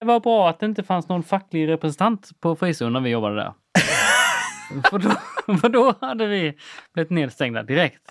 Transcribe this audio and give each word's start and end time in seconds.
Det 0.00 0.06
var 0.06 0.20
bra 0.20 0.48
att 0.48 0.60
det 0.60 0.66
inte 0.66 0.82
fanns 0.82 1.08
någon 1.08 1.22
facklig 1.22 1.68
representant 1.68 2.30
på 2.40 2.56
frizon 2.56 2.92
när 2.92 3.00
vi 3.00 3.10
jobbade 3.10 3.34
där. 3.34 3.52
för, 4.90 4.98
då, 4.98 5.10
för 5.56 5.68
då 5.68 5.94
hade 6.00 6.26
vi 6.26 6.54
blivit 6.94 7.10
nedstängda 7.10 7.62
direkt. 7.62 8.02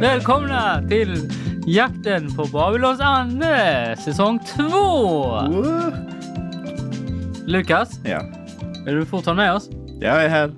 Välkomna 0.00 0.82
till 0.88 1.30
Jakten 1.66 2.34
på 2.36 2.44
Babylons 2.44 3.00
ande, 3.00 3.96
säsong 4.04 4.38
2! 4.56 5.40
Lukas, 7.46 8.00
Ja, 8.04 8.20
är 8.86 8.94
du 8.94 9.06
fortfarande 9.06 9.42
med 9.42 9.54
oss? 9.54 9.70
jag 10.00 10.24
är 10.24 10.28
här. 10.28 10.52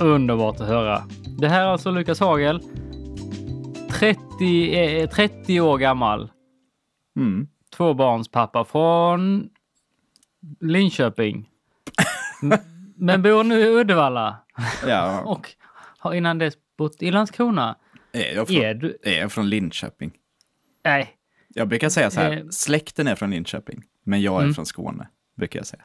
Underbart 0.00 0.60
att 0.60 0.68
höra. 0.68 1.02
Det 1.38 1.48
här 1.48 1.60
är 1.62 1.66
alltså 1.66 1.90
Lukas 1.90 2.20
Hagel. 2.20 2.60
30, 3.90 4.74
eh, 5.02 5.08
30 5.10 5.60
år 5.60 5.78
gammal. 5.78 6.30
Mm. 7.16 7.48
Tvåbarnspappa 7.76 8.64
från 8.64 9.48
Linköping. 10.60 11.48
Men 12.96 13.22
bor 13.22 13.44
nu 13.44 13.60
i 13.60 13.68
Uddevalla 13.80 14.36
Ja, 14.86 15.20
och 15.24 15.54
har 15.98 16.14
innan 16.14 16.38
dess 16.38 16.54
bott 16.78 17.02
i 17.02 17.10
Landskrona. 17.10 17.76
är 18.12 18.34
jag, 18.34 18.48
från, 18.48 18.56
Är 18.56 18.74
du... 18.74 18.98
är 19.02 19.20
jag 19.20 19.32
från 19.32 19.48
Linköping? 19.48 20.12
Nej. 20.84 21.14
Jag 21.48 21.68
brukar 21.68 21.88
säga 21.88 22.10
så 22.10 22.20
här, 22.20 22.32
Eh. 22.32 22.42
släkten 22.50 23.06
är 23.06 23.14
från 23.14 23.30
Linköping, 23.30 23.82
men 24.04 24.22
jag 24.22 24.36
är 24.36 24.42
Mm. 24.42 24.54
från 24.54 24.66
Skåne, 24.66 25.08
brukar 25.36 25.58
jag 25.58 25.66
säga. 25.66 25.82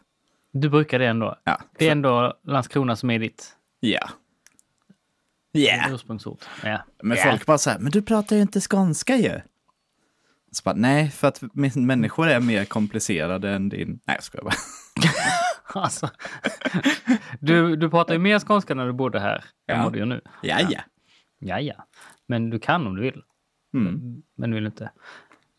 Du 0.52 0.70
brukar 0.70 1.00
det 1.00 1.08
ändå. 1.08 1.36
Ja, 1.44 1.60
Det 1.78 1.88
är 1.88 1.92
ändå 1.92 2.34
Landskrona 2.44 2.96
som 2.96 3.10
är 3.10 3.20
ditt 3.20 3.56
ja. 3.88 4.10
Ja. 5.52 5.90
ursprungsort. 5.92 6.46
Ja. 6.64 6.84
Men 7.04 7.18
Ja. 7.18 7.24
folk 7.24 7.46
bara 7.46 7.58
så 7.58 7.70
här, 7.70 7.80
men 7.80 7.92
du 7.92 8.02
pratar 8.02 8.36
ju 8.36 8.42
inte 8.42 8.62
skånska 8.62 9.16
ju. 9.16 9.42
Så 10.52 10.62
bara, 10.66 10.76
nej, 10.76 11.10
för 11.10 11.28
att 11.28 11.42
människor 11.76 12.28
är 12.28 12.40
mer 12.40 12.66
komplicerade 12.66 13.50
än 13.50 13.70
din... 13.70 14.00
Nej, 14.06 14.16
jag 14.16 14.24
skojar 14.24 14.44
bara. 14.44 14.54
Alltså, 15.82 16.10
du, 17.40 17.76
du 17.76 17.90
pratar 17.90 18.14
ju 18.14 18.20
mer 18.20 18.40
skånska 18.40 18.76
när 18.76 18.86
du 18.86 18.94
bodde 18.94 19.20
här 19.20 19.36
än 19.68 19.78
Ja. 19.78 19.84
vad 19.84 19.94
du 19.94 20.00
gör 20.00 20.06
nu. 20.06 20.22
Ja, 20.42 20.60
ja. 20.70 20.80
Ja, 21.40 21.60
ja. 21.60 21.88
Men 22.28 22.50
du 22.50 22.60
kan 22.60 22.88
om 22.88 22.96
du 22.96 23.02
vill. 23.02 23.22
Mm. 23.74 24.22
Men 24.38 24.50
du 24.50 24.56
vill 24.56 24.66
inte. 24.66 24.92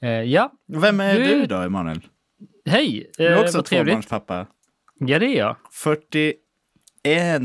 Eh, 0.02 0.08
ja, 0.10 0.52
Vem 0.66 1.00
är 1.00 1.14
Du- 1.14 1.24
du 1.24 1.46
då, 1.46 1.56
Emanuel? 1.56 2.00
hej! 2.66 3.10
Du 3.18 3.26
är 3.26 3.32
Eh, 3.32 3.40
också 3.40 3.62
tvåbarnspappa. 3.62 4.46
Ja, 4.98 5.18
det 5.18 5.26
är 5.26 5.38
jag. 5.38 5.56
41 5.72 7.42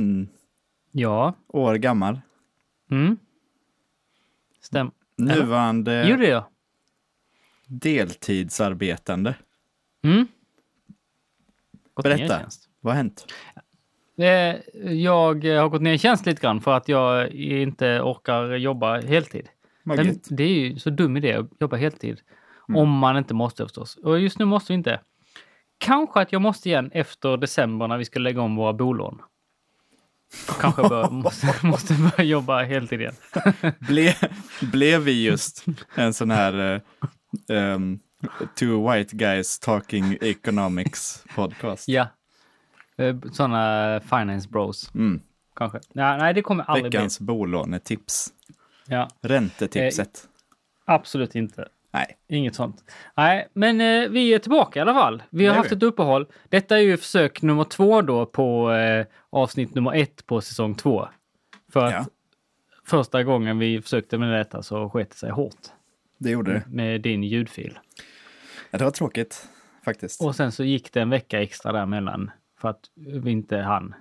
Ja. 0.91 1.33
år 1.47 1.75
gammal. 1.75 2.21
Mm. 2.91 3.17
Stäm. 4.61 4.91
Nuvarande 5.17 5.91
det 5.91 6.27
är 6.27 6.29
jag. 6.29 6.43
deltidsarbetande. 7.67 9.35
Mm. 10.03 10.27
Gått 11.93 12.03
Berätta. 12.03 12.39
Vad 12.81 12.93
har 12.93 12.97
hänt? 12.97 13.25
Eh, 14.17 14.55
jag 14.93 15.45
har 15.45 15.69
gått 15.69 15.81
ner 15.81 15.93
i 15.93 15.97
tjänst 15.97 16.25
lite 16.25 16.41
grann 16.41 16.61
för 16.61 16.77
att 16.77 16.87
jag 16.87 17.31
inte 17.31 18.01
orkar 18.01 18.55
jobba 18.55 19.01
heltid. 19.01 19.49
Gött. 19.85 20.27
det 20.29 20.43
är 20.43 20.47
ju 20.47 20.79
så 20.79 20.89
dum 20.89 21.17
idé 21.17 21.33
att 21.33 21.49
jobba 21.59 21.77
heltid. 21.77 22.21
Mm. 22.69 22.81
Om 22.81 22.89
man 22.89 23.17
inte 23.17 23.33
måste 23.33 23.63
förstås. 23.63 23.95
Och 23.95 24.19
just 24.19 24.39
nu 24.39 24.45
måste 24.45 24.73
vi 24.73 24.77
inte. 24.77 24.99
Kanske 25.77 26.19
att 26.19 26.31
jag 26.31 26.41
måste 26.41 26.69
igen 26.69 26.91
efter 26.93 27.37
december 27.37 27.87
när 27.87 27.97
vi 27.97 28.05
ska 28.05 28.19
lägga 28.19 28.41
om 28.41 28.55
våra 28.55 28.73
bolån. 28.73 29.21
Kanske 30.61 30.81
bör, 30.89 31.09
måste, 31.09 31.55
måste 31.67 31.93
börja 31.93 32.23
jobba 32.23 32.63
heltid 32.63 33.01
igen. 33.01 33.15
Ble, 33.79 34.15
blev 34.71 35.01
vi 35.01 35.23
just 35.25 35.65
en 35.95 36.13
sån 36.13 36.31
här 36.31 36.81
uh, 37.49 37.57
um, 37.75 37.99
two 38.55 38.91
white 38.91 39.15
guys 39.15 39.59
talking 39.59 40.17
economics 40.21 41.23
podcast? 41.35 41.87
Ja. 41.87 42.07
Eh, 42.97 43.15
Sådana 43.31 43.99
finance 44.01 44.49
bros, 44.49 44.91
Mm. 44.93 45.21
kanske. 45.55 45.79
Nej, 45.93 46.17
nej, 46.17 46.33
det 46.33 46.41
kommer 46.41 46.63
aldrig 46.63 46.93
Veckans 46.93 47.19
bolånetips. 47.19 48.33
bli. 48.87 48.95
Ja, 48.95 49.07
Räntetipset. 49.21 50.27
absolut 50.85 51.35
inte. 51.35 51.67
Nej. 51.91 52.17
Inget 52.27 52.55
sånt. 52.55 52.83
Nej, 53.17 53.47
men 53.53 53.81
eh, 53.81 54.09
vi 54.09 54.33
är 54.33 54.39
tillbaka 54.39 54.79
i 54.79 54.81
alla 54.81 54.93
fall. 54.93 55.23
Vi 55.29 55.45
har 55.45 55.55
haft 55.55 55.71
vi. 55.71 55.75
ett 55.75 55.83
uppehåll. 55.83 56.25
Detta 56.49 56.77
är 56.77 56.81
ju 56.81 56.97
försök 56.97 57.41
nummer 57.41 57.63
två 57.63 58.01
då 58.01 58.25
på 58.25 58.71
eh, 58.71 59.05
avsnitt 59.29 59.75
nummer 59.75 59.93
ett 59.95 60.25
på 60.25 60.41
säsong 60.41 60.75
två. 60.75 61.07
För 61.73 61.85
att 61.85 61.91
Ja. 61.93 62.05
första 62.85 63.23
gången 63.23 63.59
vi 63.59 63.81
försökte 63.81 64.17
med 64.17 64.39
detta 64.39 64.63
så 64.63 64.89
sket 64.89 65.09
det 65.09 65.15
sig 65.17 65.31
hårt 65.31 65.55
Det 66.17 66.29
gjorde 66.29 66.53
det. 66.53 66.63
med 66.67 67.01
din 67.01 67.23
ljudfil. 67.23 67.79
Ja, 68.71 68.77
det 68.77 68.83
var 68.83 68.91
tråkigt 68.91 69.47
faktiskt. 69.85 70.21
Och 70.23 70.35
sen 70.35 70.51
så 70.51 70.63
gick 70.63 70.93
det 70.93 71.01
en 71.01 71.09
vecka 71.09 71.41
extra 71.41 71.71
däremellan 71.71 72.31
för 72.61 72.69
att 72.69 72.79
vi 72.95 73.31
inte 73.31 73.57
hann. 73.57 73.95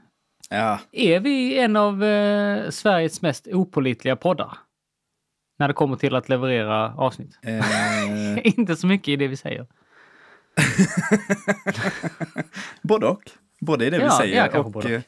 Ja, 0.51 0.81
Är 0.93 1.21
vi 1.21 1.59
en 1.59 1.77
av 1.77 2.05
eh, 2.05 2.71
Sveriges 2.71 3.23
mest 3.23 3.49
opålitliga 3.53 4.17
poddar? 4.17 4.53
När 5.59 5.69
det 5.69 5.75
kommer 5.75 5.97
till 5.97 6.15
att 6.15 6.29
leverera 6.29 6.95
avsnitt. 6.95 7.39
eh, 7.43 8.39
inte 8.59 8.77
så 8.77 8.87
mycket 8.87 9.09
i 9.09 9.17
det 9.17 9.29
vi 9.29 9.37
säger. 9.37 9.67
både 12.83 13.07
och. 13.07 13.23
Både 13.61 13.87
i 13.87 13.91
det 13.91 13.99
vi 13.99 14.05
Ja, 14.05 14.11
säger 14.19 14.37
ja, 14.37 14.49
kanske 14.53 14.79
och... 14.79 14.85
och. 14.85 14.91
eh, 14.91 15.01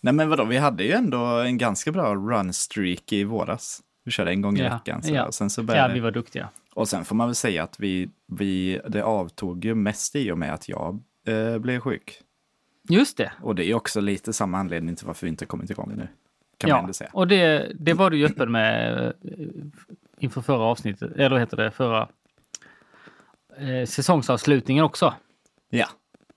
Nej 0.00 0.14
men 0.14 0.28
vadå, 0.28 0.44
vi 0.44 0.56
hade 0.56 0.84
ju 0.84 0.92
ändå 0.92 1.18
en 1.24 1.58
ganska 1.58 1.92
bra 1.92 2.14
run 2.14 2.52
streak 2.52 3.12
i 3.12 3.24
våras. 3.24 3.80
Vi 4.04 4.10
körde 4.10 4.30
en 4.30 4.42
gång 4.42 4.58
i 4.58 4.62
Ja, 4.62 4.74
veckan. 4.74 5.02
Så, 5.02 5.14
ja. 5.14 5.24
och, 5.26 5.34
sen 5.34 5.50
så 5.50 5.60
Ja, 5.60 5.64
började, 5.64 5.94
vi 5.94 6.00
var 6.00 6.10
duktiga. 6.10 6.48
och 6.74 6.88
sen 6.88 7.04
får 7.04 7.14
man 7.16 7.28
väl 7.28 7.34
säga 7.34 7.62
att 7.62 7.80
vi, 7.80 8.10
vi, 8.26 8.80
det 8.88 9.02
avtog 9.04 9.64
ju 9.64 9.74
mest 9.74 10.16
i 10.16 10.30
och 10.30 10.38
med 10.38 10.54
att 10.54 10.68
jag 10.68 11.00
eh, 11.26 11.58
blev 11.58 11.80
sjuk. 11.80 12.20
Just 12.88 13.16
det. 13.16 13.32
Och 13.42 13.54
det 13.54 13.64
är 13.64 13.74
också 13.74 14.00
lite 14.00 14.32
samma 14.32 14.58
anledning 14.58 14.96
till 14.96 15.06
varför 15.06 15.26
vi 15.26 15.30
inte 15.30 15.46
kommit 15.46 15.70
igång 15.70 15.92
nu. 15.96 16.08
Kan 16.60 16.70
man 16.70 16.76
Ja, 16.76 16.80
ändå 16.80 16.92
säga. 16.92 17.10
och 17.12 17.28
det, 17.28 17.72
det 17.74 17.92
var 17.94 18.10
du 18.10 18.18
ju 18.18 18.26
öppen 18.26 18.52
med 18.52 19.06
eh, 19.06 19.46
inför 20.18 20.40
förra 20.40 20.62
avsnittet, 20.62 21.12
eller 21.12 21.30
vad 21.30 21.40
heter 21.40 21.56
det, 21.56 21.70
förra 21.70 22.08
eh, 23.56 23.86
säsongsavslutningen 23.86 24.84
också. 24.84 25.14
Ja, 25.70 25.86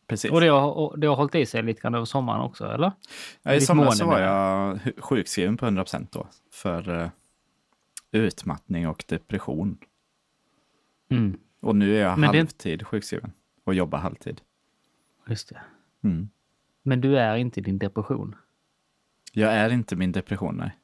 precis. 0.08 0.32
Och 0.32 0.42
det 0.42 0.48
har, 0.48 0.72
och 0.72 1.00
det 1.00 1.08
har 1.08 1.16
hållit 1.16 1.36
i 1.36 1.46
sig 1.46 1.64
lite 1.64 1.82
grann 1.82 1.96
över 1.96 2.06
sommaren 2.06 2.42
också, 2.42 2.66
eller? 2.66 2.92
ja, 3.44 3.54
I 3.54 3.62
somras 3.62 3.98
så 3.98 4.06
var 4.06 4.20
jag 4.20 4.80
sjukskriven 4.98 5.58
på 5.58 5.66
100% 5.66 6.08
då. 6.12 6.28
För 6.52 7.00
eh, 7.02 7.10
utmattning 8.12 8.88
och 8.88 9.04
depression. 9.08 9.78
Mm, 11.10 11.38
Och 11.62 11.76
nu 11.76 11.98
är 11.98 12.02
jag 12.02 12.20
Men 12.20 12.32
det- 12.32 12.38
halvtid 12.38 12.88
sjukskriven. 12.88 13.32
Och 13.64 13.74
jobbar 13.74 14.00
halvtid. 14.00 14.42
just 15.28 15.50
det. 15.50 15.62
Mm. 16.04 16.30
Men 16.84 17.02
du 17.02 17.18
är 17.18 17.36
inte 17.36 17.60
i 17.60 17.64
din 17.64 17.78
depression. 17.80 18.36
Jag 19.36 19.54
är 19.54 19.70
inte 19.70 19.96
min 19.96 20.12
depression, 20.12 20.58
nej. 20.58 20.78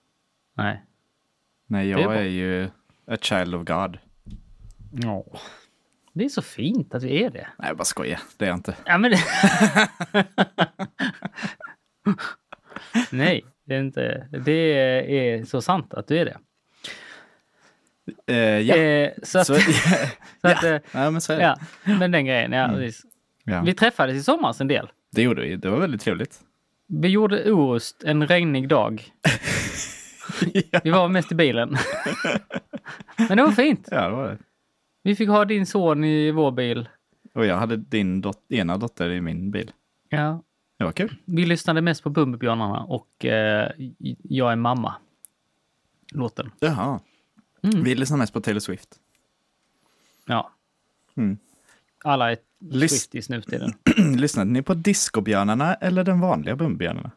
Nej. 0.57 0.83
Nej, 1.67 1.91
är 1.91 1.97
jag 1.97 2.09
bra. 2.09 2.15
är, 2.15 2.23
ju 2.23 2.69
a 3.07 3.17
child 3.21 3.55
of 3.55 3.65
God. 3.65 3.97
Ja. 4.91 5.25
Det 6.13 6.25
är 6.25 6.29
så 6.29 6.41
fint 6.41 6.95
att 6.95 7.03
vi 7.03 7.23
är 7.23 7.29
det. 7.29 7.47
Nej, 7.57 7.67
jag 7.67 7.77
bara 7.77 7.83
skojar. 7.83 8.19
Det 8.37 8.45
är 8.45 8.49
jag 8.49 8.57
inte. 8.57 8.75
Ja, 8.85 8.97
men... 8.97 9.11
Nej, 13.11 13.45
det 13.65 13.75
är 13.75 13.79
inte. 13.79 14.27
Det 14.45 14.51
är 14.51 15.45
så 15.45 15.61
sant 15.61 15.93
att 15.93 16.07
du 16.07 16.17
är 16.17 16.25
det. 16.25 16.37
Eh, 18.27 18.59
ja. 18.59 18.75
Eh, 18.75 19.11
så 19.23 19.39
att, 19.39 19.47
Så, 19.47 19.55
så 20.41 20.47
att, 20.47 20.63
eh, 20.63 20.77
ja, 20.91 21.11
men 21.11 21.21
så 21.21 21.33
är 21.33 21.37
det. 21.37 21.43
Ja, 21.43 21.57
men 21.83 22.11
den 22.11 22.25
grejen. 22.25 22.51
Ja. 22.51 22.79
Ja. 23.43 23.61
Vi 23.61 23.73
träffades 23.73 24.15
i 24.15 24.23
somras 24.23 24.61
en 24.61 24.67
del. 24.67 24.89
Det 25.11 25.21
gjorde 25.21 25.41
vi. 25.41 25.55
Det 25.55 25.69
var 25.69 25.79
väldigt 25.79 26.01
trevligt. 26.01 26.39
Vi 26.91 27.07
gjorde 27.07 27.51
Orust 27.51 28.03
en 28.03 28.27
regnig 28.27 28.69
dag. 28.69 29.13
Vi 30.83 30.89
var 30.89 31.07
mest 31.09 31.31
i 31.31 31.35
bilen. 31.35 31.77
Men 33.17 33.37
det 33.37 33.43
var 33.43 33.51
fint. 33.51 33.87
Ja, 33.91 34.09
det 34.09 34.15
var 34.15 34.27
det. 34.27 34.37
Vi 35.03 35.15
fick 35.15 35.29
ha 35.29 35.45
din 35.45 35.65
son 35.65 36.03
i 36.03 36.31
vår 36.31 36.51
bil. 36.51 36.89
Och 37.33 37.45
jag 37.45 37.57
hade 37.57 37.77
din 37.77 38.21
dot- 38.21 38.45
ena 38.51 38.77
dotter 38.77 39.09
i 39.09 39.21
min 39.21 39.51
bil. 39.51 39.71
Ja, 40.09 40.43
Det 40.77 40.83
var 40.83 40.91
kul. 40.91 41.15
vi 41.25 41.45
lyssnade 41.45 41.81
mest 41.81 42.03
på 42.03 42.09
Bumbibjörnarna 42.09 42.79
och 42.83 43.25
eh, 43.25 43.71
Jag 44.23 44.51
är 44.51 44.55
mamma. 44.55 44.95
Låten. 46.11 46.51
Jaha. 46.59 46.99
Mm. 47.61 47.83
Vi 47.83 47.95
lyssnar 47.95 48.17
mest 48.17 48.33
på 48.33 48.41
Taylor 48.41 48.59
Swift. 48.59 48.89
Ja. 50.25 50.51
Mm. 51.17 51.37
Alla 52.03 52.31
är 52.31 52.37
Swifties 52.87 53.29
nu 53.29 53.41
tiden. 53.41 53.73
Lyssnade 54.19 54.51
ni 54.51 54.61
på 54.61 54.73
Discobjörnarna 54.73 55.73
eller 55.73 56.03
den 56.03 56.19
vanliga 56.19 56.55
Bumbibjörnarna? 56.55 57.11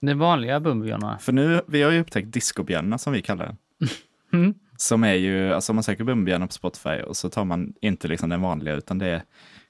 De 0.00 0.14
vanliga 0.14 0.60
Bumbibjörnarna. 0.60 1.18
För 1.18 1.32
nu, 1.32 1.60
vi 1.66 1.82
har 1.82 1.90
ju 1.90 2.00
upptäckt 2.00 2.32
Discobjörnarna 2.32 2.98
som 2.98 3.12
vi 3.12 3.22
kallar 3.22 3.46
den. 3.46 3.56
Mm. 4.32 4.54
Som 4.76 5.04
är 5.04 5.14
ju, 5.14 5.52
alltså 5.54 5.72
man 5.72 5.82
söker 5.84 6.04
Bumbibjörnar 6.04 6.46
på 6.46 6.52
Spotify 6.52 6.88
och 7.02 7.16
så 7.16 7.28
tar 7.30 7.44
man 7.44 7.74
inte 7.80 8.08
liksom 8.08 8.28
den 8.30 8.40
vanliga 8.40 8.74
utan 8.74 8.98
det 8.98 9.06
är, 9.06 9.22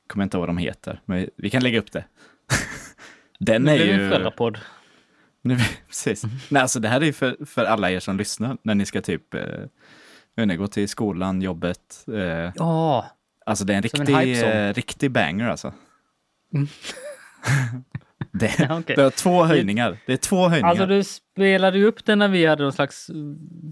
kommer 0.07 0.23
inte 0.25 0.37
ihåg 0.37 0.41
vad 0.43 0.49
de 0.49 0.59
heter, 0.59 1.01
men 1.05 1.29
vi 1.37 1.51
kan 1.51 1.63
lägga 1.63 1.79
upp 1.79 1.93
det. 1.93 2.05
den 3.39 3.63
Nu 3.63 3.71
är 3.71 3.85
ju, 3.85 4.09
föräldrapodd. 4.09 4.59
Men 5.43 5.57
det- 5.59 5.65
Precis. 5.87 6.23
Nej, 6.49 6.63
alltså 6.63 6.81
det 6.81 6.89
här 6.89 7.01
är 7.01 7.05
ju 7.05 7.13
för, 7.13 7.37
för 7.47 7.65
alla 7.65 7.91
er 7.91 8.01
som 8.01 8.17
lyssnar 8.17 8.57
när 8.63 8.75
ni 8.75 8.87
ska 8.87 9.01
typ 9.03 9.35
eh, 9.35 9.41
jag 9.41 9.57
vet 10.37 10.43
inte, 10.43 10.57
gå 10.57 10.67
till 10.67 10.89
skolan, 10.89 11.43
jobbet. 11.43 12.05
Eh, 12.09 12.53
Ja, 12.57 13.07
alltså 13.47 13.65
det 13.65 13.73
är 13.73 13.75
en 13.75 13.79
en 13.79 13.83
riktig, 14.07 14.15
hype-song. 14.17 14.49
eh, 14.51 14.75
riktig 14.75 15.11
banger 15.11 15.49
alltså. 15.49 15.73
Mm. 16.55 16.67
det, 18.33 18.59
Ja, 18.59 18.79
okej. 18.81 18.97
det 18.97 19.03
har 19.03 19.11
två 19.11 19.45
höjningar. 19.45 19.99
Det 20.07 20.13
är 20.13 20.17
två 20.17 20.49
höjningar. 20.49 20.69
alltså 20.71 20.87
du 20.87 21.05
spelade 21.05 21.79
ju 21.79 21.85
upp 21.87 22.05
den 22.05 22.19
när 22.19 22.29
vi 22.29 22.47
hade 22.47 22.63
någon 22.63 22.73
slags 22.73 23.11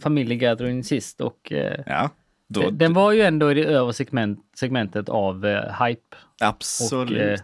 familjegathering 0.02 0.84
sist 0.84 1.20
och 1.20 1.52
eh, 1.52 1.80
Ja, 1.86 2.10
då, 2.48 2.70
den 2.70 2.92
var 2.94 3.12
ju 3.12 3.22
ändå 3.22 3.50
i 3.50 3.54
det 3.54 3.64
övre 3.64 3.92
segment, 3.92 4.40
segmentet 4.56 5.08
av 5.08 5.46
eh, 5.46 5.82
hype. 5.86 6.16
absolut. 6.40 7.40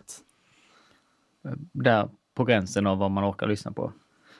Och, 1.44 1.50
eh, 1.50 1.56
Där 1.73 2.09
på 2.35 2.44
gränsen 2.44 2.87
av 2.87 2.99
vad 2.99 3.11
man 3.11 3.25
orkar 3.31 3.47
lyssna 3.47 3.73
på. 3.73 3.93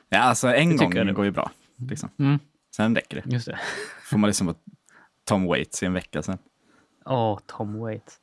ja, 0.09 0.19
alltså 0.19 0.47
en 0.47 0.69
det 0.69 0.75
gång 0.77 0.89
det- 0.93 1.13
går 1.13 1.25
ju 1.25 1.31
bra. 1.31 1.51
Liksom. 1.89 2.09
Mm. 2.19 2.39
Sen 2.75 2.95
räcker 2.95 3.21
det. 3.25 3.33
Just 3.33 3.45
det. 3.45 3.59
Får 4.03 4.17
man 4.17 4.27
liksom 4.27 4.55
Tom 5.25 5.45
Waits 5.45 5.83
i 5.83 5.85
en 5.85 5.93
vecka 5.93 6.21
sen. 6.21 6.37
Åh, 7.05 7.39
Tom 7.45 7.79
Waits. 7.79 8.19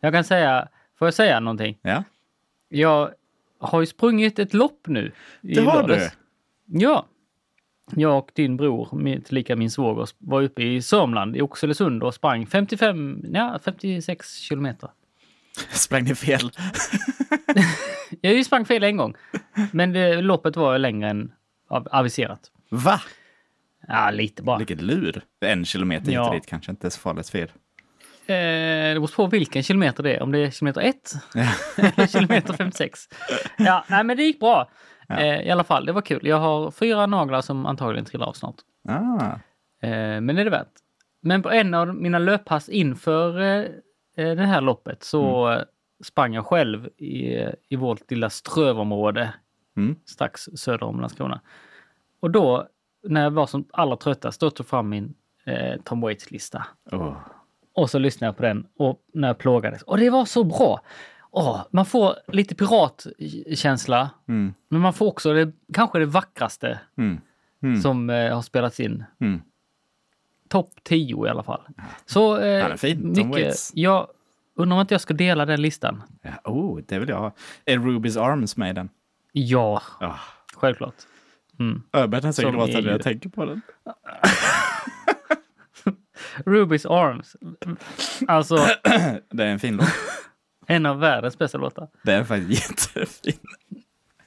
Jag 0.00 0.12
kan 0.12 0.24
säga, 0.24 0.68
får 0.98 1.06
jag 1.06 1.14
säga 1.14 1.40
någonting? 1.40 1.78
Ja, 1.82 2.04
Jag 2.68 3.10
har 3.58 3.80
ju 3.80 3.86
sprungit 3.86 4.38
ett 4.38 4.54
lopp 4.54 4.80
nu. 4.86 5.12
det 5.40 5.60
har 5.60 5.82
lördags. 5.82 6.16
du. 6.66 6.78
Ja. 6.80 7.06
Jag 7.90 8.18
och 8.18 8.30
din 8.34 8.56
bror, 8.56 9.20
tillika 9.20 9.56
min 9.56 9.70
svåger, 9.70 10.08
var 10.18 10.42
uppe 10.42 10.62
i 10.62 10.82
Sörmland, 10.82 11.36
i 11.36 11.40
Oxelösund 11.42 12.02
och 12.02 12.14
sprang 12.14 12.46
55, 12.46 13.24
ja 13.32 13.58
56 13.64 14.34
kilometer. 14.36 14.90
Sprang 15.70 16.04
ni 16.04 16.14
fel? 16.14 16.50
Jag 18.20 18.46
sprang 18.46 18.64
fel 18.64 18.82
en 18.84 18.96
gång, 18.96 19.14
men 19.72 19.92
det, 19.92 20.22
loppet 20.22 20.56
var 20.56 20.78
längre 20.78 21.10
än 21.10 21.32
av, 21.68 21.88
aviserat. 21.90 22.40
Va? 22.70 23.00
Ja, 23.88 24.10
lite 24.10 24.42
bara. 24.42 24.58
Vilket 24.58 24.80
lur. 24.82 25.22
En 25.40 25.64
kilometer 25.64 26.06
hit 26.06 26.14
Ja. 26.14 26.28
och 26.28 26.34
dit 26.34 26.46
kanske 26.46 26.70
inte 26.70 26.86
är 26.86 26.90
så 26.90 27.00
farligt. 27.00 27.34
Eh, 27.34 27.46
det 28.94 28.94
beror 29.00 29.16
på 29.16 29.26
vilken 29.26 29.62
kilometer 29.62 30.02
det 30.02 30.14
är, 30.16 30.22
om 30.22 30.32
det 30.32 30.38
är 30.38 30.50
kilometer 30.50 30.80
1 30.80 30.96
Ja. 31.34 31.46
eller 31.96 32.06
kilometer 32.06 32.52
56. 32.54 33.00
Ja, 33.58 33.84
nej 33.88 34.04
men 34.04 34.16
det 34.16 34.22
gick 34.22 34.40
bra. 34.40 34.70
Ja. 35.08 35.16
Eh, 35.20 35.40
I 35.46 35.50
alla 35.50 35.64
fall, 35.64 35.86
det 35.86 35.92
var 35.92 36.00
kul. 36.02 36.26
Jag 36.26 36.36
har 36.38 36.70
fyra 36.70 37.06
naglar 37.06 37.40
som 37.40 37.66
antagligen 37.66 38.04
trillar 38.04 38.26
av 38.26 38.32
snart. 38.32 38.56
Ah, 38.88 39.32
Eh, 39.82 40.20
men 40.20 40.26
det 40.26 40.42
är 40.42 40.44
det 40.44 40.50
värt. 40.50 40.72
Men 41.22 41.42
på 41.42 41.50
en 41.50 41.74
av 41.74 41.94
mina 41.94 42.18
löppass 42.18 42.68
inför 42.68 43.40
eh, 43.40 43.64
eh, 44.16 44.36
det 44.36 44.44
här 44.46 44.60
loppet 44.60 45.04
så 45.04 45.50
eh, 45.52 45.62
sprang 46.04 46.34
jag 46.34 46.46
själv 46.46 46.86
i, 46.96 47.44
i 47.68 47.76
vårt 47.76 48.10
lilla 48.10 48.30
strövområde 48.30 49.32
Mm. 49.76 49.96
strax 50.06 50.40
söder 50.42 50.82
om 50.86 51.00
Landskrona. 51.00 51.40
Och 52.20 52.30
då, 52.30 52.68
när 53.08 53.22
jag 53.22 53.30
var 53.30 53.46
som 53.46 53.64
allra 53.72 53.96
tröttast, 53.96 54.40
då 54.40 54.50
tog 54.50 54.64
jag 54.64 54.70
fram 54.70 54.88
min 54.88 55.14
eh, 55.46 55.80
Tom 55.84 56.00
Waits-lista. 56.00 56.66
oh. 56.92 57.16
Och 57.78 57.90
så 57.90 57.98
lyssnade 57.98 58.28
jag 58.28 58.36
på 58.36 58.42
den 58.42 58.66
och 58.78 59.00
när 59.14 59.28
jag 59.28 59.38
plågades. 59.38 59.82
Och 59.82 59.98
det 59.98 60.10
var 60.10 60.24
så 60.24 60.44
bra! 60.44 60.80
Åh, 61.30 61.62
man 61.70 61.86
får 61.86 62.14
lite 62.28 62.54
piratkänsla, 62.54 64.10
mm. 64.28 64.54
men 64.68 64.80
man 64.80 64.92
får 64.92 65.06
också 65.06 65.32
det, 65.32 65.52
kanske 65.74 65.98
det 65.98 66.06
vackraste 66.06 66.80
Mm. 66.98 67.20
Mm. 67.62 67.80
som 67.80 68.10
eh, 68.10 68.34
har 68.34 68.42
spelats 68.42 68.80
in. 68.80 69.04
Mm. 69.20 69.40
Topp 70.48 70.70
10 70.82 71.26
i 71.26 71.28
alla 71.28 71.42
fall. 71.42 71.60
Så 72.06 72.38
eh, 72.38 72.76
mycket. 72.96 73.54
Jag 73.74 74.08
undrar 74.56 74.76
om 74.76 74.80
inte 74.80 74.94
jag 74.94 75.00
ska 75.00 75.14
dela 75.14 75.46
den 75.46 75.62
listan. 75.62 76.02
Ja, 76.22 76.50
oh, 76.50 76.80
det 76.86 76.98
vill 76.98 77.08
jag 77.08 77.18
ha. 77.18 77.32
Är 77.64 77.78
Ruby's 77.78 78.20
Arms 78.20 78.56
med 78.56 78.70
i 78.70 78.72
den? 78.72 78.88
Ja, 79.32 79.82
Oh. 80.00 80.18
självklart. 80.54 80.94
Mm. 81.58 81.82
Öberg 81.92 82.22
nästan 82.22 82.44
Som 82.44 82.52
gråta 82.52 82.78
är 82.78 82.82
när 82.82 82.90
jag 82.90 83.02
tänker 83.02 83.28
på 83.28 83.44
den. 83.44 83.62
Ruby's 86.38 86.86
Arms. 86.92 87.36
Alltså, 88.28 88.56
Det 89.30 89.44
är 89.44 89.48
en 89.48 89.58
fin 89.60 89.76
låt. 89.76 89.88
en 90.66 90.86
av 90.86 90.98
världens 91.00 91.38
bästa 91.38 91.58
låtar. 91.58 91.88
Det 92.02 92.12
är 92.12 92.24
faktiskt 92.24 92.70
jättefin. 92.70 93.34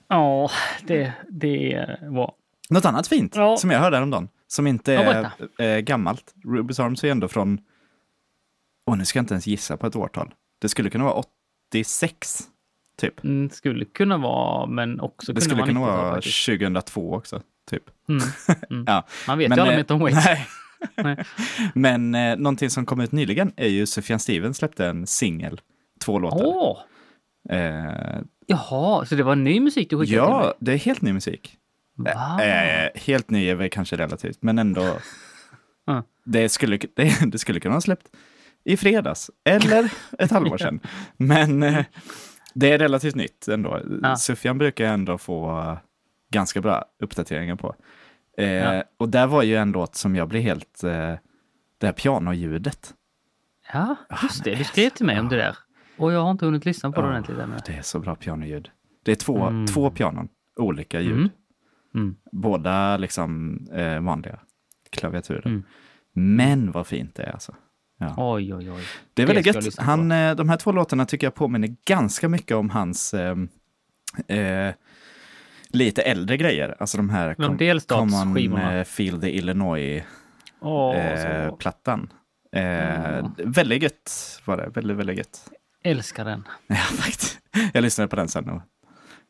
Ja, 0.07 0.51
det, 0.87 1.13
det 1.29 1.85
bra. 2.11 2.35
Något 2.69 2.85
annat 2.85 3.07
fint 3.07 3.35
Ja. 3.35 3.57
som 3.57 3.71
jag 3.71 3.79
hörde 3.79 3.95
häromdagen, 3.97 4.29
som 4.47 4.67
inte 4.67 4.91
Ja, 4.91 5.01
är 5.01 5.05
berätta. 5.23 5.63
eh, 5.63 5.79
gammalt. 5.79 6.33
Ruby's 6.45 6.83
Arms 6.85 7.03
är 7.03 7.11
ändå 7.11 7.27
från, 7.27 7.59
åh 8.85 8.97
nu 8.97 9.05
ska 9.05 9.19
jag 9.19 9.23
inte 9.23 9.33
ens 9.33 9.47
gissa 9.47 9.77
på 9.77 9.87
ett 9.87 9.95
årtal. 9.95 10.33
Det 10.61 10.69
skulle 10.69 10.89
kunna 10.89 11.03
vara 11.03 11.23
86, 11.69 12.39
typ. 12.97 13.23
Mm, 13.23 13.49
skulle 13.49 13.85
kunna 13.85 14.17
vara, 14.17 14.65
men 14.65 14.99
också 14.99 15.33
Det 15.33 15.41
skulle 15.41 15.61
kunna 15.63 15.79
90-tal 15.79 15.97
vara 16.03 16.13
faktiskt. 16.15 16.45
2002 16.45 17.13
också, 17.13 17.41
typ. 17.69 17.83
Mm. 18.09 18.21
Mm. 18.69 18.83
Ja. 18.87 19.05
Man 19.27 19.37
vet 19.37 19.49
Men, 19.49 19.57
ju 19.57 19.61
aldrig 19.61 19.75
eh, 19.75 19.79
med 19.79 19.87
Tom 19.87 19.99
Waits. 19.99 20.25
Nej. 20.25 20.47
Men 21.73 22.15
eh, 22.15 22.37
någonting 22.37 22.69
som 22.69 22.85
kom 22.85 23.01
ut 23.01 23.11
nyligen 23.11 23.51
är 23.55 23.67
ju 23.67 23.85
Sufjan 23.85 24.19
Stevens 24.19 24.57
släppte 24.57 24.85
en 24.85 25.07
singel, 25.07 25.61
två 25.99 26.19
låtar. 26.19 26.45
Åh! 26.45 26.77
Eh, 27.49 28.21
Jaha, 28.47 29.05
så 29.05 29.15
det 29.15 29.23
var 29.23 29.35
ny 29.35 29.59
musik 29.59 29.89
du 29.89 29.97
skickade 29.97 30.07
till 30.07 30.15
ja, 30.15 30.39
mig? 30.39 30.53
det 30.59 30.73
är 30.73 30.77
helt 30.77 31.01
ny 31.01 31.13
musik. 31.13 31.57
Va? 31.95 32.43
Eh, 32.43 32.89
helt 32.95 33.29
ny 33.29 33.47
är 33.47 33.55
väl 33.55 33.69
kanske 33.69 33.95
relativt, 33.95 34.41
men 34.41 34.59
ändå. 34.59 34.97
Ja. 35.85 36.03
det, 36.25 36.49
skulle, 36.49 36.77
det, 36.95 37.31
det 37.31 37.37
skulle 37.37 37.59
kunna 37.59 37.75
ha 37.75 37.81
släppt 37.81 38.07
i 38.63 38.77
fredags 38.77 39.31
eller 39.43 39.93
ett 40.19 40.31
halvår 40.31 40.57
sedan. 40.57 40.79
Men 41.17 41.63
eh, 41.63 41.85
det 42.53 42.71
är 42.71 42.79
relativt 42.79 43.15
nytt 43.15 43.47
ändå. 43.47 43.81
Ja. 44.01 44.15
Sufjan 44.15 44.57
brukar 44.57 44.85
ändå 44.85 45.17
få 45.17 45.59
eh, 45.59 45.77
ganska 46.31 46.61
bra 46.61 46.85
uppdateringar 47.03 47.55
på. 47.55 47.75
Eh, 48.41 48.49
Ja. 48.75 48.83
Och 48.97 49.09
där 49.09 49.27
var 49.27 49.43
ju 49.43 49.55
en 49.55 49.71
låt 49.71 49.95
som 49.95 50.15
jag 50.15 50.27
blev 50.27 50.41
helt... 50.41 50.83
Eh, 50.83 51.13
det 51.77 51.85
här 51.87 51.91
pianoljudet. 51.93 52.93
Ja, 53.73 53.95
just 54.23 54.43
det. 54.43 54.55
Du 54.55 54.63
skrev 54.63 54.89
till 54.89 55.05
mig 55.05 55.19
om 55.19 55.29
det 55.29 55.35
där. 55.35 55.57
Och 55.97 56.11
jag 56.11 56.23
har 56.23 56.31
inte 56.31 56.45
hunnit 56.45 56.65
lyssna 56.65 56.91
på 56.91 57.01
det 57.01 57.07
ordentligt 57.07 57.37
ännu. 57.37 57.55
Det 57.65 57.73
är 57.73 57.81
så 57.81 57.99
bra 57.99 58.15
pianoljud. 58.15 58.69
Det 59.03 59.11
är 59.11 59.15
två, 59.15 59.45
Mm. 59.47 59.67
två 59.67 59.89
pianon, 59.91 60.27
olika 60.59 61.01
ljud. 61.01 61.17
Mm. 61.17 61.29
Mm. 61.95 62.15
Båda 62.31 62.97
liksom 62.97 63.57
eh, 63.71 63.99
vanliga 64.01 64.39
klaviaturer. 64.89 65.47
Mm. 65.47 65.63
Men 66.13 66.71
vad 66.71 66.87
fint 66.87 67.15
det 67.15 67.23
är 67.23 67.31
alltså. 67.31 67.55
Oj, 68.17 68.53
oj, 68.55 68.71
oj. 68.71 68.81
Det 69.13 69.21
är 69.23 69.27
väldigt 69.27 69.45
gött. 69.45 69.77
Han, 69.79 70.11
eh, 70.11 70.35
de 70.35 70.49
här 70.49 70.57
två 70.57 70.71
låtarna 70.71 71.05
tycker 71.05 71.27
jag 71.27 71.35
påminner 71.35 71.75
ganska 71.85 72.29
mycket 72.29 72.57
om 72.57 72.69
hans 72.69 73.13
eh, 73.13 73.35
eh, 74.27 74.73
lite 75.73 76.01
äldre 76.01 76.37
grejer. 76.37 76.75
Alltså 76.79 76.97
de 76.97 77.09
här 77.09 77.35
delstatsskivorna. 77.57 78.83
Common 78.83 79.15
eh, 79.15 79.19
the 79.21 79.29
Illinois-plattan. 79.37 82.09
Åh, 82.11 82.11
så 82.11 82.15
Eh, 82.53 82.53
Mm. 82.53 83.31
Väldigt 83.37 83.83
gött 83.83 84.41
var 84.45 84.57
det. 84.57 84.69
Väldigt, 84.69 84.97
väldigt 84.97 85.17
gött. 85.17 85.49
älskar 85.83 86.25
den. 86.25 86.47
Ja, 86.67 86.75
faktiskt. 86.75 87.39
Jag 87.73 87.81
lyssnade 87.81 88.07
på 88.07 88.15
den 88.15 88.27
sen 88.27 88.49
och 88.49 88.61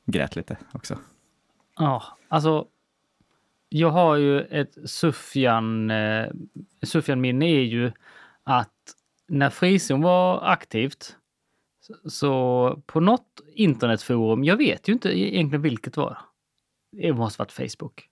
grät 0.05 0.35
lite 0.35 0.57
också. 0.73 0.97
Ja, 1.77 2.03
alltså. 2.27 2.65
Jag 3.69 3.89
har 3.89 4.15
ju 4.15 4.41
ett 4.41 4.77
Sufjan, 4.85 5.91
eh, 5.91 6.25
Sufjan-minne 6.83 7.45
är 7.45 7.63
ju 7.63 7.91
att 8.43 8.73
när 9.27 9.49
Frizon 9.49 10.01
var 10.01 10.51
aktivt 10.51 11.15
så, 11.81 12.09
så 12.09 12.81
på 12.85 12.99
något 12.99 13.41
internetforum, 13.55 14.43
jag 14.43 14.57
vet 14.57 14.87
ju 14.89 14.93
inte 14.93 15.19
egentligen 15.19 15.61
vilket 15.61 15.97
var. 15.97 16.17
Det 16.91 17.13
måste 17.13 17.39
varit 17.41 17.51
Facebook. 17.51 18.07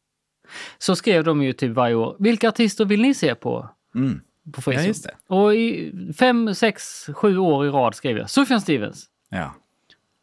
Så 0.78 0.96
skrev 0.96 1.24
de 1.24 1.44
ju 1.44 1.54
typ 1.54 1.72
varje 1.72 1.96
år, 1.96 2.16
vilka 2.20 2.50
artister 2.50 2.86
vill 2.86 3.02
ni 3.02 3.14
se 3.14 3.36
på? 3.36 3.70
Mm. 3.96 4.22
På 4.54 4.62
Frizon? 4.62 4.84
Ja, 4.84 4.88
just 4.88 5.04
det. 5.04 5.16
Och 5.28 5.56
i 5.56 5.94
fem, 6.18 6.56
sex, 6.56 7.10
sju 7.14 7.38
år 7.38 7.66
i 7.66 7.70
rad 7.70 7.96
skrev 7.96 8.18
jag 8.18 8.30
Sufjan 8.30 8.62
Stevens. 8.62 9.06
Ja. 9.30 9.56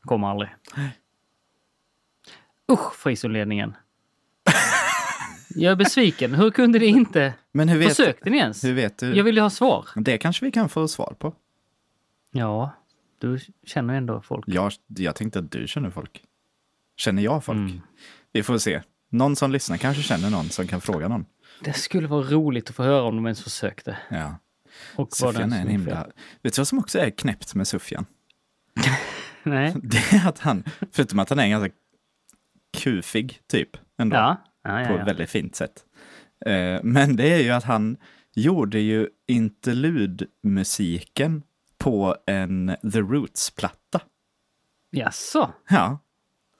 Kommer 0.04 0.28
aldrig. 0.28 0.48
Usch, 2.72 2.94
Frizon-ledningen. 2.94 3.76
Jag 5.54 5.72
är 5.72 5.76
besviken. 5.76 6.34
Hur 6.34 6.50
kunde 6.50 6.78
ni 6.78 6.86
inte? 6.86 7.34
Men 7.52 7.68
hur 7.68 7.78
vet, 7.78 7.88
Försökte 7.88 8.30
ni 8.30 8.38
ens? 8.38 8.64
hur 8.64 8.74
vet 8.74 8.98
du? 8.98 9.16
Jag 9.16 9.24
vill 9.24 9.36
ju 9.36 9.42
ha 9.42 9.50
svar. 9.50 9.88
Det 9.94 10.18
kanske 10.18 10.44
vi 10.44 10.50
kan 10.50 10.68
få 10.68 10.88
svar 10.88 11.14
på. 11.18 11.34
Ja, 12.30 12.70
du 13.18 13.38
känner 13.66 13.94
ändå 13.94 14.20
folk. 14.20 14.44
Jag, 14.48 14.72
jag 14.86 15.14
tänkte 15.14 15.38
att 15.38 15.50
du 15.50 15.68
känner 15.68 15.90
folk. 15.90 16.22
Känner 16.96 17.22
jag 17.22 17.44
folk? 17.44 17.56
Mm. 17.56 17.80
Vi 18.36 18.42
får 18.42 18.58
se. 18.58 18.82
Någon 19.10 19.36
som 19.36 19.50
lyssnar 19.50 19.76
kanske 19.76 20.02
känner 20.02 20.30
någon 20.30 20.50
som 20.50 20.66
kan 20.66 20.80
fråga 20.80 21.08
någon. 21.08 21.26
Det 21.64 21.72
skulle 21.72 22.08
vara 22.08 22.22
roligt 22.22 22.70
att 22.70 22.76
få 22.76 22.82
höra 22.82 23.02
om 23.02 23.16
de 23.16 23.26
ens 23.26 23.42
försökte. 23.42 23.96
Ja. 24.10 24.38
Och 24.96 25.12
Sufjan 25.12 25.52
är 25.52 25.60
en 25.60 25.68
himla... 25.68 26.02
fel. 26.02 26.12
Vet 26.42 26.54
du 26.54 26.60
vad 26.60 26.68
som 26.68 26.78
också 26.78 26.98
är 26.98 27.10
knäppt 27.10 27.54
med 27.54 27.68
Sufjan? 27.68 28.06
Nej. 29.42 29.74
Det 29.82 30.12
är 30.12 30.28
att 30.28 30.38
han, 30.38 30.64
förutom 30.92 31.18
att 31.18 31.30
han 31.30 31.38
är 31.38 31.44
en 31.44 31.50
ganska 31.50 31.74
kufig 32.78 33.40
typ, 33.46 33.76
ändå, 33.98 34.16
Ja. 34.16 34.36
Ja, 34.62 34.70
på 34.70 34.76
ja, 34.76 34.82
ett 34.82 34.90
ja. 34.98 35.04
väldigt 35.04 35.30
fint 35.30 35.56
sätt. 35.56 35.84
Eh, 36.46 36.80
men 36.82 37.16
det 37.16 37.32
är 37.32 37.42
ju 37.42 37.50
att 37.50 37.64
han 37.64 37.96
gjorde 38.34 38.80
ju 38.80 39.08
interludmusiken 39.26 41.42
på 41.78 42.16
en 42.26 42.76
The 42.92 43.00
Roots-platta. 43.00 44.00
Jaså? 44.90 45.50
Ja, 45.68 45.98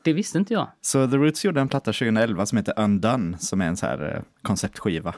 Det 0.07 0.13
visste 0.13 0.39
inte 0.39 0.53
jag. 0.55 0.69
Så 0.81 1.09
The 1.11 1.17
Roots 1.17 1.45
gjorde 1.45 1.61
en 1.61 1.69
platta 1.69 1.93
2011 1.93 2.47
som 2.47 2.59
heter 2.59 2.75
Undone, 2.81 3.39
som 3.39 3.61
är 3.61 3.67
en 3.67 3.77
så 3.77 3.87
här 3.87 4.15
eh, 4.17 4.23
konceptskiva 4.43 5.15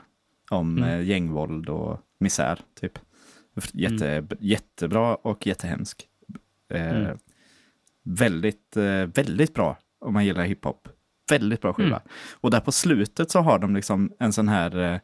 om 0.51 0.79
Mm. 0.79 0.89
eh, 0.89 1.07
gängvåld 1.07 1.69
och 1.69 2.01
misär, 2.21 2.61
typ. 2.81 2.99
Jätte, 3.73 4.27
Jättebra 4.41 5.15
och 5.15 5.47
jättehemsk. 5.47 6.07
Eh, 6.73 6.91
Mm. 6.97 7.19
Väldigt, 8.05 8.77
väldigt 9.15 9.55
bra 9.55 9.79
om 10.01 10.13
man 10.15 10.25
gillar 10.25 10.45
hiphop. 10.45 10.89
Väldigt 11.31 11.61
bra 11.61 11.73
skiva. 11.73 11.89
Mm. 11.89 12.03
Och 12.41 12.51
där 12.51 12.61
på 12.61 12.73
slutet 12.73 13.31
så 13.31 13.41
har 13.41 13.59
de 13.59 13.75
liksom 13.75 14.13
en 14.19 14.33
sån 14.33 14.49
här, 14.49 15.01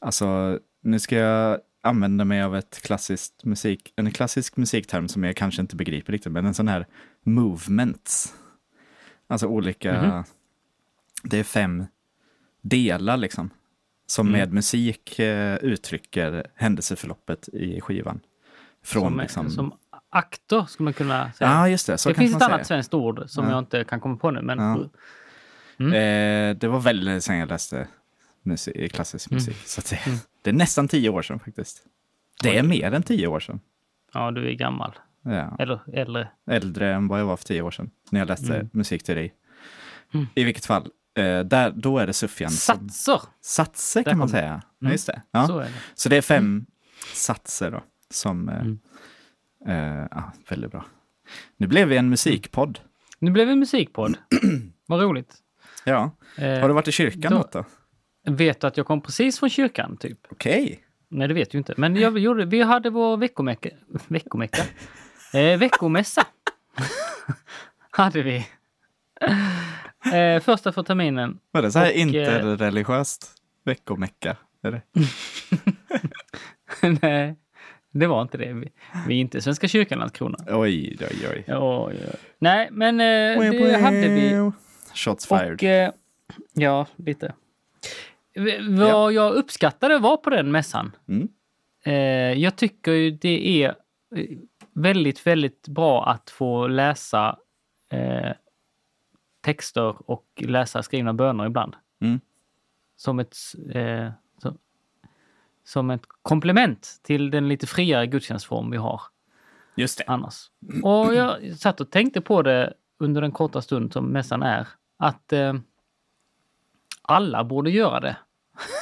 alltså 0.00 0.58
nu 0.82 0.98
ska 0.98 1.16
jag 1.16 1.58
använda 1.82 2.24
mig 2.24 2.42
av 2.42 2.56
ett 2.56 2.80
klassiskt 2.82 3.44
musik, 3.44 3.92
en 3.96 4.10
klassisk 4.12 4.56
musikterm 4.56 5.08
som 5.08 5.24
jag 5.24 5.36
kanske 5.36 5.62
inte 5.62 5.76
begriper 5.76 6.12
riktigt, 6.12 6.32
men 6.32 6.46
en 6.46 6.54
sån 6.54 6.68
här 6.68 6.86
movements. 7.24 8.34
Alltså 9.26 9.46
olika, 9.46 10.02
Mhm. 10.02 10.24
det 11.22 11.38
är 11.38 11.44
fem 11.44 11.86
delar 12.62 13.16
liksom. 13.16 13.50
Som 14.06 14.28
Mm. 14.28 14.38
med 14.40 14.52
musik 14.52 15.18
eh, 15.18 15.54
uttrycker 15.56 16.46
händelseförloppet 16.54 17.48
i 17.48 17.80
skivan. 17.80 18.20
Från 18.84 19.02
Som, 19.12 19.20
liksom... 19.20 19.50
som 19.50 19.72
aktor 20.10 20.64
skulle 20.66 20.84
man 20.84 20.92
kunna 20.92 21.32
säga. 21.32 21.50
Ja, 21.50 21.68
just 21.68 21.86
det. 21.86 21.98
Så 21.98 22.08
det 22.08 22.14
finns 22.14 22.36
ett 22.36 22.42
annat 22.42 22.66
svenskt 22.66 22.94
ord 22.94 23.22
som 23.26 23.44
Ja. 23.44 23.50
jag 23.50 23.58
inte 23.58 23.84
kan 23.84 24.00
komma 24.00 24.16
på 24.16 24.30
nu. 24.30 24.42
Men 24.42 24.58
Ja. 24.58 24.88
Mm. 25.78 25.92
Eh, 25.92 26.56
det 26.56 26.68
var 26.68 26.80
väldigt 26.80 27.04
länge 27.04 27.20
sedan 27.20 27.36
jag 27.38 27.48
läste 27.48 27.88
musik, 28.42 28.92
klassisk 28.92 29.30
Mm. 29.30 29.36
musik. 29.36 29.56
Så 29.56 29.80
att 29.80 29.90
det, 29.90 30.06
Mm. 30.06 30.18
det 30.42 30.50
är 30.50 30.54
nästan 30.54 30.88
tio 30.88 31.08
år 31.10 31.22
sedan 31.22 31.40
faktiskt. 31.40 31.82
Det 32.42 32.58
är 32.58 32.62
mer 32.62 32.92
än 32.92 33.02
tio 33.02 33.26
år 33.26 33.40
sedan. 33.40 33.60
ja, 34.14 34.30
du 34.30 34.48
är 34.48 34.52
gammal. 34.54 34.92
Ja. 35.24 35.56
Eller 35.58 35.80
äldre. 35.92 36.28
Äldre 36.50 36.94
än 36.94 37.08
vad 37.08 37.20
jag 37.20 37.26
var 37.26 37.36
för 37.36 37.44
tio 37.44 37.62
år 37.62 37.70
sedan. 37.70 37.90
När 38.10 38.20
jag 38.20 38.28
läste 38.28 38.54
Mm. 38.54 38.68
musikteori. 38.72 39.32
Mm. 40.14 40.26
I 40.34 40.44
vilket 40.44 40.66
fall, 40.66 40.82
eh, 41.16 41.40
där, 41.40 41.70
då 41.76 41.98
är 41.98 42.06
det 42.06 42.12
Sufjan 42.12 42.50
som... 42.50 42.88
Satser! 42.88 43.20
Satser 43.40 44.02
kan 44.02 44.18
man 44.18 44.26
det. 44.26 44.30
säga. 44.32 44.62
Mm. 44.82 44.92
just 44.92 45.06
det. 45.06 45.22
Ja. 45.30 45.46
Så. 45.46 45.64
Så 45.94 46.08
är 46.08 46.10
det. 46.10 46.14
det 46.14 46.16
är 46.16 46.22
fem 46.22 46.66
satser 47.14 47.70
då. 47.70 47.82
Som... 48.10 48.48
Eh, 48.48 48.60
Mm. 48.60 48.78
eh, 50.00 50.06
ja, 50.10 50.32
väldigt 50.48 50.70
bra. 50.70 50.84
Nu 51.56 51.66
blev 51.66 51.88
vi 51.88 51.96
en 51.96 52.08
musikpodd. 52.08 52.78
Nu 53.18 53.30
blev 53.30 53.48
vi 53.48 53.56
musikpodd. 53.56 54.16
Vad 54.86 55.00
roligt. 55.00 55.34
Ja. 55.84 56.10
Eh, 56.38 56.60
Har 56.60 56.68
du 56.68 56.74
varit 56.74 56.88
i 56.88 56.92
kyrkan 56.92 57.32
då- 57.32 57.38
något 57.38 57.52
då? 57.52 57.64
Vet 58.26 58.60
du 58.60 58.66
att 58.66 58.76
jag 58.76 58.86
kom 58.86 59.00
precis 59.00 59.38
från 59.38 59.50
kyrkan, 59.50 59.96
typ? 59.96 60.18
Okej. 60.30 60.80
Nej, 61.08 61.28
det 61.28 61.34
vet 61.34 61.50
du 61.50 61.58
inte. 61.58 61.74
Men 61.76 61.96
jag 61.96 62.18
gjorde, 62.18 62.44
vi 62.44 62.62
hade 62.62 62.90
vår 62.90 63.16
veckomecka. 63.16 63.68
Veckomecka? 64.08 64.62
Eh, 65.34 65.58
veckomässa. 65.58 66.26
hade 67.90 68.22
vi. 68.22 68.46
Eh, 70.14 70.40
första 70.42 70.72
för 70.72 70.82
terminen. 70.82 71.38
Var 71.50 71.62
det 71.62 71.72
så 71.72 71.78
här 71.78 71.86
Och, 71.90 71.92
eh, 71.96 72.00
interreligiöst 72.02 73.30
veckomecka? 73.64 74.36
Är 74.62 74.70
det? 74.70 74.82
Nej, 77.02 77.36
det 77.92 78.06
var 78.06 78.22
inte 78.22 78.38
det. 78.38 78.52
Vi, 78.52 78.72
vi 79.08 79.14
är 79.14 79.18
inte 79.20 79.40
Svenska 79.42 79.68
kyrkan 79.68 79.98
Landskrona. 79.98 80.38
Oj, 80.48 80.96
oj, 81.00 81.28
oj. 81.32 81.44
Oj, 81.48 81.94
oj. 82.00 82.16
Nej, 82.38 82.68
men 82.72 83.00
eh, 83.00 83.50
det 83.50 83.76
hade 83.82 84.08
vi. 84.08 84.50
Shots 84.94 85.26
fired. 85.26 85.52
Och, 85.54 85.62
eh, 85.64 85.90
ja, 86.52 86.86
lite. 86.96 87.34
V- 88.34 88.58
Vad 88.60 89.12
jag 89.12 89.34
uppskattade 89.34 89.98
var 89.98 90.16
på 90.16 90.30
den 90.30 90.50
mässan. 90.52 90.92
Mm. 91.08 91.28
Eh, 91.84 92.38
jag 92.42 92.56
tycker 92.56 92.92
ju 92.92 93.10
det 93.10 93.62
är 93.64 93.74
väldigt, 94.74 95.26
väldigt 95.26 95.68
bra 95.68 96.06
att 96.06 96.30
få 96.30 96.66
läsa 96.66 97.38
eh, 97.88 98.32
texter 99.40 100.10
och 100.10 100.26
läsa 100.36 100.82
skrivna 100.82 101.14
böner 101.14 101.46
ibland. 101.46 101.76
Mm. 102.00 102.20
Som 102.96 103.18
ett, 103.18 103.36
eh, 103.70 104.10
som, 104.38 104.58
som 105.64 105.90
ett 105.90 106.04
komplement 106.22 107.00
till 107.02 107.30
den 107.30 107.48
lite 107.48 107.66
friare 107.66 108.06
gudstjänstform 108.06 108.70
vi 108.70 108.76
har 108.76 109.00
Just 109.74 109.98
det. 109.98 110.04
annars. 110.06 110.50
Och 110.82 111.14
jag 111.14 111.56
satt 111.56 111.80
och 111.80 111.90
tänkte 111.90 112.20
på 112.20 112.42
det 112.42 112.74
under 112.98 113.20
den 113.20 113.32
korta 113.32 113.62
stund 113.62 113.92
som 113.92 114.06
mässan 114.06 114.42
är. 114.42 114.68
Att 114.96 115.32
eh, 115.32 115.54
alla 117.02 117.44
borde 117.44 117.70
göra 117.70 118.00
det. 118.00 118.16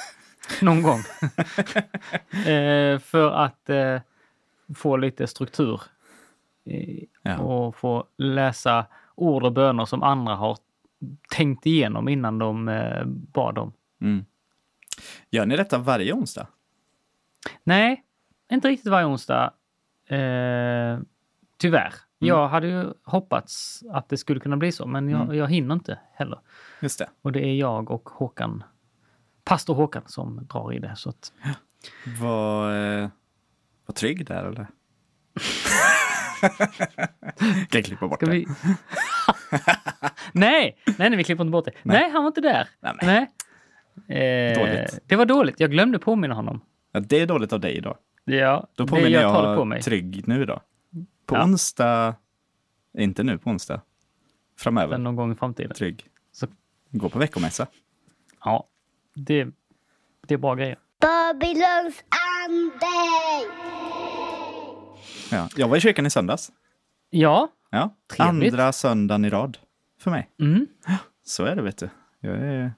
Någon 0.60 0.82
gång. 0.82 0.98
eh, 2.46 2.98
för 2.98 3.30
att 3.30 3.70
eh, 3.70 4.00
få 4.74 4.96
lite 4.96 5.26
struktur. 5.26 5.80
Ja. 7.22 7.38
Och 7.38 7.76
få 7.76 8.04
läsa 8.16 8.86
ord 9.14 9.42
och 9.42 9.52
böner 9.52 9.84
som 9.84 10.02
andra 10.02 10.34
har 10.34 10.56
tänkt 11.34 11.66
igenom 11.66 12.08
innan 12.08 12.38
de 12.38 12.68
eh, 12.68 13.04
bad 13.06 13.54
dem. 13.54 13.72
Mm. 14.00 14.24
Gör 15.30 15.46
ni 15.46 15.56
detta 15.56 15.78
varje 15.78 16.12
onsdag? 16.12 16.46
Nej, 17.64 18.04
inte 18.52 18.68
riktigt 18.68 18.90
varje 18.90 19.06
onsdag. 19.06 19.52
Eh, 20.06 20.98
tyvärr. 21.58 21.94
Jag 22.18 22.48
hade 22.48 22.66
ju 22.68 22.92
hoppats 23.04 23.82
att 23.90 24.08
det 24.08 24.16
skulle 24.16 24.40
kunna 24.40 24.56
bli 24.56 24.72
så, 24.72 24.86
men 24.86 25.08
jag, 25.08 25.20
Mm. 25.20 25.36
jag 25.36 25.48
hinner 25.50 25.74
inte 25.74 25.98
heller. 26.14 26.38
Just 26.80 26.98
det. 26.98 27.08
Och 27.22 27.32
det 27.32 27.40
är 27.44 27.54
jag 27.54 27.90
och 27.90 28.08
Håkan, 28.08 28.64
pastor 29.44 29.74
Håkan, 29.74 30.02
som 30.06 30.46
drar 30.46 30.72
i 30.72 30.78
det. 30.78 30.96
Så 30.96 31.08
att, 31.10 31.32
Var, 32.20 32.74
eh, 33.02 33.08
var 33.92 33.96
trygg 33.96 34.26
där 34.26 34.44
eller? 34.44 34.66
kan 37.40 37.66
jag 37.70 37.84
klippa 37.84 38.08
bort 38.08 38.18
ska 38.18 38.26
det? 38.26 38.32
vi... 38.32 38.46
nej, 40.32 40.76
nej, 40.86 40.94
nej, 41.10 41.16
vi 41.16 41.24
klipper 41.24 41.42
inte 41.44 41.50
bort 41.52 41.64
det. 41.64 41.72
Nej, 41.82 42.10
han 42.10 42.22
var 42.22 42.28
inte 42.28 42.40
där. 42.40 42.68
Nej, 42.80 42.92
men. 43.02 43.06
Nej. 43.06 43.28
Eh, 44.18 44.58
Dåligt. 44.58 44.98
Det 45.06 45.16
var 45.16 45.26
dåligt. 45.26 45.60
Jag 45.60 45.70
glömde 45.70 45.98
påminna 45.98 46.34
honom. 46.34 46.60
Ja, 46.92 47.00
det 47.00 47.20
är 47.20 47.26
dåligt 47.26 47.52
av 47.52 47.60
dig 47.60 47.76
idag. 47.76 47.96
Ja, 48.24 48.66
Då 48.74 48.86
påminner 48.86 49.10
jag 49.10 49.22
jag, 49.22 49.34
tar 49.34 49.56
på 49.56 49.64
mig. 49.64 49.82
trygg 49.82 50.28
nu 50.28 50.44
då. 50.44 50.60
På 51.26 51.36
Ja. 51.36 51.44
onsdag, 51.44 52.14
inte 52.98 53.22
nu 53.22 53.38
på 53.38 53.50
onsdag, 53.50 53.80
framöver, 54.58 54.98
Någon 54.98 55.16
gång 55.16 55.32
i 55.32 55.34
framtiden. 55.34 55.74
trygg. 55.74 56.04
Så- 56.32 56.46
Gå 56.90 57.08
på 57.08 57.18
veckomässa. 57.18 57.66
Ja, 58.44 58.68
det, 59.14 59.46
det 60.26 60.34
är 60.34 60.38
bra 60.38 60.54
grejer. 60.54 60.78
Babylons 61.02 62.04
ande! 62.44 62.86
Ja. 65.30 65.48
Jag 65.56 65.68
var 65.68 65.76
i 65.76 65.80
kyrkan 65.80 66.06
i 66.06 66.10
söndags. 66.10 66.50
Ja, 67.10 67.48
Ja. 67.70 67.96
Trevligt. 68.16 68.52
Andra 68.52 68.72
söndagen 68.72 69.24
i 69.24 69.30
rad 69.30 69.58
för 70.00 70.10
mig. 70.10 70.28
mm. 70.40 70.66
Så 71.24 71.44
är 71.44 71.56
det 71.56 71.62
vet 71.62 71.78
du. 71.78 71.88
Jag 72.20 72.34
är... 72.36 72.72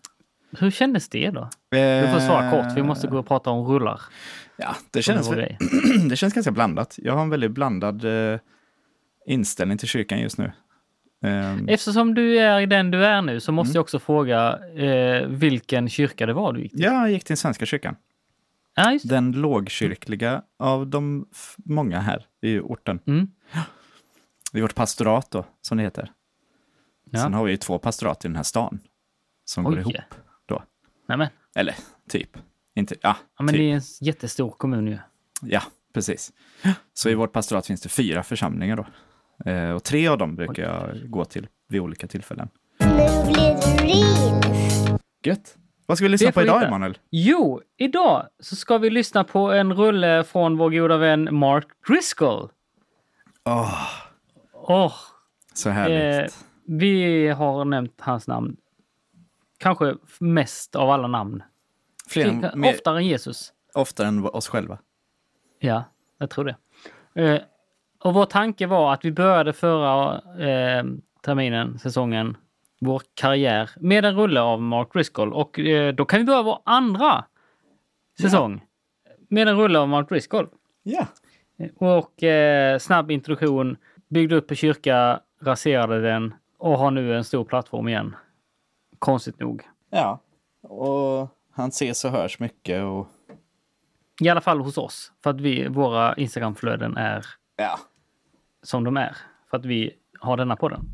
hur 0.58 0.70
kändes 0.70 1.08
det 1.08 1.30
då? 1.30 1.48
Du 1.70 2.08
får 2.12 2.20
svara 2.20 2.50
kort, 2.50 2.76
vi 2.76 2.82
måste 2.82 3.06
gå 3.06 3.18
och 3.18 3.26
prata 3.26 3.50
om 3.50 3.66
rullar. 3.66 4.00
Ja, 4.56 4.76
det 4.90 5.02
känns, 5.02 5.28
grej. 5.30 5.58
det 6.10 6.16
känns 6.16 6.34
ganska 6.34 6.52
blandat. 6.52 6.94
Jag 7.02 7.12
har 7.14 7.22
en 7.22 7.30
väldigt 7.30 7.50
blandad 7.50 8.04
eh, 8.32 8.38
inställning 9.26 9.78
till 9.78 9.88
kyrkan 9.88 10.20
just 10.20 10.38
nu. 10.38 10.52
Ehm, 11.24 11.68
Eftersom 11.68 12.14
du 12.14 12.38
är 12.38 12.60
i 12.60 12.66
den 12.66 12.90
du 12.90 13.04
är 13.06 13.22
nu 13.22 13.40
så 13.40 13.52
måste 13.52 13.68
Mm. 13.70 13.74
jag 13.76 13.82
också 13.82 13.98
fråga 13.98 14.58
eh, 14.76 15.26
vilken 15.28 15.88
kyrka 15.88 16.26
det 16.26 16.32
var 16.32 16.52
du 16.52 16.62
gick 16.62 16.72
till. 16.72 16.82
jag 16.82 17.10
gick 17.10 17.24
till 17.24 17.36
svenska 17.36 17.66
kyrkan. 17.66 17.96
Ja, 18.74 18.92
just 18.92 19.08
det. 19.08 19.14
Den 19.14 19.32
lågkyrkliga 19.32 20.42
av 20.58 20.86
de 20.86 21.26
många 21.56 22.00
här 22.00 22.26
i 22.42 22.58
orten. 22.58 23.00
Mm. 23.06 23.26
I 24.52 24.60
vårt 24.60 24.74
pastorat 24.74 25.30
då, 25.30 25.44
som 25.60 25.76
det 25.78 25.84
heter. 25.84 26.12
Ja. 27.10 27.18
Sen 27.22 27.34
har 27.34 27.44
vi 27.44 27.50
ju 27.50 27.56
två 27.56 27.78
pastorat 27.78 28.24
i 28.24 28.28
den 28.28 28.36
här 28.36 28.42
stan. 28.42 28.80
Som 29.44 29.64
går 29.64 29.72
Oj. 29.72 29.78
ihop 29.80 29.94
då. 30.46 30.62
Nämen. 31.08 31.28
Eller 31.56 31.74
typ. 32.08 32.36
Inte, 32.74 32.94
ja, 33.00 33.16
Ja, 33.38 33.42
men 33.44 33.54
typ. 33.54 33.58
det 33.58 33.70
är 33.70 33.74
en 33.74 33.80
jättestor 34.00 34.50
kommun 34.50 34.86
ju. 34.86 34.98
Ja, 35.42 35.62
precis. 35.94 36.32
Så 36.94 37.08
i 37.10 37.14
vårt 37.14 37.32
pastorat 37.32 37.66
finns 37.66 37.80
det 37.80 37.88
fyra 37.88 38.22
församlingar 38.22 38.76
då. 38.76 38.86
Eh, 39.50 39.70
och 39.70 39.84
tre 39.84 40.08
av 40.08 40.18
dem 40.18 40.36
brukar 40.36 40.62
jag 40.62 41.10
gå 41.10 41.24
till 41.24 41.46
vid 41.68 41.80
olika 41.80 42.06
tillfällen. 42.06 42.48
Nu 42.80 42.86
blir 43.32 43.78
det! 43.78 44.98
Gött! 45.28 45.56
Vad 45.86 45.96
ska 45.98 46.04
vi 46.04 46.08
lyssna 46.08 46.32
på 46.32 46.42
idag. 46.42 46.62
Emanuel? 46.62 46.98
Jo, 47.10 47.60
idag 47.76 48.26
så 48.40 48.56
ska 48.56 48.78
vi 48.78 48.90
lyssna 48.90 49.24
på 49.24 49.52
en 49.52 49.72
rulle 49.74 50.24
från 50.24 50.56
vår 50.56 50.70
goda 50.70 50.96
vän 50.96 51.28
Mark 51.36 51.66
Driscoll. 51.88 52.50
Åh, 53.44 53.86
Åh, 54.52 54.92
så 55.54 55.68
eh, 55.68 55.74
härligt. 55.74 56.44
vi 56.66 57.28
har 57.28 57.64
nämnt 57.64 57.94
hans 58.00 58.28
namn. 58.28 58.56
Kanske 59.58 59.94
mest 60.20 60.76
av 60.76 60.90
alla 60.90 61.08
namn. 61.08 61.42
Fler 62.08 62.26
än, 62.26 62.60
mer, 62.60 62.74
Oftare 62.74 62.96
än 62.98 63.06
Jesus. 63.06 63.52
oftare 63.74 64.06
än 64.08 64.24
oss 64.26 64.48
själva. 64.48 64.78
Ja, 65.58 65.84
jag 66.18 66.30
tror 66.30 66.44
det. 66.44 66.56
Eh, 67.22 67.40
och 67.98 68.14
vår 68.14 68.24
tanke 68.26 68.66
var 68.66 68.92
att 68.92 69.04
vi 69.04 69.12
började 69.12 69.52
förra 69.52 70.14
eh, 70.48 70.84
terminen, 71.22 71.78
säsongen, 71.78 72.36
vår 72.80 73.02
karriär 73.14 73.70
med 73.76 74.04
en 74.04 74.16
rulle 74.16 74.40
av 74.40 74.62
Mark 74.62 74.92
Driscoll. 74.92 75.32
Och 75.32 75.58
eh, 75.58 75.94
då 75.94 76.04
kan 76.04 76.18
vi 76.18 76.24
börja 76.24 76.42
vår 76.42 76.62
andra 76.64 77.24
säsong 78.20 78.64
med 79.28 79.48
en 79.48 79.56
rulle 79.56 79.78
av 79.78 79.88
Mark 79.88 80.08
Driscoll. 80.08 80.48
Ja. 80.82 81.06
Och 81.76 82.22
eh, 82.22 82.78
snabb 82.78 83.10
introduktion, 83.10 83.76
byggde 84.08 84.36
upp 84.36 84.50
en 84.50 84.56
kyrka, 84.56 85.20
raserade 85.40 86.00
den 86.00 86.34
och 86.58 86.78
har 86.78 86.90
nu 86.90 87.16
en 87.16 87.24
stor 87.24 87.44
plattform 87.44 87.88
igen. 87.88 88.16
Konstigt 88.98 89.40
nog. 89.40 89.62
Ja, 89.90 90.20
och 90.62 91.28
han 91.52 91.68
ses 91.68 92.04
och 92.04 92.10
hörs 92.10 92.38
mycket 92.38 92.82
och 92.82 93.08
I 94.20 94.28
alla 94.28 94.40
fall 94.40 94.60
hos 94.60 94.78
oss. 94.78 95.12
För 95.22 95.30
att 95.30 95.40
vi, 95.40 95.68
våra 95.68 96.14
Instagramflöden 96.14 96.96
är 96.96 97.26
ja. 97.56 97.78
som 98.62 98.84
de 98.84 98.96
är. 98.96 99.16
För 99.50 99.56
att 99.56 99.64
vi 99.64 99.94
har 100.24 100.36
denna 100.36 100.56
podden. 100.56 100.84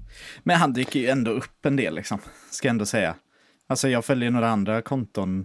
Men 0.43 0.57
han 0.57 0.73
dyker 0.73 1.01
ju 1.01 1.07
ändå 1.09 1.31
upp 1.31 1.67
en 1.67 1.77
del 1.77 1.95
liksom, 1.95 2.19
ska 2.51 2.69
jag 2.69 2.73
ändå 2.73 2.87
säga. 2.87 3.15
Alltså 3.67 3.89
jag 3.89 4.05
följer 4.05 4.31
några 4.31 4.49
andra 4.49 4.83
konton 4.83 5.45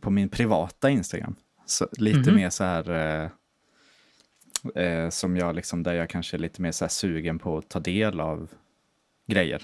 på 0.00 0.10
min 0.10 0.28
privata 0.28 0.90
Instagram. 0.90 1.36
Så, 1.66 1.88
lite 1.92 2.30
Mhm. 2.30 2.34
mer 2.34 2.50
så 2.50 2.64
här, 2.64 2.90
eh, 2.90 4.82
eh, 4.84 5.08
som 5.10 5.36
jag 5.36 5.56
liksom, 5.56 5.82
där 5.82 5.94
jag 5.94 6.10
kanske 6.10 6.36
är 6.36 6.38
lite 6.38 6.62
mer 6.62 6.72
så 6.72 6.84
här 6.84 6.90
sugen 6.90 7.38
på 7.38 7.58
att 7.58 7.68
ta 7.68 7.80
del 7.80 8.20
av 8.20 8.50
grejer. 9.26 9.62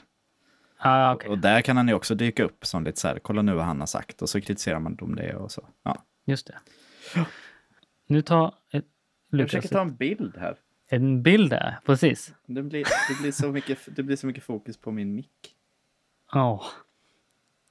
Ah, 0.79 1.15
okej. 1.15 1.31
Och 1.31 1.39
där 1.39 1.61
kan 1.61 1.77
han 1.77 1.89
ju 1.89 1.95
också 1.95 2.15
dyka 2.15 2.45
upp 2.45 2.67
som 2.67 2.85
lite 2.85 3.01
så 3.01 3.09
här, 3.09 3.19
kolla 3.19 3.43
nu 3.43 3.55
vad 3.55 3.65
han 3.65 3.81
har 3.81 3.87
sagt 3.87 4.23
och 4.23 4.29
så 4.29 4.41
kritiserar 4.41 4.79
man 4.79 4.99
om 5.01 5.17
det 5.17 5.35
och 5.37 5.53
så. 5.53 5.69
Ja. 5.83 6.05
Just 6.27 6.47
det. 6.47 6.59
Nu 8.07 8.23
tar 8.23 8.55
ett, 8.73 8.85
Lukas 9.33 9.73
en 9.73 9.97
bild 9.97 10.37
här. 10.39 10.57
En 10.89 11.23
bild 11.23 11.51
där. 11.51 11.79
Precis. 11.87 12.35
Det 12.47 12.63
blir, 12.63 12.85
det, 13.09 13.21
blir 13.23 13.33
så 13.33 13.49
mycket, 13.53 13.79
det 13.97 14.03
blir 14.03 14.17
så 14.17 14.27
mycket 14.27 14.45
fokus 14.45 14.77
på 14.77 14.91
min 14.91 15.15
mick. 15.15 15.31
Ja. 16.33 16.65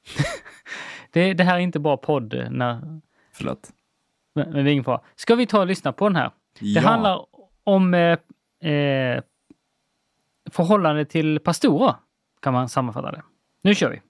det, 1.11 1.33
det 1.33 1.43
här 1.43 1.55
är 1.55 1.59
inte 1.59 1.79
bra 1.79 1.97
podd. 1.97 2.33
När, 2.51 2.99
Förlåt. 3.31 3.69
men 4.33 4.49
men 4.51 4.65
det 4.65 4.69
är 4.69 4.73
ingen 4.73 4.83
fara. 4.83 5.01
Ska 5.15 5.35
vi 5.35 5.47
ta 5.47 5.59
och 5.59 5.67
lyssna 5.67 5.93
på 5.93 6.09
den 6.09 6.15
här? 6.15 6.31
Det 6.59 6.65
Ja. 6.65 6.81
handlar 6.81 7.25
om 7.63 7.93
eh, 7.93 8.17
eh, 8.71 9.21
förhållande 10.51 11.05
till 11.05 11.39
pastorer, 11.39 11.95
kan 12.41 12.53
man 12.53 12.69
sammanfatta 12.69 13.11
det. 13.11 13.23
Nu 13.61 13.75
kör 13.75 13.89
vi. 13.89 14.01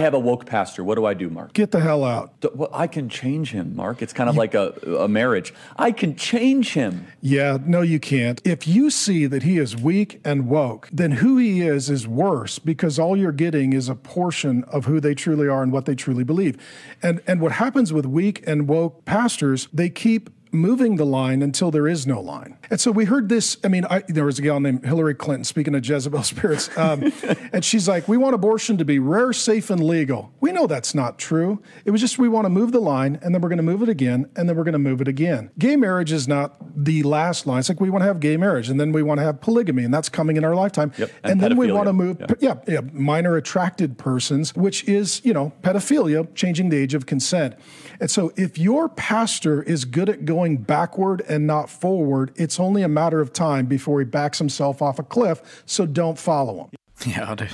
I 0.00 0.04
have 0.04 0.14
a 0.14 0.18
woke 0.18 0.46
pastor. 0.46 0.82
What 0.82 0.94
do 0.94 1.04
I 1.04 1.12
do, 1.12 1.28
Mark? 1.28 1.52
Get 1.52 1.72
the 1.72 1.80
hell 1.80 2.04
out. 2.04 2.40
D- 2.40 2.48
well, 2.54 2.70
I 2.72 2.86
can 2.86 3.08
change 3.08 3.52
him, 3.52 3.76
Mark. 3.76 4.00
It's 4.00 4.14
kind 4.14 4.30
of 4.30 4.36
like 4.36 4.54
a, 4.54 4.72
a 4.98 5.08
marriage. 5.08 5.52
I 5.76 5.92
can 5.92 6.16
change 6.16 6.72
him. 6.72 7.06
Yeah, 7.20 7.58
no, 7.64 7.82
you 7.82 8.00
can't. 8.00 8.40
If 8.44 8.66
you 8.66 8.90
see 8.90 9.26
that 9.26 9.42
he 9.42 9.58
is 9.58 9.76
weak 9.76 10.20
and 10.24 10.48
woke, 10.48 10.88
then 10.90 11.12
who 11.12 11.36
he 11.36 11.60
is 11.60 11.90
is 11.90 12.08
worse 12.08 12.58
because 12.58 12.98
all 12.98 13.14
you're 13.14 13.30
getting 13.30 13.74
is 13.74 13.90
a 13.90 13.94
portion 13.94 14.64
of 14.64 14.86
who 14.86 15.00
they 15.00 15.14
truly 15.14 15.46
are 15.46 15.62
and 15.62 15.70
what 15.70 15.84
they 15.84 15.94
truly 15.94 16.24
believe. 16.24 16.56
And 17.02 17.20
and 17.26 17.40
what 17.40 17.52
happens 17.52 17.92
with 17.92 18.06
weak 18.06 18.42
and 18.46 18.68
woke 18.68 19.04
pastors, 19.04 19.68
they 19.72 19.90
keep 19.90 20.30
moving 20.52 20.96
the 20.96 21.04
line 21.06 21.42
until 21.42 21.70
there 21.70 21.86
is 21.86 22.06
no 22.06 22.20
line. 22.20 22.56
And 22.70 22.80
so 22.80 22.90
we 22.90 23.04
heard 23.04 23.28
this. 23.28 23.56
I 23.64 23.68
mean, 23.68 23.84
I, 23.86 24.02
there 24.08 24.24
was 24.24 24.38
a 24.38 24.42
gal 24.42 24.60
named 24.60 24.84
Hillary 24.84 25.14
Clinton, 25.14 25.44
speaking 25.44 25.74
of 25.74 25.84
Jezebel 25.86 26.22
spirits, 26.24 26.76
um, 26.76 27.12
and 27.52 27.64
she's 27.64 27.88
like, 27.88 28.08
We 28.08 28.16
want 28.16 28.34
abortion 28.34 28.76
to 28.78 28.84
be 28.84 28.98
rare, 28.98 29.32
safe, 29.32 29.70
and 29.70 29.82
legal. 29.84 30.32
We 30.40 30.52
know 30.52 30.66
that's 30.66 30.94
not 30.94 31.18
true. 31.18 31.62
It 31.84 31.90
was 31.90 32.00
just 32.00 32.18
we 32.18 32.28
want 32.28 32.44
to 32.46 32.50
move 32.50 32.72
the 32.72 32.80
line, 32.80 33.18
and 33.22 33.34
then 33.34 33.40
we're 33.42 33.48
going 33.48 33.58
to 33.58 33.62
move 33.62 33.82
it 33.82 33.88
again, 33.88 34.28
and 34.36 34.48
then 34.48 34.56
we're 34.56 34.64
going 34.64 34.72
to 34.72 34.78
move 34.78 35.00
it 35.00 35.08
again. 35.08 35.50
Gay 35.58 35.76
marriage 35.76 36.12
is 36.12 36.26
not 36.28 36.56
the 36.76 37.02
last 37.02 37.46
line. 37.46 37.60
It's 37.60 37.68
like 37.68 37.80
we 37.80 37.90
want 37.90 38.02
to 38.02 38.06
have 38.06 38.20
gay 38.20 38.36
marriage, 38.36 38.68
and 38.68 38.80
then 38.80 38.92
we 38.92 39.02
want 39.02 39.18
to 39.18 39.24
have 39.24 39.40
polygamy, 39.40 39.84
and 39.84 39.92
that's 39.92 40.08
coming 40.08 40.36
in 40.36 40.44
our 40.44 40.54
lifetime. 40.54 40.92
Yep, 40.98 41.10
And, 41.22 41.32
and 41.32 41.40
then 41.40 41.56
we 41.56 41.70
want 41.72 41.86
to 41.86 41.92
move, 41.92 42.18
Yeah. 42.20 42.54
yeah, 42.66 42.74
yeah, 42.74 42.80
minor 42.92 43.36
attracted 43.36 43.98
persons, 43.98 44.54
which 44.54 44.84
is, 44.84 45.20
you 45.24 45.32
know, 45.32 45.52
pedophilia, 45.62 46.32
changing 46.34 46.68
the 46.70 46.76
age 46.76 46.94
of 46.94 47.06
consent. 47.06 47.54
And 48.00 48.10
so 48.10 48.30
if 48.36 48.58
your 48.58 48.88
pastor 48.88 49.62
is 49.62 49.84
good 49.84 50.08
at 50.08 50.24
going 50.24 50.56
backward 50.62 51.22
and 51.28 51.46
not 51.46 51.70
forward, 51.70 52.30
it's 52.36 52.60
only 52.60 52.82
a 52.82 52.88
matter 52.88 53.20
of 53.20 53.32
time 53.32 53.62
before 53.68 54.00
he 54.00 54.04
backs 54.10 54.38
himself 54.38 54.82
off 54.82 54.98
a 54.98 55.02
cliff. 55.02 55.38
So 55.66 55.86
don't 55.86 56.18
follow 56.18 56.58
him. 56.58 56.68
Ja, 57.16 57.34
det, 57.34 57.48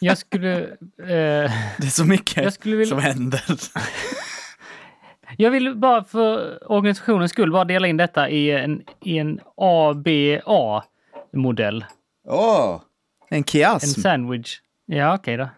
Jag 0.00 0.18
skulle... 0.18 0.58
Eh, 0.62 1.50
det 1.78 1.86
är 1.86 1.90
så 1.90 2.04
mycket 2.04 2.66
vilja- 2.66 2.86
som 2.86 2.98
händer. 2.98 3.42
jag 5.36 5.50
vill 5.50 5.74
bara 5.76 6.04
för 6.04 6.58
organisationens 6.72 7.30
skull 7.30 7.52
bara 7.52 7.64
dela 7.64 7.86
in 7.86 7.96
detta 7.96 8.28
i 8.28 8.50
en, 8.50 8.82
i 9.00 9.18
en 9.18 9.40
ABA-modell. 9.56 10.84
Åh! 12.28 12.80
En 13.30 13.36
En 13.38 13.44
kiasm. 13.44 14.00
sandwich. 14.00 14.60
Ja, 14.86 15.14
okej 15.14 15.36
då. 15.36 15.48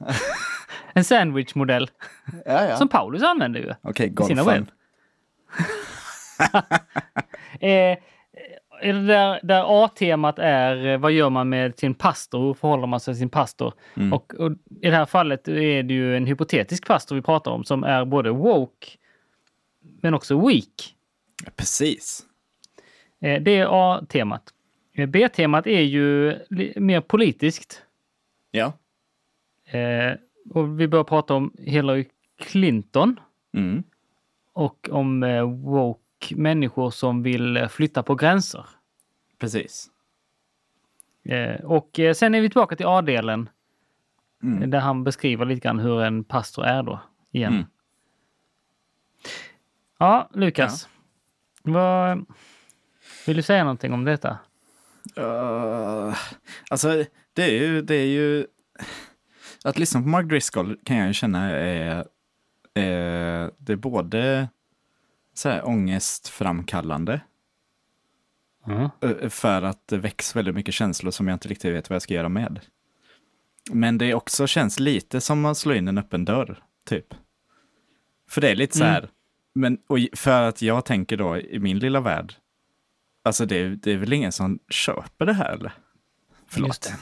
en 0.96 1.04
sandwich-modell. 1.04 1.90
Ja, 2.44 2.64
ja. 2.64 2.76
Som 2.76 2.88
Paulus 2.88 3.22
använder 3.22 3.60
ju. 3.60 3.74
Okej, 3.82 4.14
i 4.20 4.22
sina 4.22 4.44
webb. 4.44 4.70
Eh, 7.60 7.98
det 8.82 9.06
där, 9.06 9.40
där 9.42 9.84
A-temat 9.84 10.38
är 10.38 10.86
eh, 10.86 10.98
vad 10.98 11.12
gör 11.12 11.30
man 11.30 11.48
med 11.48 11.78
sin 11.78 11.94
pastor? 11.94 12.46
Hur 12.46 12.54
förhåller 12.54 12.86
man 12.86 13.00
sig 13.00 13.14
till 13.14 13.18
sin 13.18 13.28
pastor? 13.28 13.74
Mm. 13.94 14.12
Och, 14.12 14.34
och 14.34 14.52
I 14.80 14.90
det 14.90 14.96
här 14.96 15.06
fallet 15.06 15.48
är 15.48 15.82
det 15.82 15.94
ju 15.94 16.16
en 16.16 16.26
hypotetisk 16.26 16.86
pastor 16.86 17.16
vi 17.16 17.22
pratar 17.22 17.50
om 17.50 17.64
som 17.64 17.84
är 17.84 18.04
både 18.04 18.30
woke 18.30 18.88
men 20.02 20.14
också 20.14 20.46
weak. 20.48 20.94
Precis. 21.56 22.26
Eh, 23.20 23.42
det 23.42 23.50
är 23.50 23.66
A-temat. 23.70 24.42
Eh, 24.94 25.06
B-temat 25.06 25.66
är 25.66 25.82
ju 25.82 26.38
mer 26.76 27.00
politiskt. 27.00 27.82
Ja. 28.50 28.72
Eh, 29.70 30.12
och 30.50 30.80
vi 30.80 30.88
börjar 30.88 31.04
prata 31.04 31.34
om 31.34 31.52
Hillary 31.58 32.08
Clinton 32.38 33.20
Mm. 33.52 33.82
och 34.52 34.88
om 34.92 35.22
eh, 35.22 35.50
woke 35.50 36.36
människor 36.36 36.90
som 36.90 37.22
vill 37.22 37.56
eh, 37.56 37.68
flytta 37.68 38.02
på 38.02 38.14
gränser. 38.14 38.66
Precis. 39.38 39.90
Eh, 41.24 41.64
och 41.64 42.00
sen 42.14 42.34
är 42.34 42.40
vi 42.40 42.48
tillbaka 42.48 42.76
till 42.76 42.86
A-delen. 42.86 43.48
Mm. 44.42 44.70
Där 44.70 44.80
han 44.80 45.04
beskriver 45.04 45.44
lite 45.44 45.60
grann 45.60 45.78
hur 45.78 46.02
en 46.02 46.24
pastor 46.24 46.64
är 46.64 46.82
då. 46.82 47.00
Igen. 47.32 47.52
Mm. 47.52 47.64
Ja, 49.98 50.30
Lukas. 50.32 50.88
Vad, 51.62 52.26
vill 53.26 53.36
du 53.36 53.42
säga 53.42 53.64
någonting 53.64 53.92
om 53.92 54.04
detta? 54.04 54.38
Uh, 55.18 56.14
alltså, 56.70 57.04
det 57.32 57.42
är 57.42 57.52
ju... 57.52 57.82
Det 57.82 57.94
är 57.94 58.06
ju 58.06 58.46
att 59.68 59.78
lyssna 59.78 60.02
på 60.02 60.08
Mark 60.08 60.26
Driscoll 60.26 60.78
kan 60.84 60.96
jag 60.96 61.06
ju 61.06 61.12
känna 61.12 61.50
är... 61.50 62.06
är 62.74 63.50
det 63.58 63.72
är 63.72 63.76
både 63.76 64.48
så 65.34 65.48
här 65.48 65.66
ångestframkallande 65.68 67.20
Mm. 68.68 68.88
eh, 69.00 69.28
för 69.28 69.62
att 69.62 69.88
det 69.88 69.98
väcks 69.98 70.36
väldigt 70.36 70.54
mycket 70.54 70.74
känslor 70.74 71.10
som 71.10 71.28
jag 71.28 71.34
inte 71.34 71.48
riktigt 71.48 71.74
vet 71.74 71.90
vad 71.90 71.94
jag 71.94 72.02
ska 72.02 72.14
göra 72.14 72.28
med. 72.28 72.60
Men 73.70 73.98
det 73.98 74.14
också 74.14 74.46
känns 74.46 74.80
lite 74.80 75.20
som 75.20 75.44
att 75.44 75.58
slå 75.58 75.74
in 75.74 75.88
en 75.88 75.98
öppen 75.98 76.24
dörr, 76.24 76.62
typ. 76.84 77.14
För 78.28 78.40
det 78.40 78.50
är 78.50 78.54
lite 78.54 78.78
så 78.78 78.84
Mm. 78.84 78.94
här, 78.94 79.08
men 79.54 79.78
och 79.86 79.98
för 80.12 80.42
att 80.42 80.62
jag 80.62 80.84
tänker 80.84 81.16
då 81.16 81.36
i 81.38 81.58
min 81.58 81.78
lilla 81.78 82.00
värld, 82.00 82.34
alltså 83.24 83.46
det, 83.46 83.68
det 83.68 83.92
är 83.92 83.96
väl 83.96 84.12
ingen 84.12 84.32
som 84.32 84.58
köper 84.68 85.26
det 85.26 85.32
här 85.32 85.52
eller? 85.52 85.72
Förlåt. 86.46 86.68
Just 86.68 86.82
det. 86.82 86.94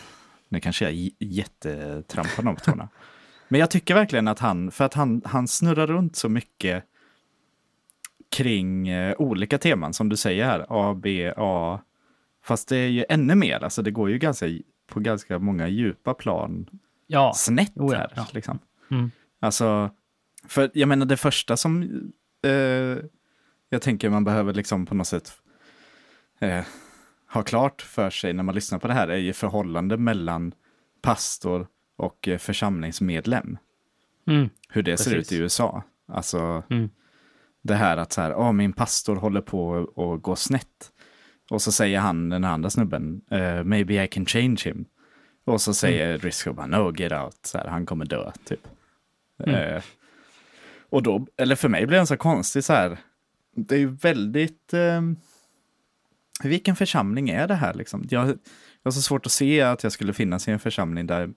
Nu 0.54 0.60
kanske 0.60 0.84
jag 0.84 1.10
jättetrampar 1.18 2.42
någon 2.42 2.54
på 2.56 2.60
tårna. 2.60 2.88
Men 3.48 3.60
jag 3.60 3.70
tycker 3.70 3.94
verkligen 3.94 4.28
att 4.28 4.38
han, 4.38 4.70
för 4.70 4.84
att 4.84 4.94
han, 4.94 5.22
han 5.24 5.48
snurrar 5.48 5.86
runt 5.86 6.16
så 6.16 6.28
mycket 6.28 6.84
kring 8.36 8.88
eh, 8.88 9.14
olika 9.18 9.58
teman 9.58 9.92
som 9.94 10.08
du 10.08 10.16
säger 10.16 10.44
här, 10.44 10.66
A, 10.68 10.94
B, 10.94 11.32
A. 11.36 11.80
Fast 12.42 12.68
det 12.68 12.76
är 12.76 12.88
ju 12.88 13.04
ännu 13.08 13.34
mer, 13.34 13.64
alltså 13.64 13.82
det 13.82 13.90
går 13.90 14.10
ju 14.10 14.18
ganska, 14.18 14.46
på 14.86 15.00
ganska 15.00 15.38
många 15.38 15.68
djupa 15.68 16.14
plan 16.14 16.66
Ja, 17.06 17.32
snett 17.34 17.76
Oh 17.76 17.92
ja, 17.92 17.98
här. 17.98 18.12
ja. 18.16 18.26
Liksom. 18.32 18.58
Mm. 18.90 19.10
Alltså, 19.40 19.90
för 20.48 20.70
jag 20.74 20.88
menar 20.88 21.06
det 21.06 21.16
första 21.16 21.56
som 21.56 21.82
eh, 22.44 22.98
jag 23.68 23.82
tänker 23.82 24.10
man 24.10 24.24
behöver 24.24 24.54
liksom 24.54 24.86
på 24.86 24.94
något 24.94 25.06
sätt 25.06 25.32
eh, 26.40 26.64
ha 27.34 27.42
klart 27.42 27.82
för 27.82 28.10
sig 28.10 28.32
när 28.32 28.42
man 28.42 28.54
lyssnar 28.54 28.78
på 28.78 28.88
det 28.88 28.94
här 28.94 29.08
är 29.08 29.16
ju 29.16 29.32
förhållande 29.32 29.96
mellan 29.96 30.54
pastor 31.02 31.66
och 31.96 32.28
eh, 32.28 32.38
församlingsmedlem. 32.38 33.58
Mm. 34.26 34.48
Hur 34.68 34.82
det 34.82 34.96
ser 34.96 35.10
Precis. 35.10 35.32
ut 35.32 35.38
i 35.38 35.42
USA. 35.42 35.82
Alltså 36.08 36.62
Mm. 36.70 36.90
det 37.62 37.74
här 37.74 37.96
att 37.96 38.12
så 38.12 38.20
här, 38.20 38.34
"Åh, 38.34 38.52
min 38.52 38.72
pastor 38.72 39.16
håller 39.16 39.40
på 39.40 39.76
att 39.96 40.22
gå 40.22 40.36
snett. 40.36 40.90
Och 41.50 41.62
så 41.62 41.72
säger 41.72 41.98
han, 42.00 42.28
den 42.28 42.44
andra 42.44 42.70
snubben, 42.70 43.20
eh, 43.30 43.64
maybe 43.64 44.04
I 44.04 44.08
can 44.08 44.26
change 44.26 44.56
him. 44.64 44.84
Och 45.44 45.60
så 45.60 45.74
säger 45.74 46.08
Mm. 46.08 46.20
Driscoll 46.20 46.54
bara, 46.54 46.66
no 46.66 46.92
get 46.96 47.12
out, 47.12 47.38
så 47.42 47.58
här, 47.58 47.66
han 47.66 47.86
kommer 47.86 48.04
dö, 48.04 48.32
typ. 48.44 48.66
Mm. 49.38 49.54
Eh, 49.54 49.82
och 50.90 51.02
då, 51.02 51.26
eller 51.36 51.56
för 51.56 51.68
mig 51.68 51.86
blir 51.86 51.96
den 51.96 52.06
så 52.06 52.16
konstig 52.16 52.64
så 52.64 52.72
här, 52.72 52.98
det 53.56 53.74
är 53.74 53.78
ju 53.78 53.86
väldigt, 53.90 54.74
eh, 54.74 55.00
vilken 56.42 56.76
församling 56.76 57.28
är 57.30 57.48
det 57.48 57.54
här 57.54 57.74
liksom? 57.74 58.06
Jag, 58.10 58.28
jag 58.28 58.36
har 58.84 58.90
så 58.90 59.02
svårt 59.02 59.26
att 59.26 59.32
se 59.32 59.60
att 59.60 59.82
jag 59.82 59.92
skulle 59.92 60.12
finnas 60.12 60.48
i 60.48 60.50
en 60.50 60.58
församling 60.58 61.06
där, 61.06 61.26
där 61.26 61.34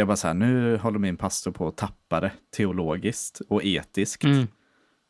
jag 0.00 0.06
bara 0.06 0.16
så 0.16 0.26
här, 0.26 0.34
nu 0.34 0.76
håller 0.76 0.98
min 0.98 1.16
pastor 1.16 1.50
på 1.50 1.68
att 1.68 1.76
tappa 1.76 2.20
det 2.20 2.32
teologiskt 2.56 3.40
och 3.48 3.64
etiskt. 3.64 4.24
Mm. 4.24 4.46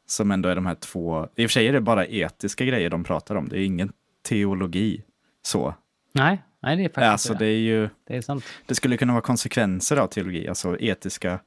Som 0.06 0.30
ändå 0.30 0.48
är 0.48 0.54
de 0.54 0.66
här 0.66 0.74
två, 0.74 1.28
i 1.36 1.46
och 1.46 1.50
för 1.50 1.52
sig 1.52 1.68
är 1.68 1.72
det 1.72 1.80
bara 1.80 2.06
etiska 2.06 2.64
grejer 2.64 2.90
de 2.90 3.04
pratar 3.04 3.34
om, 3.34 3.48
det 3.48 3.58
är 3.58 3.64
ingen 3.64 3.92
teologi 4.28 5.02
så. 5.42 5.74
Nej, 6.12 6.42
Nej, 6.62 6.76
det 6.76 6.82
är 6.82 6.88
faktiskt 6.88 7.02
Alltså 7.04 7.32
det. 7.32 7.38
det 7.38 7.46
är 7.46 7.58
ju, 7.58 7.88
Det 8.06 8.16
är 8.16 8.20
sant. 8.20 8.44
det 8.66 8.74
skulle 8.74 8.96
kunna 8.96 9.12
vara 9.12 9.22
konsekvenser 9.22 9.96
av 9.96 10.06
teologi, 10.06 10.48
alltså 10.48 10.76
etiska 10.80 11.40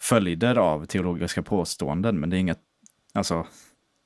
följder 0.00 0.56
av 0.56 0.84
teologiska 0.86 1.42
påståenden, 1.42 2.20
men 2.20 2.30
det 2.30 2.36
är 2.36 2.38
inget, 2.38 2.58
alltså 3.14 3.46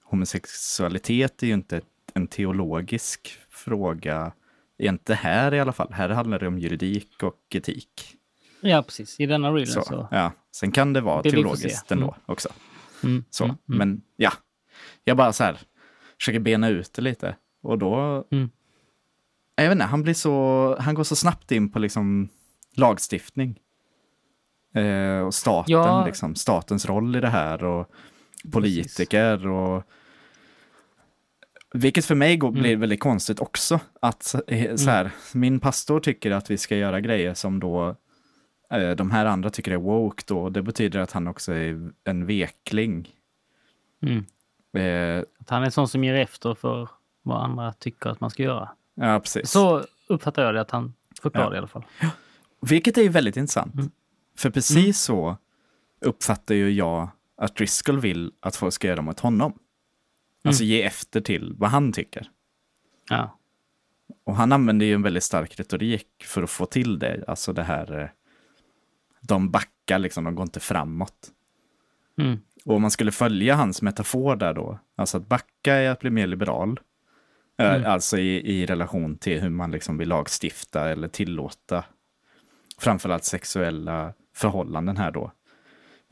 homosexualitet 0.04 1.42
är 1.42 1.46
ju 1.46 1.54
inte 1.54 1.76
ett- 1.76 1.86
en 2.14 2.26
teologisk 2.26 3.38
fråga, 3.50 4.32
inte 4.78 5.14
här 5.14 5.54
i 5.54 5.60
alla 5.60 5.72
fall. 5.72 5.92
Här 5.92 6.08
handlar 6.08 6.38
det 6.38 6.46
om 6.48 6.58
juridik 6.58 7.22
och 7.22 7.36
etik. 7.50 8.16
Ja, 8.60 8.82
precis. 8.82 9.20
I 9.20 9.26
denna 9.26 9.48
reelen 9.50 9.66
så. 9.66 9.82
Så, 9.82 10.08
ja. 10.10 10.32
Sen 10.56 10.72
kan 10.72 10.92
det 10.92 11.00
vara 11.00 11.22
Det 11.22 11.30
teologiskt 11.30 11.92
ändå 11.92 12.06
Mm. 12.06 12.20
också. 12.26 12.48
Mm, 13.04 13.24
Så. 13.30 13.44
mm, 13.44 13.56
mm. 13.68 13.78
Men 13.78 14.02
ja, 14.16 14.32
jag 15.04 15.16
bara 15.16 15.32
så 15.32 15.44
här 15.44 15.58
försöker 16.18 16.40
bena 16.40 16.68
ut 16.68 16.92
det 16.92 17.02
lite. 17.02 17.36
Och 17.62 17.78
då, 17.78 18.24
Mm. 18.30 18.50
jag 19.54 19.64
vet 19.64 19.72
inte, 19.72 19.84
han 19.84 20.02
blir 20.02 20.14
så, 20.14 20.76
han 20.80 20.94
går 20.94 21.04
så 21.04 21.16
snabbt 21.16 21.52
in 21.52 21.70
på 21.72 21.78
liksom 21.78 22.28
lagstiftning. 22.76 23.58
Eh, 24.74 25.18
och 25.26 25.34
staten, 25.34 25.72
Ja. 25.72 26.06
liksom, 26.06 26.34
statens 26.34 26.86
roll 26.86 27.16
i 27.16 27.20
det 27.20 27.28
här 27.28 27.64
och 27.64 27.90
politiker 28.52 29.46
och 29.46 29.82
vilket 31.74 32.04
för 32.04 32.14
mig 32.14 32.36
går, 32.36 32.48
Mm. 32.48 32.62
blir 32.62 32.76
väldigt 32.76 33.00
konstigt 33.00 33.40
också. 33.40 33.80
Att 34.02 34.34
eh, 34.46 34.76
så 34.76 34.90
här, 34.90 35.10
min 35.34 35.60
pastor 35.60 36.00
tycker 36.00 36.30
att 36.30 36.50
vi 36.50 36.58
ska 36.58 36.76
göra 36.76 37.00
grejer 37.00 37.34
som 37.34 37.60
då 37.60 37.96
eh, 38.72 38.90
de 38.90 39.10
här 39.10 39.26
andra 39.26 39.50
tycker 39.50 39.72
är 39.72 39.76
woke 39.76 40.22
då. 40.26 40.48
Det 40.50 40.62
betyder 40.62 41.00
att 41.00 41.12
han 41.12 41.26
också 41.28 41.52
är 41.52 41.90
en 42.04 42.26
vekling. 42.26 43.08
Mm. 44.02 44.24
Eh, 44.76 45.24
Att 45.40 45.50
han 45.50 45.62
är 45.64 45.70
sån 45.70 45.88
som 45.88 46.04
ger 46.04 46.14
efter 46.14 46.54
för 46.54 46.88
vad 47.22 47.44
andra 47.44 47.72
tycker 47.72 48.10
att 48.10 48.20
man 48.20 48.30
ska 48.30 48.42
göra. 48.42 48.68
ja, 48.94 49.20
precis. 49.20 49.50
Så 49.50 49.84
uppfattar 50.08 50.42
jag 50.44 50.54
det 50.54 50.60
att 50.60 50.70
han 50.70 50.92
förklarar 51.22 51.50
Ja. 51.50 51.54
i 51.54 51.58
alla 51.58 51.66
fall. 51.66 51.84
Vilket 52.60 52.98
är 52.98 53.02
ju 53.02 53.08
väldigt 53.08 53.36
intressant. 53.36 53.74
Mm. 53.74 53.90
För 54.38 54.50
precis 54.50 55.00
så 55.00 55.36
uppfattar 56.00 56.54
ju 56.54 56.70
jag 56.70 57.08
att 57.36 57.56
Driscoll 57.56 58.00
vill 58.00 58.32
att 58.40 58.56
folk 58.56 58.74
ska 58.74 58.88
göra 58.88 59.02
mot 59.02 59.20
honom. 59.20 59.58
Mm. 60.44 60.50
Alltså 60.50 60.64
ge 60.64 60.82
efter 60.82 61.20
till 61.20 61.54
vad 61.58 61.70
han 61.70 61.92
tycker. 61.92 62.30
Ja. 63.10 63.38
Och 64.24 64.36
han 64.36 64.52
använder 64.52 64.86
ju 64.86 64.94
en 64.94 65.02
väldigt 65.02 65.24
stark 65.24 65.60
retorik 65.60 66.06
för 66.24 66.42
att 66.42 66.50
få 66.50 66.66
till 66.66 66.98
det. 66.98 67.24
Alltså 67.26 67.52
det 67.52 67.62
här, 67.62 68.00
eh, 68.00 68.08
de 69.20 69.50
backar 69.50 69.98
liksom, 69.98 70.24
de 70.24 70.34
går 70.34 70.42
inte 70.42 70.60
framåt. 70.60 71.30
Mm. 72.18 72.38
Och 72.64 72.74
om 72.74 72.82
man 72.82 72.90
skulle 72.90 73.12
följa 73.12 73.54
hans 73.54 73.82
metafor 73.82 74.36
där 74.36 74.54
då, 74.54 74.78
alltså 74.96 75.16
att 75.16 75.28
backa 75.28 75.74
är 75.74 75.90
att 75.90 76.00
bli 76.00 76.10
mer 76.10 76.26
liberal. 76.26 76.80
Eh, 77.58 77.74
Mm. 77.74 77.90
Alltså 77.90 78.18
i, 78.18 78.60
i 78.60 78.66
relation 78.66 79.18
till 79.18 79.40
hur 79.40 79.50
man 79.50 79.70
liksom 79.70 79.98
vill 79.98 80.08
lagstifta 80.08 80.90
eller 80.90 81.08
tillåta 81.08 81.84
framförallt 82.78 83.24
sexuella 83.24 84.12
förhållanden 84.34 84.96
här 84.96 85.10
då. 85.10 85.32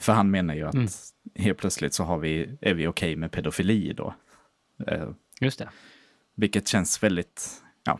För 0.00 0.12
han 0.12 0.30
menar 0.30 0.54
ju 0.54 0.68
att 0.68 0.74
Mm. 0.74 0.88
helt 1.34 1.58
plötsligt 1.58 1.94
så 1.94 2.04
har 2.04 2.18
vi, 2.18 2.58
är 2.60 2.74
vi 2.74 2.86
okej 2.86 3.16
med 3.16 3.30
pedofili 3.32 3.92
då. 3.92 4.14
Eh, 4.86 5.08
Just 5.40 5.58
det. 5.58 5.68
vilket 6.34 6.68
känns 6.68 7.02
väldigt, 7.02 7.62
ja. 7.84 7.98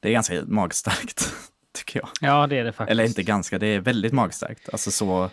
Det 0.00 0.08
är 0.08 0.12
ganska 0.12 0.42
magstarkt, 0.46 1.32
tycker 1.72 2.00
jag. 2.00 2.08
Ja, 2.20 2.46
det 2.46 2.58
är 2.58 2.64
det 2.64 2.72
faktiskt. 2.72 2.90
Eller 2.92 3.04
inte 3.04 3.22
ganska, 3.22 3.58
det 3.58 3.66
är 3.66 3.80
väldigt 3.80 4.12
magstarkt. 4.12 4.68
Alltså 4.72 4.90
så... 4.90 5.24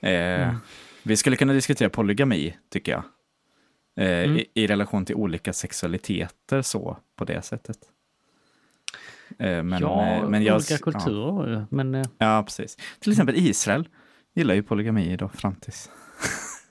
Eh, 0.00 0.48
Mm. 0.48 0.56
Vi 1.06 1.16
skulle 1.16 1.36
kunna 1.36 1.52
diskutera 1.52 1.88
polygami, 1.90 2.56
tycker 2.70 2.92
jag. 2.92 3.02
Eh, 3.96 4.24
Mm. 4.24 4.36
i, 4.36 4.46
I 4.54 4.66
relation 4.66 5.04
till 5.04 5.14
olika 5.14 5.52
sexualiteter 5.52 6.62
så, 6.62 6.98
på 7.16 7.24
det 7.24 7.42
sättet. 7.42 7.76
Eh, 9.38 9.62
men, 9.62 9.80
ja, 9.80 10.06
eh, 10.06 10.28
men 10.28 10.42
jag, 10.44 10.54
olika 10.56 10.78
kulturer 10.78 11.48
ju. 11.50 11.64
Men 11.70 11.94
eh, 11.94 12.02
Ja, 12.18 12.36
ja, 12.36 12.42
precis. 12.42 12.76
Till 13.00 13.12
exempel 13.12 13.34
Israel 13.36 13.88
gillar 14.34 14.54
ju 14.54 14.62
polygami 14.62 15.16
då, 15.16 15.28
fram 15.28 15.54
tills... 15.54 15.90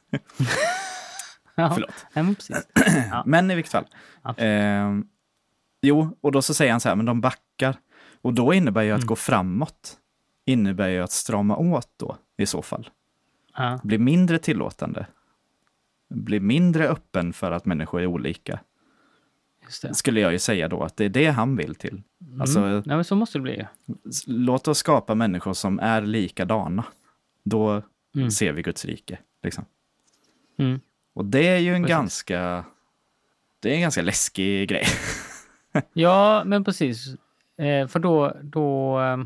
ja, 1.56 1.72
Förlåt. 1.74 2.06
ja, 2.14 2.24
men 2.24 2.36
precis. 2.36 2.68
Ja. 3.12 3.24
Men 3.26 3.52
i 3.52 3.56
vilket 3.56 3.72
fall. 3.72 3.86
Eh, 4.38 4.92
jo, 5.82 6.18
och 6.22 6.32
då 6.32 6.42
så 6.42 6.54
säger 6.54 6.72
han 6.72 6.80
så 6.80 6.90
här, 6.90 6.96
men 6.96 7.06
de 7.06 7.22
backar. 7.22 7.76
Och 8.22 8.34
då 8.34 8.54
innebär 8.54 8.82
ju 8.82 8.92
att 8.92 8.98
Mm. 9.00 9.08
gå 9.08 9.16
framåt, 9.16 9.98
innebär 10.46 10.88
ju 10.90 11.00
att 11.04 11.12
strama 11.12 11.58
åt 11.58 11.90
då, 11.98 12.18
i 12.38 12.46
så 12.46 12.62
fall. 12.62 12.90
Ja, 13.58 13.80
Bli 13.84 13.98
mindre 13.98 14.40
tillåtande. 14.40 15.06
Bli 16.10 16.40
mindre 16.40 16.88
öppen 16.88 17.34
för 17.34 17.52
att 17.52 17.66
människor 17.66 18.02
är 18.02 18.06
olika. 18.08 18.60
Skulle 19.94 20.20
jag 20.20 20.32
ju 20.32 20.40
säga 20.40 20.68
då, 20.68 20.84
att 20.84 20.98
det 20.98 21.06
är 21.06 21.10
det 21.10 21.26
han 21.28 21.56
vill 21.56 21.76
till. 21.76 22.02
Alltså, 22.40 22.60
Mm. 22.60 22.84
Nej, 22.86 22.96
men 22.96 23.04
så 23.04 23.16
måste 23.16 23.38
det 23.38 23.42
bli. 23.42 23.68
låt 24.28 24.68
oss 24.68 24.78
skapa 24.78 25.16
människor 25.16 25.54
som 25.54 25.80
är 25.80 26.02
likadana. 26.02 26.84
Då 27.44 27.82
Mm. 28.16 28.32
ser 28.32 28.52
vi 28.54 28.62
Guds 28.62 28.86
rike. 28.86 29.18
Liksom. 29.44 29.66
Mm. 30.58 30.80
Och 31.16 31.26
det 31.26 31.48
är 31.48 31.58
ju 31.60 31.76
en 31.76 31.82
Precis. 31.84 31.96
ganska... 31.96 32.66
Det 33.60 33.70
är 33.72 33.76
en 33.76 33.82
ganska 33.82 34.02
läskig 34.02 34.70
grej. 34.70 34.86
Ja, 35.94 36.44
men 36.46 36.64
precis. 36.64 37.08
Eh, 37.58 37.88
för 37.88 38.00
då, 38.00 38.38
då... 38.42 39.00
Eh, 39.02 39.18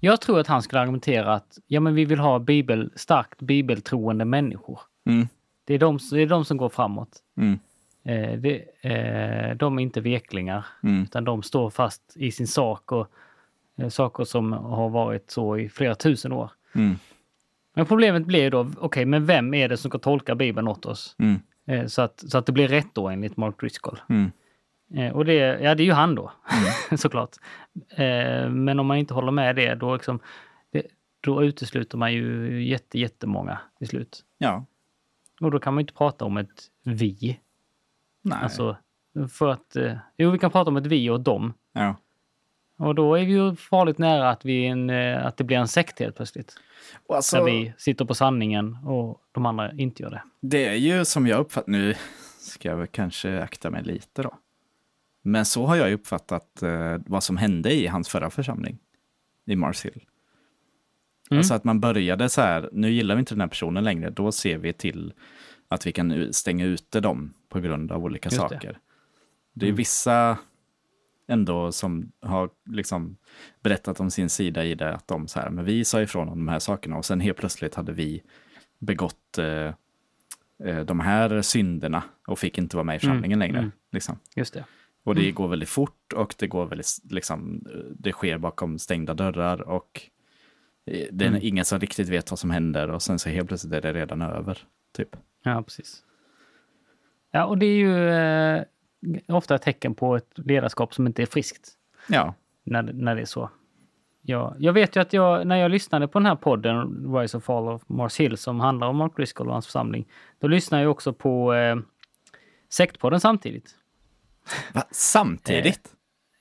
jag 0.00 0.20
tror 0.20 0.40
att 0.40 0.46
han 0.46 0.62
skulle 0.62 0.80
argumentera 0.80 1.34
att 1.34 1.58
ja, 1.66 1.80
men 1.80 1.94
vi 1.94 2.04
vill 2.04 2.18
ha 2.18 2.38
bibel, 2.38 2.92
starkt 2.96 3.40
bibeltroende 3.42 4.24
människor. 4.24 4.80
Mm. 5.06 5.28
Det 5.64 5.74
är 5.74 5.78
de, 5.78 5.98
det 6.10 6.20
är 6.20 6.26
de 6.26 6.44
som 6.44 6.56
går 6.56 6.68
framåt. 6.68 7.22
Mm. 8.04 8.24
Eh, 8.24 8.38
det, 8.38 8.64
eh, 8.90 9.56
de 9.56 9.78
är 9.78 9.82
inte 9.82 10.00
veklingar, 10.00 10.66
Mm. 10.82 11.02
utan 11.02 11.24
de 11.24 11.42
står 11.42 11.70
fast 11.70 12.16
i 12.16 12.30
sin 12.32 12.46
sak 12.46 12.92
och 12.92 13.08
eh, 13.78 13.88
saker 13.88 14.24
som 14.24 14.52
har 14.52 14.88
varit 14.88 15.30
så 15.30 15.58
i 15.58 15.68
flera 15.68 15.94
tusen 15.94 16.32
år. 16.32 16.50
Mm. 16.74 16.94
Men 17.74 17.86
problemet 17.86 18.26
blir 18.26 18.42
ju 18.42 18.50
då, 18.50 18.70
okej, 18.78 19.04
men 19.04 19.26
vem 19.26 19.54
är 19.54 19.68
det 19.68 19.76
som 19.76 19.90
ska 19.90 19.98
tolka 19.98 20.34
Bibeln 20.34 20.68
åt 20.68 20.86
oss? 20.86 21.16
Mm. 21.18 21.40
Eh, 21.66 21.86
så, 21.86 22.02
att, 22.02 22.24
så 22.30 22.38
att 22.38 22.46
det 22.46 22.52
blir 22.52 22.68
rätt 22.68 22.94
då 22.94 23.08
enligt 23.08 23.36
Mark 23.36 23.60
Driscoll. 23.60 24.00
Mm. 24.08 24.30
Eh, 24.94 25.16
och 25.16 25.24
det, 25.24 25.34
ja, 25.34 25.74
det 25.74 25.82
är 25.82 25.84
ju 25.86 25.92
han 25.92 26.14
då, 26.14 26.32
såklart. 26.96 27.30
Eh, 27.90 28.48
men 28.50 28.78
om 28.80 28.86
man 28.86 28.96
inte 28.96 29.14
håller 29.14 29.32
med 29.32 29.56
det, 29.56 29.74
då, 29.74 29.94
liksom, 29.94 30.20
det, 30.70 30.86
då 31.20 31.44
utesluter 31.44 31.98
man 31.98 32.12
ju 32.12 32.62
jätte, 32.64 32.98
jättemånga 32.98 33.58
till 33.78 33.88
slut. 33.88 34.24
Ja. 34.38 34.64
Och 35.40 35.50
då 35.50 35.58
kan 35.58 35.74
man 35.74 35.80
inte 35.80 35.92
prata 35.94 36.24
om 36.24 36.36
ett 36.36 36.62
vi. 36.84 37.40
Nej. 38.22 38.38
Alltså, 38.42 38.76
för 39.32 39.48
att, 39.48 39.76
eh, 39.76 39.96
jo, 40.16 40.30
vi 40.30 40.38
kan 40.38 40.50
prata 40.50 40.70
om 40.70 40.76
ett 40.76 40.86
vi 40.86 41.10
och 41.10 41.20
dem. 41.20 41.54
ja. 41.72 41.96
Och 42.78 42.94
då 42.94 43.14
är 43.14 43.24
vi 43.24 43.32
ju 43.32 43.56
farligt 43.56 43.98
nära 43.98 44.30
att, 44.30 44.44
vi 44.44 44.66
en, 44.66 44.90
eh, 44.90 45.26
att 45.26 45.36
det 45.36 45.44
blir 45.44 45.56
en 45.56 45.68
sekt 45.68 46.00
helt 46.00 46.16
plötsligt. 46.16 46.56
Och 47.06 47.16
alltså, 47.16 47.36
Där 47.36 47.44
vi 47.44 47.72
sitter 47.78 48.04
på 48.04 48.14
sanningen 48.14 48.78
och 48.84 49.22
de 49.32 49.46
andra 49.46 49.72
inte 49.72 50.02
gör 50.02 50.10
det. 50.10 50.22
Det 50.40 50.68
är 50.68 50.74
ju 50.74 51.04
som 51.04 51.26
jag 51.26 51.40
uppfattar, 51.40 51.72
nu 51.72 51.94
ska 52.38 52.68
jag 52.68 52.76
väl 52.76 52.86
kanske 52.86 53.42
akta 53.42 53.70
mig 53.70 53.82
lite 53.82 54.22
då. 54.22 54.34
Men 55.22 55.44
så 55.44 55.66
har 55.66 55.76
jag 55.76 55.88
ju 55.88 55.94
uppfattat 55.94 56.62
eh, 56.62 56.96
vad 57.06 57.24
som 57.24 57.36
hände 57.36 57.72
i 57.72 57.86
hans 57.86 58.08
förra 58.08 58.30
församling. 58.30 58.78
I 59.46 59.56
Mars 59.56 59.84
Hill. 59.84 60.04
Mm. 61.30 61.38
Alltså 61.38 61.54
att 61.54 61.64
man 61.64 61.80
började 61.80 62.28
så 62.28 62.40
här, 62.40 62.68
nu 62.72 62.90
gillar 62.90 63.14
vi 63.14 63.18
inte 63.18 63.34
den 63.34 63.40
här 63.40 63.48
personen 63.48 63.84
längre, 63.84 64.10
då 64.10 64.32
ser 64.32 64.58
vi 64.58 64.72
till 64.72 65.12
att 65.72 65.86
vi 65.86 65.92
kan 65.92 66.32
stänga 66.32 66.64
ute 66.64 67.00
dem 67.00 67.34
på 67.48 67.60
grund 67.60 67.92
av 67.92 68.04
olika 68.04 68.26
Just 68.28 68.36
det. 68.36 68.48
saker. 68.48 68.78
Det 69.54 69.68
är 69.68 69.72
vissa 69.72 70.38
ändå 71.28 71.72
som 71.72 72.12
har 72.20 72.50
liksom 72.66 73.16
berättat 73.62 74.00
om 74.00 74.10
sin 74.10 74.28
sida 74.30 74.64
i 74.64 74.74
det, 74.74 74.94
att 74.94 75.08
de 75.08 75.28
så 75.28 75.40
här, 75.40 75.50
men 75.50 75.64
vi 75.64 75.84
sa 75.84 76.02
ifrån 76.02 76.28
om 76.28 76.38
de 76.38 76.48
här 76.48 76.58
sakerna 76.58 76.96
och 76.96 77.04
sen 77.04 77.20
helt 77.20 77.38
plötsligt 77.38 77.74
hade 77.74 77.92
vi 77.92 78.22
begått 78.78 79.38
eh, 79.38 79.74
eh, 80.68 80.80
de 80.84 81.00
här 81.00 81.42
synderna 81.42 82.02
och 82.26 82.38
fick 82.38 82.58
inte 82.58 82.76
vara 82.76 82.84
med 82.84 82.96
i 82.96 82.98
församlingen 82.98 83.38
längre. 83.38 83.58
mm. 83.58 83.70
Liksom. 83.92 84.18
Just 84.36 84.54
det. 84.54 84.64
Och 85.04 85.14
det 85.14 85.30
går 85.30 85.48
väldigt 85.48 85.68
fort 85.68 86.12
och 86.14 86.34
det 86.38 86.46
går 86.46 86.66
väldigt, 86.66 86.98
liksom, 87.10 87.64
det 87.98 88.12
sker 88.12 88.38
bakom 88.38 88.78
stängda 88.78 89.14
dörrar 89.14 89.60
och 89.62 90.00
eh, 90.86 91.06
det 91.12 91.24
är 91.24 91.28
Mm. 91.28 91.40
ingen 91.42 91.64
som 91.64 91.80
riktigt 91.80 92.08
vet 92.08 92.30
vad 92.30 92.38
som 92.38 92.50
händer 92.50 92.90
och 92.90 93.02
sen 93.02 93.18
så 93.18 93.28
helt 93.28 93.48
plötsligt 93.48 93.72
är 93.72 93.80
det 93.80 93.92
redan 93.92 94.22
över. 94.22 94.58
Typ. 94.96 95.16
Ja, 95.42 95.62
precis. 95.62 96.02
Ja, 97.30 97.44
och 97.44 97.58
det 97.58 97.66
är 97.66 97.76
ju 97.76 98.08
eh, 98.08 98.64
ofta 99.28 99.54
ett 99.54 99.62
tecken 99.62 99.94
på 99.94 100.16
ett 100.16 100.32
ledarskap 100.34 100.94
som 100.94 101.06
inte 101.06 101.22
är 101.22 101.26
friskt. 101.26 101.68
Ja, 102.08 102.34
när, 102.64 102.82
när 102.82 103.14
det 103.14 103.20
är 103.20 103.26
så. 103.26 103.50
Ja, 104.22 104.54
jag 104.58 104.72
vet 104.72 104.96
ju 104.96 105.00
att 105.00 105.12
jag, 105.12 105.46
när 105.46 105.56
jag 105.56 105.70
lyssnade 105.70 106.08
på 106.08 106.18
den 106.18 106.26
här 106.26 106.34
podden, 106.34 107.06
Rise 107.16 107.36
of 107.36 107.44
Fall 107.44 107.68
of 107.68 107.82
Mars 107.86 108.20
Hill, 108.20 108.36
som 108.36 108.60
handlar 108.60 108.86
om 108.86 108.96
Mark 108.96 109.16
Driscoll 109.16 109.46
och 109.46 109.52
hans 109.52 109.66
församling, 109.66 110.08
då 110.40 110.48
lyssnade 110.48 110.82
jag 110.82 110.90
också 110.90 111.12
på 111.12 111.54
eh, 111.54 111.76
Sektpodden 112.68 113.20
samtidigt. 113.20 113.74
Va? 114.72 114.84
Samtidigt? 114.90 115.92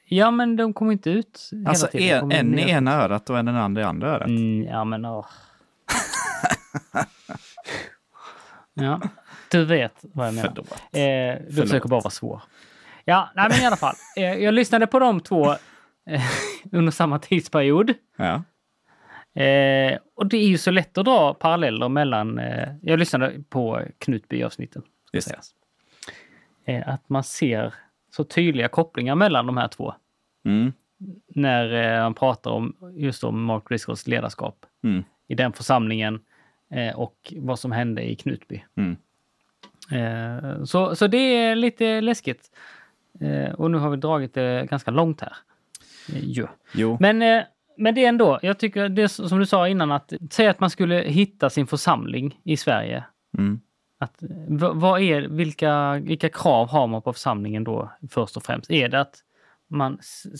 Ja, 0.05 0.31
men 0.31 0.55
de 0.55 0.73
kom 0.73 0.91
inte 0.91 1.09
ut 1.09 1.49
hela 1.51 1.69
alltså 1.69 1.87
tiden. 1.87 2.31
en, 2.31 2.59
i 2.59 2.69
ena 2.69 2.93
örat 3.03 3.29
och 3.29 3.39
en 3.39 3.47
i 3.47 3.51
andra 3.51 3.81
i 3.81 3.85
andra 3.85 4.09
örat. 4.09 4.27
Mm, 4.27 4.63
ja, 4.63 4.83
men 4.83 5.05
åh. 5.05 5.25
ja, 8.73 9.01
du 9.51 9.65
vet 9.65 9.93
vad 10.13 10.27
jag 10.27 10.33
menar. 10.33 10.49
Förlåt. 10.49 10.71
Eh, 10.71 11.45
du 11.45 11.51
Förlåt. 11.53 11.67
försöker 11.69 11.89
bara 11.89 11.99
vara 12.01 12.09
svår. 12.11 12.41
Ja, 13.05 13.29
nej, 13.35 13.47
men 13.49 13.59
i 13.61 13.65
alla 13.65 13.75
fall. 13.75 13.95
Eh, 14.17 14.33
Jag 14.33 14.53
lyssnade 14.53 14.87
på 14.87 14.99
de 14.99 15.19
två 15.19 15.51
eh, 16.09 16.21
under 16.71 16.91
samma 16.91 17.19
tidsperiod. 17.19 17.93
Ja. 18.17 18.43
Eh, 19.41 19.97
och 20.15 20.27
det 20.27 20.37
är 20.37 20.47
ju 20.47 20.57
så 20.57 20.71
lätt 20.71 20.97
att 20.97 21.05
dra 21.05 21.33
paralleller 21.33 21.89
mellan... 21.89 22.39
Eh, 22.39 22.69
jag 22.81 22.99
lyssnade 22.99 23.43
på 23.49 23.81
Knutby-avsnitten. 23.99 24.83
Eh, 26.65 26.89
att 26.89 27.09
man 27.09 27.23
ser 27.23 27.73
så 28.15 28.23
tydliga 28.23 28.67
kopplingar 28.67 29.15
mellan 29.15 29.45
de 29.45 29.57
här 29.57 29.67
två. 29.67 29.93
Mm. 30.45 30.73
När 31.35 31.73
eh, 31.97 32.01
han 32.03 32.13
pratar 32.13 32.51
om 32.51 32.75
just 32.95 33.23
om 33.23 33.43
Mark 33.43 33.67
Driscolls 33.69 34.07
ledarskap 34.07 34.65
Mm. 34.83 35.03
i 35.27 35.35
den 35.35 35.53
församlingen 35.53 36.19
eh, 36.71 36.99
och 36.99 37.33
vad 37.37 37.59
som 37.59 37.71
hände 37.71 38.09
i 38.11 38.15
Knutby. 38.15 38.63
Mm. 38.75 38.97
Eh, 39.91 40.63
så, 40.63 40.95
så 40.95 41.07
det 41.07 41.17
är 41.17 41.55
lite 41.55 42.01
läskigt. 42.01 42.51
Eh, 43.19 43.51
och 43.51 43.71
nu 43.71 43.77
har 43.77 43.89
vi 43.89 43.97
dragit 43.97 44.33
det 44.33 44.67
ganska 44.69 44.91
långt 44.91 45.21
här. 45.21 45.33
Ju. 46.07 46.47
Jo. 46.73 46.97
Men, 46.99 47.43
men 47.77 47.95
det 47.95 48.05
är 48.05 48.09
ändå, 48.09 48.39
jag 48.41 48.59
tycker 48.59 48.89
det 48.89 49.09
som 49.09 49.39
du 49.39 49.45
sa 49.45 49.67
innan 49.67 49.91
att 49.91 50.13
säga 50.31 50.51
att 50.51 50.59
man 50.59 50.69
skulle 50.69 50.95
hitta 50.95 51.49
sin 51.49 51.67
församling 51.67 52.39
i 52.43 52.57
Sverige. 52.57 53.03
Mm. 53.37 53.61
Att, 53.97 54.23
vad 54.73 55.01
är, 55.01 55.21
vilka, 55.21 55.93
vilka 55.93 56.29
krav 56.29 56.69
har 56.69 56.87
man 56.87 57.01
på 57.01 57.13
församlingen 57.13 57.63
då 57.63 57.91
först 58.09 58.37
och 58.37 58.43
främst? 58.43 58.71
Är 58.71 58.89
det 58.89 58.99
att 58.99 59.15
man 59.67 59.97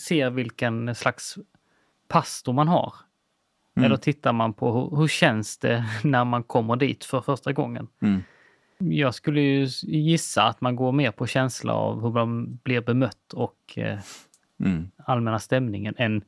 ser 0.07 0.29
vilken 0.29 0.95
slags 0.95 1.37
pastor 2.07 2.53
man 2.53 2.67
har? 2.67 2.93
Mm. 3.75 3.85
Eller 3.85 3.97
tittar 3.97 4.33
man 4.33 4.53
på 4.53 4.73
hur, 4.73 4.97
hur 4.97 5.07
känns 5.07 5.57
det 5.57 5.85
när 6.03 6.25
man 6.25 6.43
kommer 6.43 6.75
dit 6.75 7.05
för 7.05 7.21
första 7.21 7.53
gången? 7.53 7.87
Mm. 8.01 8.21
Jag 8.79 9.15
skulle 9.15 9.41
ju 9.41 9.67
gissa 9.83 10.43
att 10.43 10.61
man 10.61 10.75
går 10.75 10.91
mer 10.91 11.11
på 11.11 11.27
känsla 11.27 11.73
av 11.73 12.01
hur 12.01 12.11
man 12.11 12.55
blir 12.63 12.81
bemött 12.81 13.33
och 13.33 13.57
eh, 13.77 13.99
Mm. 14.63 14.91
allmänna 15.05 15.39
stämningen 15.39 15.93
än 15.97 16.23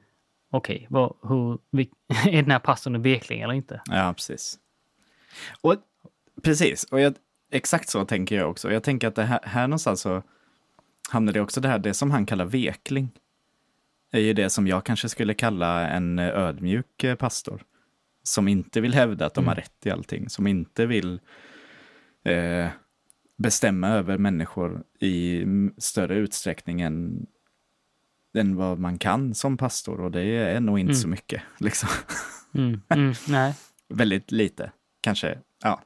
okej, 0.51 0.87
vad 0.89 1.13
hur, 1.23 1.57
vil- 1.71 1.89
är 2.27 2.41
den 2.41 2.51
här 2.51 2.59
pastorn 2.59 2.95
en 2.95 3.01
vekling 3.01 3.41
eller 3.41 3.53
inte? 3.53 3.81
Ja, 3.85 4.13
precis. 4.15 4.59
Och, 5.61 5.75
precis, 6.43 6.83
och 6.83 6.99
jag, 6.99 7.13
exakt 7.51 7.89
så 7.89 8.05
tänker 8.05 8.35
jag 8.35 8.49
också. 8.49 8.71
Jag 8.71 8.83
tänker 8.83 9.07
att 9.07 9.15
det 9.15 9.23
här, 9.23 9.39
här 9.43 9.67
någonstans 9.67 10.01
så 10.01 10.23
hamnar 11.09 11.33
det 11.33 11.41
också 11.41 11.61
det 11.61 11.67
här, 11.67 11.79
det 11.79 11.93
som 11.93 12.11
han 12.11 12.25
kallar 12.25 12.45
vekling. 12.45 13.09
Är 14.13 14.19
ju 14.19 14.33
det 14.33 14.49
som 14.49 14.67
jag 14.67 14.83
kanske 14.83 15.09
skulle 15.09 15.33
kalla 15.33 15.87
en 15.87 16.19
ödmjuk 16.19 17.03
eh, 17.03 17.15
pastor. 17.15 17.63
Som 18.23 18.47
inte 18.47 18.81
vill 18.81 18.93
hävda 18.93 19.25
att 19.25 19.33
de 19.33 19.47
har 19.47 19.55
rätt 19.55 19.85
i 19.85 19.89
allting. 19.89 20.29
Som 20.29 20.47
inte 20.47 20.85
vill 20.85 21.19
eh, 22.23 22.67
bestämma 23.37 23.89
över 23.89 24.17
människor 24.17 24.83
i 24.99 25.45
större 25.77 26.15
utsträckning 26.15 26.81
än, 26.81 27.25
än 28.33 28.55
vad 28.55 28.79
man 28.79 28.97
kan 28.97 29.35
som 29.35 29.57
pastor. 29.57 30.01
Och 30.01 30.11
det 30.11 30.23
är 30.23 30.59
nog 30.59 30.79
inte 30.79 30.95
så 30.95 31.07
mycket. 31.07 31.41
Liksom. 31.59 31.89
Mm, 32.53 32.81
mm, 32.89 33.13
nej. 33.27 33.53
Väldigt 33.89 34.31
lite, 34.31 34.71
kanske. 35.01 35.39
Ja. 35.63 35.81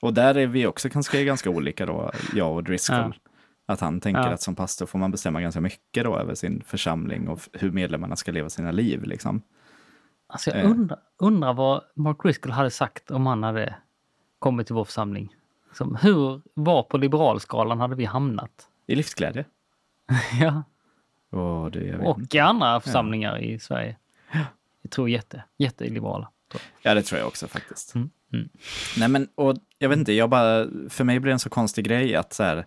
Och 0.00 0.14
där 0.14 0.34
är 0.34 0.46
vi 0.46 0.66
också 0.66 0.88
ganska, 0.88 1.22
ganska 1.22 1.50
olika 1.50 1.86
då, 1.86 2.12
jag 2.34 2.54
och 2.54 2.64
Driscoll. 2.64 3.14
Ja. 3.23 3.23
Att 3.66 3.80
han 3.80 4.00
tänker 4.00 4.20
Ja. 4.22 4.28
att 4.28 4.40
som 4.40 4.54
pastor 4.54 4.86
får 4.86 4.98
man 4.98 5.10
bestämma 5.10 5.40
ganska 5.40 5.60
mycket 5.60 6.04
då 6.04 6.18
över 6.18 6.34
sin 6.34 6.62
församling 6.66 7.28
och 7.28 7.40
hur 7.52 7.70
medlemmarna 7.70 8.16
ska 8.16 8.32
leva 8.32 8.48
sina 8.50 8.70
liv. 8.72 9.02
Liksom. 9.02 9.42
Alltså 10.26 10.50
jag 10.50 10.60
Eh. 10.60 10.70
undrar, 10.70 10.98
undrar 11.18 11.54
vad 11.54 11.82
Mark 11.94 12.22
Driscoll 12.22 12.52
hade 12.52 12.70
sagt 12.70 13.10
om 13.10 13.26
han 13.26 13.42
hade 13.42 13.74
kommit 14.38 14.66
till 14.66 14.74
vår 14.74 14.84
församling. 14.84 15.34
Som, 15.72 15.96
hur, 15.96 16.40
var 16.54 16.82
på 16.82 16.98
liberalskalan 16.98 17.80
hade 17.80 17.94
vi 17.96 18.04
hamnat? 18.04 18.68
I 18.86 18.94
livsglädje. 18.94 19.44
ja, 20.40 20.62
Och 21.38 21.70
det, 21.70 21.94
och 21.98 22.18
inte. 22.18 22.36
i 22.36 22.40
andra 22.40 22.80
församlingar 22.80 23.38
i 23.38 23.58
Sverige. 23.58 23.96
Jag 24.82 24.90
tror 24.90 25.08
jätte, 25.10 25.44
jätteliberala. 25.56 26.30
tror 26.50 26.62
jag. 26.82 26.90
Ja, 26.90 26.94
det 26.94 27.02
tror 27.02 27.18
jag 27.18 27.28
också 27.28 27.48
faktiskt. 27.48 27.94
Mm, 27.94 28.10
mm. 28.32 28.48
Nej, 28.98 29.08
men 29.08 29.28
och 29.34 29.54
jag 29.78 29.88
vet 29.88 29.98
inte, 29.98 30.12
jag 30.12 30.30
bara, 30.30 30.66
för 30.88 31.04
mig 31.04 31.20
blir 31.20 31.30
det 31.30 31.34
en 31.34 31.38
så 31.38 31.50
konstig 31.50 31.84
grej 31.84 32.16
att 32.16 32.32
så 32.32 32.42
här, 32.42 32.66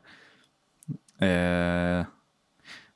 eh, 1.20 2.06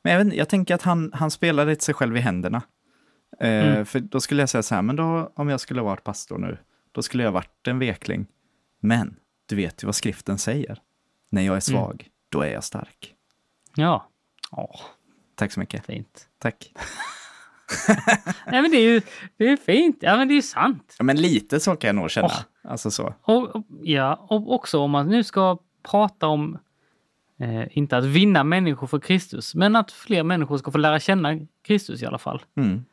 men 0.04 0.14
jag, 0.14 0.22
inte, 0.22 0.38
jag 0.38 0.50
tänker 0.50 0.76
att 0.76 0.82
han, 0.82 1.12
han 1.14 1.32
spelar 1.32 1.66
lite 1.66 1.86
sig 1.86 1.94
själv 1.94 2.18
i 2.18 2.20
händerna. 2.20 2.62
Eh, 3.40 3.68
Mm. 3.72 3.86
För 3.86 4.00
då 4.00 4.20
skulle 4.20 4.42
jag 4.42 4.50
säga 4.50 4.64
så 4.64 4.76
här, 4.76 4.82
men 4.82 4.96
då 4.96 5.32
om 5.36 5.50
jag 5.50 5.60
skulle 5.60 5.82
varit 5.82 6.04
pastor 6.04 6.38
nu, 6.38 6.58
då 6.92 7.02
skulle 7.02 7.24
jag 7.24 7.32
varit 7.32 7.68
en 7.68 7.80
vekling. 7.80 8.26
Men 8.80 9.16
du 9.46 9.56
vet 9.56 9.84
ju 9.84 9.86
vad 9.86 9.96
skriften 9.96 10.38
säger. 10.38 10.80
När 11.30 11.42
jag 11.42 11.56
är 11.56 11.60
svag, 11.60 12.08
då 12.30 12.42
är 12.42 12.54
jag 12.54 12.64
stark. 12.64 13.16
Ja, 13.76 14.08
Åh, 14.52 14.80
Tack 15.36 15.52
så 15.52 15.60
mycket. 15.60 15.86
fint. 15.86 16.28
Tack. 16.40 16.74
Nej 18.48 18.62
men 18.62 18.72
det 18.72 18.78
är 18.78 18.82
ju 18.94 19.02
det 19.38 19.46
är 19.50 19.58
fint. 19.58 19.98
Ja 20.02 20.18
men 20.18 20.28
det 20.28 20.34
är 20.34 20.36
ju 20.36 20.42
sant. 20.42 20.96
Ja, 20.98 21.04
men 21.04 21.22
lite 21.22 21.60
så 21.60 21.76
kan 21.76 21.88
jag 21.88 21.96
nog 21.96 22.12
känna. 22.12 22.28
Åh. 22.28 22.72
Alltså 22.72 22.92
så. 22.92 23.14
Och- 23.22 23.64
ja, 23.82 24.26
och 24.30 24.54
också 24.54 24.80
om 24.80 24.92
man 24.92 25.08
nu 25.08 25.24
ska 25.24 25.58
prata 25.92 26.28
om, 26.28 26.58
eh, 27.42 27.78
inte 27.78 27.98
att 27.98 28.06
vinna 28.06 28.44
människor 28.44 28.88
för 28.88 29.00
Kristus, 29.00 29.56
men 29.56 29.76
att 29.76 29.92
fler 29.92 30.24
människor 30.24 30.58
ska 30.58 30.72
få 30.72 30.78
lära 30.78 31.00
känna 31.00 31.40
Kristus 31.62 32.02
i 32.02 32.06
alla 32.06 32.18
fall. 32.18 32.42
Mm. 32.56 32.86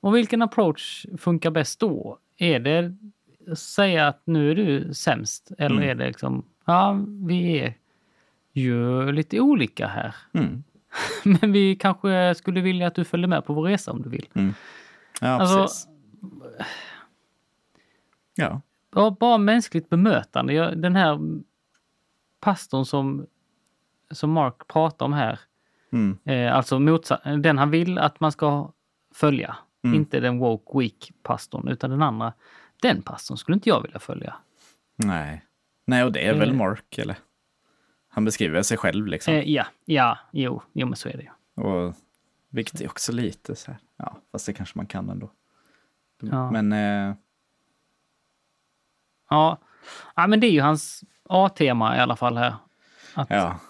Och 0.00 0.16
vilken 0.16 0.42
approach 0.42 1.06
funkar 1.18 1.50
bäst 1.50 1.80
då? 1.80 2.18
Är 2.36 2.60
det 2.60 2.96
säga 3.56 4.08
att 4.08 4.22
nu 4.24 4.50
är 4.50 4.54
du 4.54 4.94
sämst? 4.94 5.52
Eller 5.58 5.76
Mm. 5.76 5.88
är 5.90 5.94
det 5.94 6.06
liksom, 6.06 6.44
ja 6.64 6.98
vi 7.28 7.58
är 7.58 7.74
ju 8.52 9.12
lite 9.12 9.40
olika 9.40 9.86
här. 9.86 10.14
Mm. 10.32 10.64
Men 11.40 11.52
vi 11.52 11.76
kanske 11.76 12.34
skulle 12.34 12.60
vilja 12.60 12.86
att 12.86 12.94
du 12.94 13.04
följde 13.04 13.28
med 13.28 13.44
på 13.44 13.52
vår 13.54 13.62
resa 13.62 13.92
om 13.92 14.02
du 14.02 14.08
vill. 14.08 14.28
Ja, 15.20 15.28
Alltså- 15.28 15.62
precis. 15.62 15.86
Ja. 18.34 18.60
bara, 18.90 19.10
bara 19.10 19.38
mänskligt 19.38 19.88
bemötande. 19.90 20.52
Jag, 20.52 20.78
den 20.78 20.96
här 20.96 21.18
pastorn 22.40 22.84
som, 22.84 23.26
som 24.10 24.30
Mark 24.30 24.66
pratar 24.68 25.06
om 25.06 25.12
här, 25.12 25.40
Mm. 25.92 26.18
eh, 26.24 26.56
alltså 26.56 26.78
motsatt, 26.78 27.20
den 27.38 27.58
han 27.58 27.70
vill 27.70 27.98
att 27.98 28.20
man 28.20 28.32
ska 28.32 28.72
följa. 29.14 29.56
Mm. 29.84 29.96
Inte 29.96 30.20
den 30.20 30.38
woke 30.38 30.78
weak 30.78 31.12
pastorn 31.22 31.68
utan 31.68 31.90
den 31.90 32.02
andra. 32.02 32.32
Den 32.82 33.02
pastorn 33.02 33.36
skulle 33.36 33.54
inte 33.54 33.68
jag 33.68 33.82
vilja 33.82 33.98
följa. 33.98 34.36
Nej. 34.96 35.44
Nej, 35.84 36.04
och 36.04 36.12
det 36.12 36.26
är 36.26 36.34
väl 36.34 36.48
Eh. 36.50 36.54
Mark, 36.56 36.98
eller? 36.98 37.16
Han 38.08 38.24
beskriver 38.24 38.62
sig 38.62 38.76
själv 38.78 39.06
liksom. 39.06 39.34
Eh, 39.34 39.50
ja, 39.50 39.66
ja, 39.84 40.18
jo, 40.32 40.62
jo 40.72 40.86
men 40.86 40.96
så 40.96 41.08
är 41.08 41.16
det 41.16 41.22
ju. 41.22 41.62
Och, 41.64 41.94
vilket 42.48 42.80
är 42.80 42.86
också 42.88 43.12
lite 43.12 43.56
så 43.56 43.70
här. 43.70 43.80
Ja, 43.96 44.16
fast 44.32 44.46
det 44.46 44.52
kanske 44.52 44.78
man 44.78 44.86
kan 44.86 45.10
ändå. 45.10 45.30
Ja. 46.22 46.50
Men 46.50 46.72
eh, 46.72 47.14
Ja. 49.30 49.58
ja, 50.16 50.26
men 50.26 50.40
det 50.40 50.46
är 50.46 50.52
ju 50.52 50.60
hans 50.60 51.04
A-tema 51.28 51.96
i 51.96 52.00
alla 52.00 52.16
fall 52.16 52.36
här. 52.36 52.54
Att, 53.14 53.30
ja. 53.30 53.60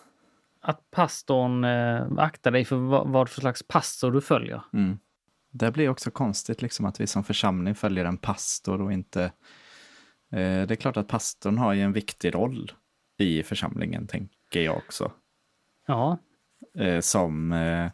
Att 0.60 0.90
pastorn 0.90 1.64
eh, 1.64 2.06
aktar 2.18 2.50
dig 2.50 2.64
för 2.64 2.76
vad, 2.76 3.08
vad 3.08 3.28
för 3.28 3.40
slags 3.40 3.62
pastor 3.62 4.12
du 4.12 4.20
följer. 4.20 4.62
Mm. 4.72 4.98
Det 5.50 5.70
blir 5.72 5.88
också 5.88 6.10
konstigt 6.10 6.62
liksom 6.62 6.86
att 6.86 7.00
vi 7.00 7.06
som 7.06 7.24
församling 7.24 7.74
följer 7.74 8.04
en 8.04 8.16
pastor 8.18 8.80
och 8.82 8.92
inte... 8.92 9.22
Eh, 10.32 10.66
det 10.66 10.70
är 10.70 10.76
klart 10.76 10.96
att 10.96 11.08
pastorn 11.08 11.58
har 11.58 11.72
ju 11.72 11.82
en 11.82 11.92
viktig 11.92 12.34
roll 12.34 12.72
i 13.18 13.42
församlingen, 13.42 14.06
tänker 14.06 14.60
jag 14.60 14.76
också. 14.76 15.12
Ja, 15.86 16.18
Eh, 16.74 17.00
som 17.00 17.52
eh, 17.52 17.90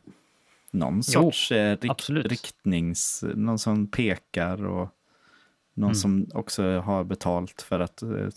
någon 0.70 0.94
Jo, 0.96 1.02
sorts 1.02 1.52
eh, 1.52 1.76
rik- 1.76 2.10
riktnings... 2.28 3.24
Någon 3.34 3.58
som 3.58 3.90
pekar 3.90 4.64
och 4.66 4.88
någon 5.74 5.88
Mm. 5.90 5.94
som 5.94 6.26
också 6.34 6.78
har 6.80 7.04
betalt 7.04 7.62
för 7.62 7.80
att 7.80 8.02
eh, 8.02 8.28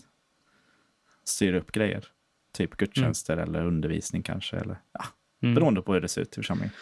styra 1.24 1.58
upp 1.58 1.72
grejer. 1.72 2.04
Typ 2.52 2.76
gudstjänster 2.76 3.36
eller 3.36 3.64
undervisning 3.64 4.22
kanske. 4.22 4.56
Eller, 4.56 4.80
ja, 4.92 5.04
Mm. 5.42 5.54
Beroende 5.54 5.82
på 5.82 5.92
hur 5.94 6.00
det 6.00 6.08
ser 6.08 6.20
ut 6.22 6.32
i 6.32 6.34
församlingen. 6.34 6.72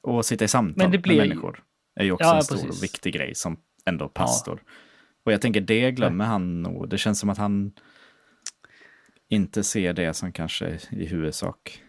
Och 0.00 0.24
sitta 0.26 0.44
i 0.44 0.48
samtal 0.48 0.88
blir- 0.90 1.16
med 1.16 1.28
människor 1.28 1.64
är 1.94 2.04
ju 2.04 2.12
också 2.12 2.24
Ja, 2.26 2.36
en 2.36 2.42
stor 2.42 2.56
precis. 2.56 2.78
och 2.78 2.82
viktig 2.84 3.14
grej 3.14 3.34
som 3.34 3.56
ändå 3.84 4.08
pastor. 4.08 4.62
Och 5.24 5.32
jag 5.32 5.40
tänker 5.40 5.60
det 5.60 5.90
glömmer 5.90 6.24
han 6.24 6.62
nog. 6.62 6.88
Det 6.88 6.98
känns 6.98 7.18
som 7.20 7.30
att 7.30 7.38
han 7.38 7.72
inte 9.28 9.64
ser 9.64 9.92
det 9.92 10.14
som 10.14 10.32
kanske 10.32 10.78
i 10.90 11.06
huvudsak 11.06 11.82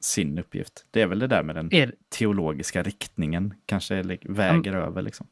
sin 0.00 0.38
uppgift. 0.38 0.86
Det 0.90 1.00
är 1.02 1.06
väl 1.06 1.18
det 1.18 1.26
där 1.26 1.42
med 1.42 1.54
den 1.56 1.74
Är, 1.74 1.94
teologiska 2.08 2.82
riktningen 2.82 3.54
kanske 3.66 4.02
väger 4.22 4.72
över 4.74 5.02
liksom. 5.02 5.26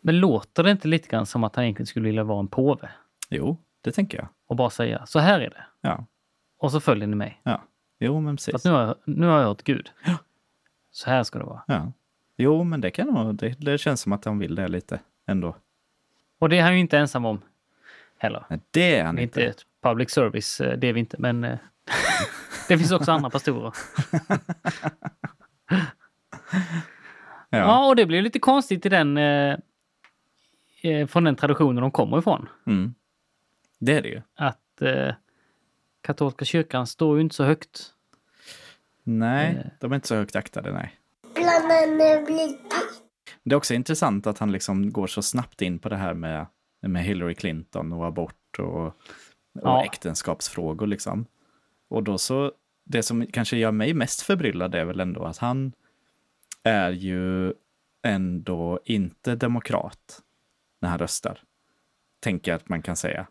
men 0.00 0.18
låter 0.20 0.62
det 0.62 0.70
inte 0.70 0.88
lite 0.88 1.08
grann 1.08 1.26
som 1.26 1.44
att 1.44 1.56
han 1.56 1.64
egentligen 1.64 1.86
skulle 1.86 2.06
vilja 2.06 2.24
vara 2.24 2.40
en 2.40 2.48
påve? 2.48 2.90
Jo, 3.30 3.58
det 3.82 3.92
tänker 3.92 4.18
jag. 4.18 4.28
Och 4.46 4.56
bara 4.56 4.70
säga, 4.70 5.06
så 5.06 5.18
här 5.18 5.40
är 5.40 5.50
det. 5.50 5.64
Ja, 5.80 6.06
Och 6.58 6.72
så 6.72 6.80
följer 6.80 7.06
ni 7.06 7.16
mig. 7.16 7.40
ja. 7.42 7.62
Jo, 8.04 8.20
men 8.20 8.36
För 8.38 8.52
precis. 8.52 8.54
att 8.54 8.64
nu 8.64 8.70
har, 8.70 8.82
jag, 8.86 8.96
nu 9.04 9.26
har 9.26 9.38
jag 9.38 9.46
hört 9.46 9.62
Gud. 9.62 9.90
Så 10.90 11.10
här 11.10 11.22
ska 11.22 11.38
det 11.38 11.44
vara. 11.44 11.62
Ja. 11.66 11.92
Jo, 12.36 12.64
men 12.64 12.80
det 12.80 12.90
kan 12.90 13.06
nog, 13.06 13.34
det, 13.34 13.48
det 13.60 13.78
känns 13.78 14.00
som 14.00 14.12
att 14.12 14.24
han 14.24 14.38
vill 14.38 14.54
det 14.54 14.68
lite 14.68 15.00
ändå. 15.26 15.56
Och 16.38 16.48
det 16.48 16.58
är 16.58 16.62
han 16.62 16.72
ju 16.74 16.78
inte 16.80 16.98
ensam 16.98 17.24
om 17.24 17.40
heller. 18.18 18.44
Nej, 18.50 18.60
det 18.70 18.96
är 18.96 19.04
han 19.04 19.14
Det 19.16 19.20
är 19.20 19.24
inte. 19.24 19.44
inte 19.46 19.58
public 19.82 20.10
service, 20.10 20.60
eh, 20.60 20.78
det 20.78 20.86
är 20.86 20.92
vi 20.92 21.00
inte, 21.00 21.16
men... 21.18 21.44
eh, 21.44 21.58
Det 22.68 22.78
finns 22.78 22.92
också 22.92 23.12
andra 23.12 23.30
pastorer. 23.30 23.72
Ja. 27.50 27.58
Ja, 27.58 27.88
och 27.88 27.96
det 27.96 28.06
blir 28.06 28.22
lite 28.22 28.38
konstigt 28.38 28.86
i 28.86 28.88
den, 28.88 29.16
eh, 29.16 29.56
eh, 30.82 31.06
från 31.06 31.24
den 31.24 31.36
traditionen 31.36 31.82
de 31.82 31.90
kommer 31.90 32.18
ifrån. 32.18 32.48
Mm. 32.66 32.94
Det 33.84 33.96
är 33.96 34.02
det 34.02 34.08
ju. 34.08 34.22
Att 34.34 34.82
eh, 34.82 35.14
katolska 36.00 36.44
kyrkan 36.44 36.86
står 36.86 37.16
ju 37.16 37.22
inte 37.22 37.34
så 37.34 37.44
högt. 37.44 37.92
Nej, 39.02 39.56
Eh. 39.56 39.70
de 39.80 39.92
är 39.92 39.96
inte 39.96 40.08
så 40.08 40.14
högt 40.14 40.36
aktade, 40.36 40.72
nej. 40.72 40.98
Det 43.44 43.52
är 43.54 43.56
också 43.56 43.74
intressant 43.74 44.26
att 44.26 44.38
han 44.38 44.52
liksom 44.52 44.92
går 44.92 45.06
så 45.06 45.22
snabbt 45.22 45.62
in 45.62 45.78
på 45.78 45.88
det 45.88 45.96
här 45.96 46.14
med, 46.14 46.46
med 46.80 47.04
Hillary 47.04 47.34
Clinton 47.34 47.92
och 47.92 48.06
abort 48.06 48.58
och, 48.58 48.86
och 48.86 48.94
Ja. 49.52 49.84
äktenskapsfrågor 49.84 50.86
liksom. 50.86 51.26
Och 51.88 52.02
då 52.02 52.18
så, 52.18 52.52
det 52.84 53.02
som 53.02 53.26
kanske 53.26 53.56
gör 53.56 53.72
mig 53.72 53.94
mest 53.94 54.22
förbryllad 54.22 54.74
är 54.74 54.84
väl 54.84 55.00
ändå 55.00 55.24
att 55.24 55.38
han 55.38 55.72
är 56.62 56.90
ju 56.90 57.52
ändå 58.02 58.80
inte 58.84 59.34
demokrat 59.34 60.22
när 60.80 60.88
han 60.88 60.98
röstar. 60.98 61.42
Tänker 62.20 62.50
jag 62.52 62.56
att 62.56 62.68
man 62.68 62.82
kan 62.82 62.96
säga. 62.96 63.26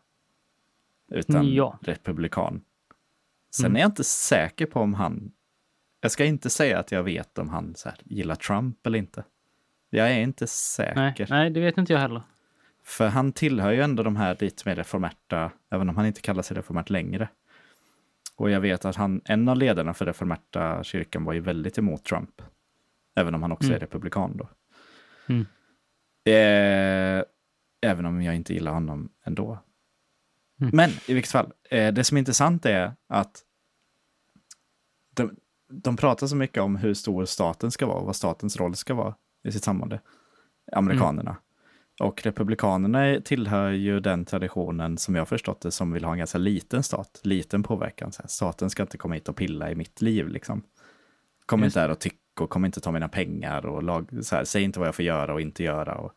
Utan 1.11 1.53
Ja. 1.53 1.79
republikan. 1.81 2.61
Sen 3.55 3.65
Mm. 3.65 3.75
är 3.75 3.79
jag 3.79 3.87
inte 3.87 4.03
säker 4.03 4.65
på 4.65 4.79
om 4.79 4.93
han, 4.93 5.31
jag 6.01 6.11
ska 6.11 6.25
inte 6.25 6.49
säga 6.49 6.79
att 6.79 6.91
jag 6.91 7.03
vet 7.03 7.37
om 7.37 7.49
han 7.49 7.75
så 7.75 7.89
här, 7.89 7.97
gillar 8.03 8.35
Trump 8.35 8.87
eller 8.87 8.99
inte. 8.99 9.23
Jag 9.89 10.11
är 10.11 10.19
inte 10.19 10.43
Nej, 10.43 10.47
säker. 10.47 11.27
nej, 11.29 11.49
det 11.49 11.59
vet 11.59 11.77
inte 11.77 11.93
jag 11.93 11.99
heller. 11.99 12.21
För 12.83 13.07
han 13.07 13.31
tillhör 13.31 13.71
ju 13.71 13.81
ändå 13.81 14.03
de 14.03 14.15
här 14.15 14.37
lite 14.39 14.69
mer 14.69 14.75
reformerta, 14.75 15.51
även 15.69 15.89
om 15.89 15.97
han 15.97 16.05
inte 16.05 16.21
kallar 16.21 16.43
sig 16.43 16.57
reformert 16.57 16.89
längre. 16.89 17.29
Och 18.35 18.49
jag 18.49 18.61
vet 18.61 18.85
att 18.85 18.95
han, 18.95 19.21
en 19.25 19.49
av 19.49 19.57
ledarna 19.57 19.93
för 19.93 20.05
reformerta 20.05 20.83
kyrkan 20.83 21.23
var 21.23 21.33
ju 21.33 21.39
väldigt 21.39 21.77
emot 21.77 22.03
Trump. 22.05 22.41
Även 23.15 23.35
om 23.35 23.41
han 23.41 23.51
också 23.51 23.67
Mm. 23.67 23.75
är 23.75 23.79
republikan 23.79 24.37
då. 24.37 24.49
Mm. 25.27 25.45
Eh, 26.25 27.23
även 27.81 28.05
om 28.05 28.21
jag 28.21 28.35
inte 28.35 28.53
gillar 28.53 28.71
honom 28.73 29.09
ändå. 29.23 29.59
Mm. 30.61 30.71
Men 30.73 30.89
i 31.05 31.13
vilket 31.13 31.31
fall, 31.31 31.51
eh, 31.69 31.93
det 31.93 32.03
som 32.03 32.17
är 32.17 32.19
intressant 32.19 32.65
är 32.65 32.93
att 33.09 33.43
de, 35.15 35.35
de 35.71 35.97
pratar 35.97 36.27
så 36.27 36.35
mycket 36.35 36.63
om 36.63 36.75
hur 36.75 36.93
stor 36.93 37.25
staten 37.25 37.71
ska 37.71 37.85
vara 37.85 37.97
och 37.97 38.05
vad 38.05 38.15
statens 38.15 38.57
roll 38.57 38.75
ska 38.75 38.93
vara 38.93 39.15
i 39.43 39.51
sitt 39.51 39.63
samhälle. 39.63 39.99
Amerikanerna. 40.71 41.37
Och 41.99 42.23
republikanerna 42.23 43.21
tillhör 43.21 43.71
ju 43.71 43.99
den 43.99 44.25
traditionen 44.25 44.97
som 44.97 45.15
jag 45.15 45.27
förstått 45.27 45.61
det 45.61 45.71
som 45.71 45.91
vill 45.91 46.03
ha 46.03 46.11
en 46.11 46.17
ganska 46.17 46.37
liten 46.37 46.83
stat, 46.83 47.21
liten 47.23 47.63
påverkan. 47.63 48.11
Så 48.11 48.21
här, 48.21 48.27
staten 48.27 48.69
ska 48.69 48.83
inte 48.83 48.97
komma 48.97 49.13
hit 49.13 49.29
och 49.29 49.35
pilla 49.35 49.71
i 49.71 49.75
mitt 49.75 50.01
liv 50.01 50.27
liksom. 50.27 50.63
Kom 51.45 51.63
Just 51.63 51.75
inte 51.75 51.79
här 51.79 51.89
och 51.89 51.99
tyck 51.99 52.19
och 52.39 52.49
kom 52.49 52.65
inte 52.65 52.81
ta 52.81 52.91
mina 52.91 53.09
pengar 53.09 53.65
och 53.65 53.83
lag, 53.83 54.09
så 54.21 54.35
här, 54.35 54.43
säg 54.43 54.63
inte 54.63 54.79
vad 54.79 54.87
jag 54.87 54.95
får 54.95 55.05
göra 55.05 55.33
och 55.33 55.41
inte 55.41 55.63
göra. 55.63 55.95
Och 55.95 56.13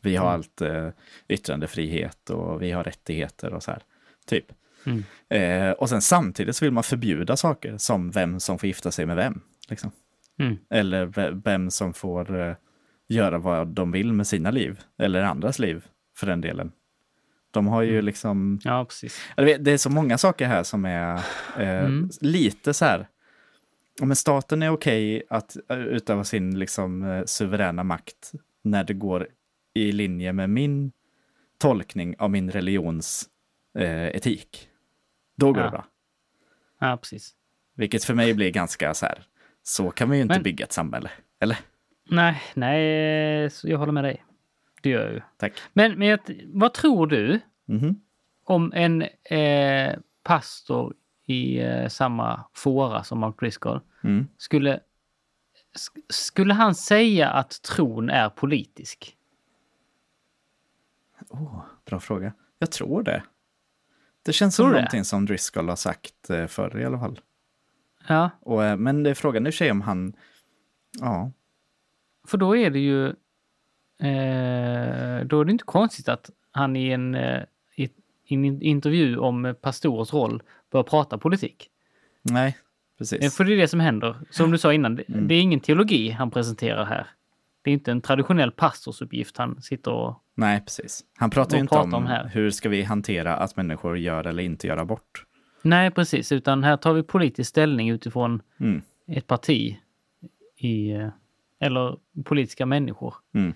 vi 0.00 0.16
har 0.16 0.30
allt 0.30 0.60
eh, 0.60 0.88
yttrandefrihet 1.28 2.30
och 2.30 2.62
vi 2.62 2.70
har 2.70 2.84
rättigheter 2.84 3.52
och 3.54 3.62
så 3.62 3.70
här. 3.70 3.82
Typ. 4.26 4.46
Mm. 4.86 5.04
Eh, 5.28 5.72
och 5.72 5.88
sen 5.88 6.00
samtidigt 6.02 6.56
så 6.56 6.64
vill 6.64 6.72
man 6.72 6.82
förbjuda 6.82 7.36
saker 7.36 7.76
som 7.78 8.10
vem 8.10 8.40
som 8.40 8.58
får 8.58 8.66
gifta 8.66 8.90
sig 8.90 9.06
med 9.06 9.16
vem. 9.16 9.40
Liksom. 9.68 9.90
Mm. 10.38 10.56
Eller 10.70 11.04
ve- 11.06 11.40
vem 11.44 11.70
som 11.70 11.94
får 11.94 12.40
eh, 12.40 12.54
göra 13.08 13.38
vad 13.38 13.68
de 13.68 13.92
vill 13.92 14.12
med 14.12 14.26
sina 14.26 14.50
liv. 14.50 14.80
Eller 14.98 15.22
andras 15.22 15.58
liv, 15.58 15.84
för 16.16 16.26
den 16.26 16.40
delen. 16.40 16.72
De 17.50 17.66
har 17.66 17.82
ju 17.82 18.02
liksom... 18.02 18.60
Ja, 18.64 18.84
precis. 18.84 19.20
Det 19.36 19.70
är 19.72 19.76
så 19.78 19.90
många 19.90 20.18
saker 20.18 20.46
här 20.46 20.62
som 20.62 20.84
är 20.84 21.14
eh, 21.58 21.84
Mm. 21.84 22.10
lite 22.20 22.74
så 22.74 22.84
här... 22.84 23.08
Men 24.00 24.16
staten 24.16 24.62
är 24.62 24.70
okej 24.70 25.22
att 25.30 25.56
eh, 25.70 25.78
utöva 25.78 26.24
sin 26.24 26.58
liksom, 26.58 27.02
eh, 27.02 27.24
suveräna 27.24 27.84
makt 27.84 28.32
när 28.64 28.84
det 28.84 28.94
går 28.94 29.28
i 29.74 29.92
linje 29.92 30.32
med 30.32 30.50
min 30.50 30.92
tolkning 31.58 32.14
av 32.18 32.30
min 32.30 32.50
religions 32.50 33.28
eh, 33.78 34.06
etik. 34.08 34.68
Då 35.36 35.46
går 35.52 35.58
Ja. 35.58 35.64
det 35.64 35.70
bra. 35.70 35.86
Ja, 36.80 36.96
precis. 36.96 37.34
Vilket 37.74 38.04
för 38.04 38.14
mig 38.14 38.34
blir 38.34 38.50
ganska 38.50 38.94
så 38.94 39.06
här, 39.06 39.22
så 39.62 39.90
kan 39.90 40.08
man 40.08 40.16
ju 40.16 40.22
inte 40.22 40.34
Men- 40.34 40.42
bygga 40.42 40.64
ett 40.64 40.72
samhälle. 40.72 41.10
Eller? 41.40 41.58
Nej, 42.10 42.42
nej, 42.54 43.50
jag 43.64 43.78
håller 43.78 43.92
med 43.92 44.04
dig. 44.04 44.24
Det 44.82 44.90
gör 44.90 45.04
jag 45.04 45.12
ju. 45.14 45.20
Tack. 45.36 45.52
Men, 45.72 45.98
men 45.98 46.18
vad 46.46 46.74
tror 46.74 47.06
du 47.06 47.40
Mhm. 47.66 48.00
om 48.44 48.72
en 48.72 49.02
eh, 49.30 49.98
pastor 50.22 50.94
i 51.26 51.58
eh, 51.60 51.88
samma 51.88 52.44
fåra 52.54 53.04
som 53.04 53.18
Mark 53.18 53.40
Driscoll 53.40 53.80
Mm. 54.04 54.26
skulle, 54.36 54.80
sk- 55.74 56.02
skulle 56.08 56.54
han 56.54 56.74
säga 56.74 57.28
att 57.30 57.62
tron 57.62 58.10
är 58.10 58.28
politisk? 58.28 59.16
Oh, 61.30 61.60
bra 61.84 62.00
fråga. 62.00 62.32
Jag 62.58 62.70
tror 62.70 63.02
det. 63.02 63.22
Det 64.22 64.32
känns 64.32 64.56
Tror 64.56 64.64
som 64.66 64.72
det? 64.72 64.78
någonting 64.78 65.04
som 65.04 65.26
Driscoll 65.26 65.68
har 65.68 65.76
sagt 65.76 66.30
eh, 66.30 66.46
förr 66.46 66.78
i 66.80 66.84
alla 66.84 66.98
fall. 66.98 67.20
Ja, 68.08 68.30
Och, 68.40 68.64
eh, 68.64 68.76
men 68.76 69.02
det 69.02 69.10
är 69.10 69.14
frågan 69.14 69.44
för 69.44 69.50
sig 69.50 69.70
om 69.70 69.80
han... 69.80 70.12
Ja, 71.00 71.32
för 72.26 72.38
då 72.38 72.56
är 72.56 72.70
det 72.70 72.78
ju... 72.78 73.06
Eh, 74.00 75.24
då 75.26 75.40
är 75.40 75.44
det 75.44 75.52
inte 75.52 75.64
konstigt 75.64 76.08
att 76.08 76.30
han 76.50 76.76
i 76.76 76.88
en, 76.90 77.14
eh, 77.14 77.42
i, 77.76 77.88
en 78.28 78.62
intervju 78.62 79.16
om 79.18 79.54
pastorers 79.60 80.12
roll 80.12 80.42
börjar 80.70 80.84
prata 80.84 81.18
politik. 81.18 81.70
nej, 82.22 82.56
precis. 82.98 83.36
För 83.36 83.44
det 83.44 83.52
är 83.52 83.56
det 83.56 83.68
som 83.68 83.80
händer. 83.80 84.16
Som 84.30 84.50
du 84.50 84.58
sa 84.58 84.72
innan, 84.72 85.00
Mm. 85.08 85.28
det 85.28 85.34
är 85.34 85.40
ingen 85.40 85.60
teologi 85.60 86.10
han 86.10 86.30
presenterar 86.30 86.84
här. 86.84 87.06
Det 87.68 87.72
är 87.72 87.74
inte 87.74 87.90
en 87.90 88.00
traditionell 88.00 88.50
pastorsuppgift 88.50 89.36
han 89.36 89.62
sitter 89.62 89.90
och... 89.92 90.22
Nej, 90.34 90.60
precis. 90.60 91.04
Han 91.18 91.30
pratar 91.30 91.56
ju 91.56 91.60
inte 91.60 91.70
pratar 91.74 91.86
om, 91.88 91.94
om 91.94 92.06
här? 92.06 92.30
hur 92.34 92.50
ska 92.50 92.68
vi 92.68 92.82
hantera 92.82 93.36
att 93.36 93.56
människor 93.56 93.98
gör 93.98 94.26
eller 94.26 94.42
inte 94.42 94.66
gör 94.66 94.76
abort. 94.76 95.24
Nej, 95.62 95.90
precis. 95.90 96.32
Utan 96.32 96.64
här 96.64 96.76
tar 96.76 96.92
vi 96.92 97.02
politisk 97.02 97.48
ställning 97.50 97.90
utifrån 97.90 98.42
Mm. 98.60 98.82
ett 99.08 99.26
parti 99.26 99.78
i... 100.56 100.90
eh, 100.90 101.08
Eller 101.60 101.96
politiska 102.24 102.66
människor 102.66 103.14
Mm. 103.34 103.54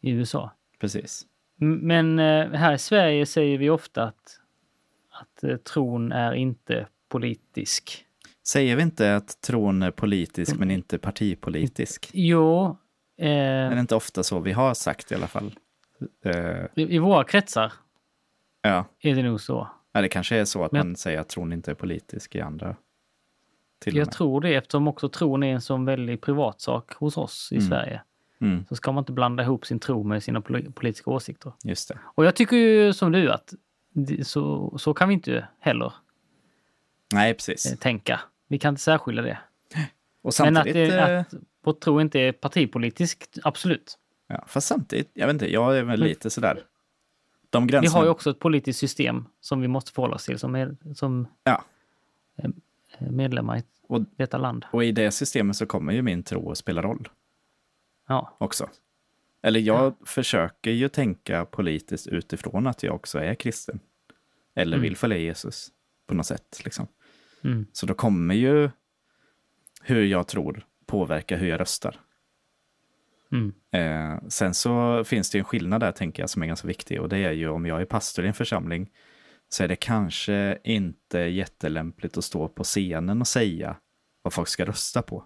i 0.00 0.10
USA. 0.10 0.50
Precis. 0.78 1.26
Men 1.56 2.18
eh, 2.18 2.50
här 2.50 2.74
i 2.74 2.78
Sverige 2.78 3.26
säger 3.26 3.58
vi 3.58 3.70
ofta 3.70 4.02
att, 4.04 4.40
att 5.10 5.44
eh, 5.44 5.56
tron 5.56 6.12
är 6.12 6.32
inte 6.32 6.86
politisk. 7.08 8.04
Säger 8.46 8.76
vi 8.76 8.82
inte 8.82 9.16
att 9.16 9.40
tron 9.40 9.82
är 9.82 9.90
politisk 9.90 10.50
Mm. 10.50 10.58
men 10.68 10.70
inte 10.70 10.98
partipolitisk? 10.98 12.10
Jo, 12.12 12.76
Är 13.20 13.64
eh, 13.64 13.74
det 13.74 13.80
inte 13.80 13.94
ofta 13.94 14.22
så 14.22 14.40
vi 14.40 14.52
har 14.52 14.74
sagt 14.74 15.12
i 15.12 15.14
alla 15.14 15.26
fall? 15.26 15.54
Eh, 16.24 16.64
i, 16.74 16.94
i 16.94 16.98
våra 16.98 17.24
kretsar 17.24 17.72
ja. 18.62 18.84
är 19.00 19.14
det 19.14 19.22
nog 19.22 19.40
så. 19.40 19.68
ja, 19.92 20.00
det 20.00 20.08
kanske 20.08 20.36
är 20.36 20.44
så 20.44 20.64
att 20.64 20.72
Men- 20.72 20.86
man 20.86 20.96
säger 20.96 21.20
att 21.20 21.28
tron 21.28 21.52
inte 21.52 21.70
är 21.70 21.74
politisk 21.74 22.34
i 22.34 22.40
andra. 22.40 22.76
Jag 23.84 24.12
tror 24.12 24.40
det 24.40 24.54
eftersom 24.54 24.88
också 24.88 25.08
tron 25.08 25.42
är 25.42 25.52
en 25.54 25.60
sån 25.60 25.84
väldigt 25.84 26.20
privat 26.20 26.60
sak 26.60 26.92
hos 26.92 27.16
oss 27.16 27.48
i 27.52 27.56
Mm. 27.56 27.68
Sverige. 27.68 28.02
Mm, 28.40 28.64
Så 28.68 28.76
ska 28.76 28.92
man 28.92 29.02
inte 29.02 29.12
blanda 29.12 29.42
ihop 29.42 29.66
sin 29.66 29.78
tro 29.78 30.02
med 30.04 30.22
sina 30.22 30.40
poli- 30.40 30.72
politiska 30.72 31.10
åsikter. 31.10 31.52
just 31.64 31.88
det. 31.88 31.98
Och 32.04 32.24
jag 32.24 32.36
tycker 32.36 32.56
ju 32.56 32.92
som 32.92 33.12
du 33.12 33.32
att 33.32 33.54
så, 34.22 34.74
så 34.78 34.94
kan 34.94 35.08
vi 35.08 35.14
inte 35.14 35.48
heller 35.58 35.92
Nej, 37.12 37.34
precis. 37.34 37.66
eh, 37.72 37.78
tänka. 37.78 38.20
Vi 38.48 38.58
kan 38.58 38.68
inte 38.72 38.82
särskilja 38.82 39.22
det. 39.22 39.38
Och 40.22 40.32
Men 40.40 40.56
att, 40.56 40.64
samtidigt... 40.64 40.90
det, 40.90 41.12
eh, 41.14 41.20
att 41.20 41.34
vår 41.64 41.72
tro 41.72 42.00
inte 42.00 42.20
är 42.20 42.32
partipolitiskt, 42.32 43.38
absolut. 43.42 43.98
Ja, 44.26 44.44
fast 44.46 44.66
samtidigt, 44.66 45.10
jag 45.14 45.26
vet 45.26 45.34
inte, 45.34 45.52
jag 45.52 45.78
är 45.78 45.82
väl 45.82 46.00
lite 46.00 46.30
sådär. 46.30 46.62
De 47.50 47.66
Vi 47.66 47.70
gränserna... 47.72 47.98
har 47.98 48.04
ju 48.04 48.10
också 48.10 48.30
ett 48.30 48.38
politiskt 48.38 48.78
system 48.80 49.24
som 49.40 49.60
vi 49.60 49.68
måste 49.68 49.92
förhålla 49.92 50.14
oss 50.14 50.24
till 50.26 50.38
som, 50.38 50.52
med, 50.52 50.76
som 50.94 51.28
Ja, 51.44 51.64
eh, 52.38 52.50
medlemmar 53.10 53.58
i 53.58 53.62
och, 53.88 54.00
detta 54.16 54.38
land. 54.38 54.64
och 54.72 54.84
i 54.84 54.92
det 54.92 55.10
systemet 55.10 55.56
så 55.56 55.66
kommer 55.66 55.92
ju 55.92 56.02
min 56.02 56.22
tro 56.22 56.50
att 56.50 56.58
spela 56.58 56.82
roll 56.82 57.08
Ja, 58.08 58.36
också. 58.38 58.68
Eller 59.42 59.60
jag 59.60 59.94
försöker 60.06 60.70
ju 60.70 60.88
tänka 60.88 61.44
politiskt 61.44 62.06
utifrån 62.06 62.66
att 62.66 62.82
jag 62.82 62.94
också 62.94 63.18
är 63.18 63.34
kristen. 63.34 63.80
Eller 64.54 64.76
Mm. 64.76 64.82
vill 64.82 64.96
följa 64.96 65.18
Jesus 65.18 65.68
på 66.06 66.14
något 66.14 66.26
sätt. 66.26 66.60
Liksom. 66.64 66.86
mm, 67.44 67.66
Så 67.72 67.86
då 67.86 67.94
kommer 67.94 68.34
ju 68.34 68.70
hur 69.82 70.04
jag 70.04 70.28
tror 70.28 70.66
påverka 70.86 71.36
hur 71.36 71.48
jag 71.48 71.60
röstar. 71.60 72.00
mm, 73.32 73.52
Eh, 73.72 74.28
sen 74.28 74.54
så 74.54 75.04
finns 75.04 75.30
det 75.30 75.38
en 75.38 75.44
skillnad 75.44 75.80
där 75.80 75.92
tänker 75.92 76.22
jag 76.22 76.30
som 76.30 76.42
är 76.42 76.46
ganska 76.46 76.68
viktig 76.68 77.00
och 77.00 77.08
det 77.08 77.18
är 77.18 77.32
ju 77.32 77.48
om 77.48 77.66
jag 77.66 77.80
är 77.80 77.84
pastor 77.84 78.24
i 78.24 78.28
en 78.28 78.34
församling 78.34 78.90
så 79.48 79.64
är 79.64 79.68
det 79.68 79.76
kanske 79.76 80.58
inte 80.64 81.18
jättelämpligt 81.18 82.18
att 82.18 82.24
stå 82.24 82.48
på 82.48 82.64
scenen 82.64 83.20
och 83.20 83.26
säga 83.26 83.76
vad 84.22 84.32
folk 84.32 84.48
ska 84.48 84.64
rösta 84.64 85.02
på. 85.02 85.24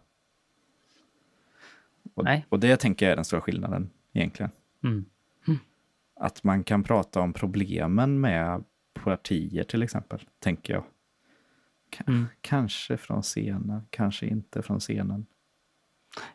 Och, 2.15 2.25
Nej. 2.25 2.47
och 2.49 2.61
det 2.61 2.77
tänker 2.77 3.07
jag 3.07 3.13
är 3.13 3.17
den 3.17 3.25
stora 3.25 3.41
skillnaden 3.41 3.91
egentligen. 4.13 4.51
mm. 5.47 5.59
Att 6.17 6.45
man 6.45 6.65
kan 6.65 6.83
prata 6.83 7.21
om 7.21 7.33
problemen 7.33 8.21
med 8.21 8.65
partier 8.93 9.65
till 9.65 9.83
exempel, 9.83 10.21
tänker 10.39 10.73
jag. 10.73 10.85
K- 11.99 12.05
Mm. 12.07 12.27
Kanske 12.41 12.97
från 12.97 13.23
scenen, 13.23 13.87
kanske 13.91 14.27
inte 14.27 14.63
från 14.63 14.81
scenen. 14.81 15.27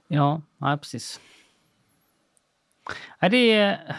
Ja, 0.08 0.42
nej, 0.58 0.78
precis. 0.78 1.22
Ja, 3.20 3.30
det 3.30 3.52
är... 3.52 3.96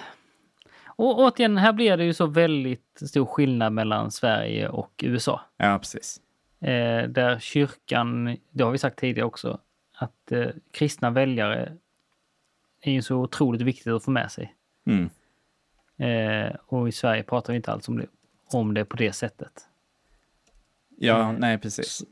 Och 0.86 1.18
återigen, 1.18 1.56
här 1.56 1.72
blir 1.72 1.96
det 1.96 2.04
ju 2.04 2.14
så 2.14 2.26
väldigt 2.26 3.02
stor 3.08 3.26
skillnad 3.26 3.72
mellan 3.72 4.10
Sverige 4.10 4.68
och 4.68 4.92
USA. 5.04 5.40
Ja, 5.56 5.78
precis. 5.78 6.20
Eh, 6.60 7.08
där 7.08 7.38
kyrkan, 7.38 8.36
det 8.50 8.64
har 8.64 8.70
vi 8.70 8.78
sagt 8.78 8.98
tidigare 8.98 9.26
också, 9.26 9.60
att 9.94 10.32
eh, 10.32 10.48
kristna 10.70 11.10
väljare 11.10 11.76
är 12.80 12.92
ju 12.92 13.02
så 13.02 13.16
otroligt 13.16 13.60
viktigt 13.62 13.92
att 13.92 14.04
få 14.04 14.10
med 14.10 14.30
sig. 14.32 14.54
Mm. 14.86 15.10
Eh, 15.96 16.54
och 16.66 16.88
i 16.88 16.92
Sverige 16.92 17.22
pratar 17.22 17.52
vi 17.52 17.56
inte 17.56 17.72
alls 17.72 17.88
om 17.88 17.98
det, 17.98 18.06
om 18.52 18.74
det 18.74 18.84
på 18.84 18.96
det 18.96 19.12
sättet. 19.12 19.68
Ja, 21.02 21.24
Mm. 21.24 21.36
nej, 21.40 21.58
precis. 21.58 22.02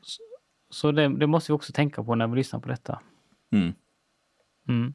Så 0.70 0.92
det, 0.92 1.08
det 1.18 1.26
måste 1.26 1.52
vi 1.52 1.56
också 1.56 1.72
tänka 1.72 2.04
på 2.04 2.14
när 2.14 2.26
vi 2.26 2.36
lyssnar 2.36 2.60
på 2.60 2.68
detta. 2.68 3.00
Mm. 3.52 3.72
Mm. 4.68 4.94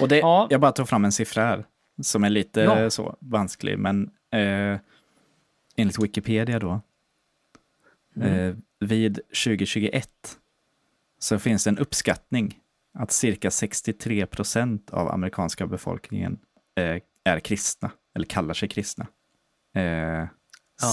Och 0.00 0.08
det, 0.08 0.18
Ja. 0.18 0.46
Jag 0.50 0.60
bara 0.60 0.72
tog 0.72 0.88
fram 0.88 1.04
en 1.04 1.12
siffra 1.12 1.42
här 1.42 1.64
som 2.02 2.24
är 2.24 2.30
lite 2.30 2.60
Ja. 2.60 2.90
så 2.90 3.16
vansklig, 3.20 3.78
men 3.78 4.10
eh, 4.30 4.78
enligt 5.76 5.98
Wikipedia 6.02 6.58
då, 6.58 6.80
Mm. 8.16 8.28
eh, 8.50 8.56
vid 8.80 9.14
2021 9.44 10.10
så 11.18 11.38
finns 11.38 11.64
det 11.64 11.70
en 11.70 11.78
uppskattning 11.78 12.60
att 12.98 13.12
cirka 13.12 13.50
63 13.50 14.26
procent 14.26 14.90
av 14.90 15.08
amerikanska 15.08 15.66
befolkningen 15.66 16.38
eh, 16.74 17.02
är 17.24 17.40
kristna, 17.40 17.90
eller 18.14 18.26
kallar 18.26 18.54
sig 18.54 18.68
kristna. 18.68 19.06
Eh, 19.74 20.26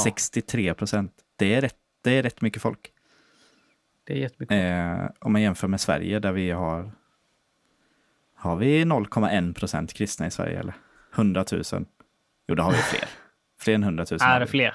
63 0.04 0.74
procent, 0.74 1.14
det, 1.36 1.54
är 1.54 1.62
rätt- 1.62 1.76
det 2.06 2.12
är 2.12 2.24
rätt 2.24 2.41
mycket 2.41 2.62
folk. 2.62 2.91
Det 4.03 4.14
är 4.14 4.18
jättemycket. 4.18 4.56
Eh, 4.56 5.10
om 5.20 5.32
man 5.32 5.41
jämför 5.41 5.68
med 5.68 5.82
Sverige 5.82 6.20
där 6.20 6.32
vi 6.32 6.51
har 6.51 6.91
har 8.36 8.56
vi 8.56 8.84
0,1 8.84 9.53
procent 9.53 9.93
kristna 9.93 10.28
i 10.28 10.32
Sverige 10.32 10.60
eller? 10.60 10.74
100 11.16 11.45
000? 11.51 11.64
Jo, 12.47 12.56
det 12.56 12.64
har 12.64 12.72
vi 12.72 12.78
fler. 12.78 13.10
Fler 13.60 13.76
än 13.76 13.84
100 13.84 14.06
000. 14.12 14.20
är 14.22 14.39
det 14.39 14.47
fler? 14.47 14.74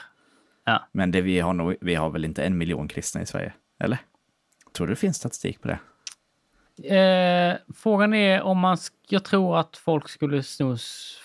Men 0.93 1.11
det 1.11 1.21
vi, 1.21 1.41
har 1.41 1.53
nog, 1.53 1.77
vi 1.81 1.95
har 1.95 2.11
väl 2.11 2.25
inte 2.25 2.45
en 2.45 2.59
miljon 2.59 2.89
kristna 2.89 3.23
i 3.23 3.27
Sverige? 3.27 3.53
Eller? 3.81 3.99
Tror 4.73 4.87
du 4.87 4.93
det 4.93 4.97
finns 4.97 5.17
statistik 5.17 5.61
på 5.63 5.69
det? 5.69 5.79
Eh, 6.97 7.57
frågan 7.77 8.15
är 8.15 8.43
om 8.43 8.59
man... 8.59 8.79
Jag 9.09 9.25
tror 9.25 9.59
att 9.59 9.77
folk 9.77 10.09
skulle 10.09 10.43
snos, 10.43 11.17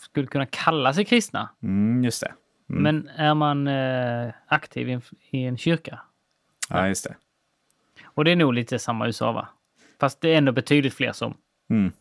skulle 0.00 0.26
kunna 0.26 0.46
kalla 0.46 0.94
sig 0.94 1.04
kristna. 1.04 1.48
Mm, 1.62 2.04
just 2.04 2.20
det. 2.20 2.34
Mm. 2.70 2.82
Men 2.82 3.08
är 3.08 3.34
man 3.34 3.66
eh, 3.68 4.32
aktiv 4.46 4.88
i 4.88 4.92
en, 4.92 5.02
i 5.30 5.44
en 5.44 5.56
kyrka? 5.58 6.00
Ja, 6.68 6.88
just 6.88 7.04
det. 7.04 7.16
Och 8.04 8.24
det 8.24 8.30
är 8.32 8.36
nog 8.36 8.54
lite 8.54 8.78
samma 8.78 9.04
i 9.04 9.08
USA, 9.08 9.32
va? 9.32 9.48
Fast 10.00 10.20
det 10.20 10.28
är 10.34 10.38
ändå 10.38 10.52
betydligt 10.52 10.94
fler 10.94 11.12
som 11.12 11.34
Mm. 11.70 11.92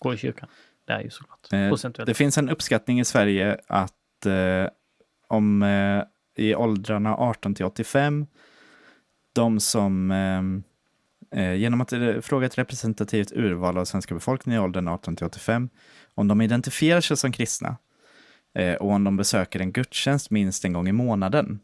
går 0.00 0.14
i 0.14 0.16
kyrkan. 0.16 0.48
Det 0.84 0.92
är 0.92 1.00
ju 1.00 1.10
såklart. 1.10 1.52
Eh, 1.52 1.68
Procentuellt. 1.68 2.06
Det 2.06 2.14
finns 2.14 2.38
en 2.38 2.48
uppskattning 2.50 3.00
i 3.00 3.04
Sverige 3.04 3.58
att 3.66 4.26
eh, 4.26 4.68
om 5.28 5.62
eh, 5.62 6.02
i 6.36 6.54
åldrarna 6.54 7.16
18 7.16 7.54
till 7.54 7.64
85, 7.64 8.26
de 9.32 9.60
som 9.60 10.10
eh, 10.10 11.40
eh, 11.42 11.54
genom 11.54 11.80
att 11.80 11.92
eh, 11.92 12.20
fråga 12.20 12.46
ett 12.46 12.58
representativt 12.58 13.32
urval 13.32 13.78
av 13.78 13.84
svenska 13.84 14.14
befolkningen 14.14 14.60
i 14.60 14.64
åldern 14.64 14.88
18 14.88 15.16
till 15.16 15.26
85, 15.26 15.68
om 16.14 16.28
de 16.28 16.40
identifierar 16.40 17.00
sig 17.00 17.16
som 17.16 17.32
kristna 17.32 17.76
och 18.80 18.90
om 18.90 19.04
de 19.04 19.16
besöker 19.16 19.60
en 19.60 19.72
gudstjänst 19.72 20.30
minst 20.30 20.64
en 20.64 20.72
gång 20.72 20.88
i 20.88 20.92
månaden, 20.92 21.60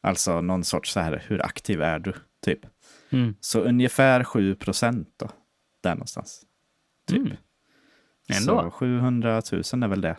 alltså 0.00 0.40
någon 0.40 0.64
sorts 0.64 0.92
så 0.92 1.00
här, 1.00 1.24
hur 1.26 1.42
aktiv 1.42 1.82
är 1.82 1.98
du, 1.98 2.14
typ. 2.40 2.60
Mm. 3.10 3.34
Så 3.40 3.60
ungefär 3.60 4.24
7 4.24 4.54
procent 4.54 5.08
då, 5.16 5.30
där 5.80 5.94
någonstans. 5.94 6.46
Typ. 7.06 7.18
Mm. 7.18 7.36
Ändå. 8.28 8.62
Så 8.62 8.70
700 8.70 9.42
000 9.52 9.60
är 9.82 9.88
väl 9.88 10.00
det? 10.00 10.16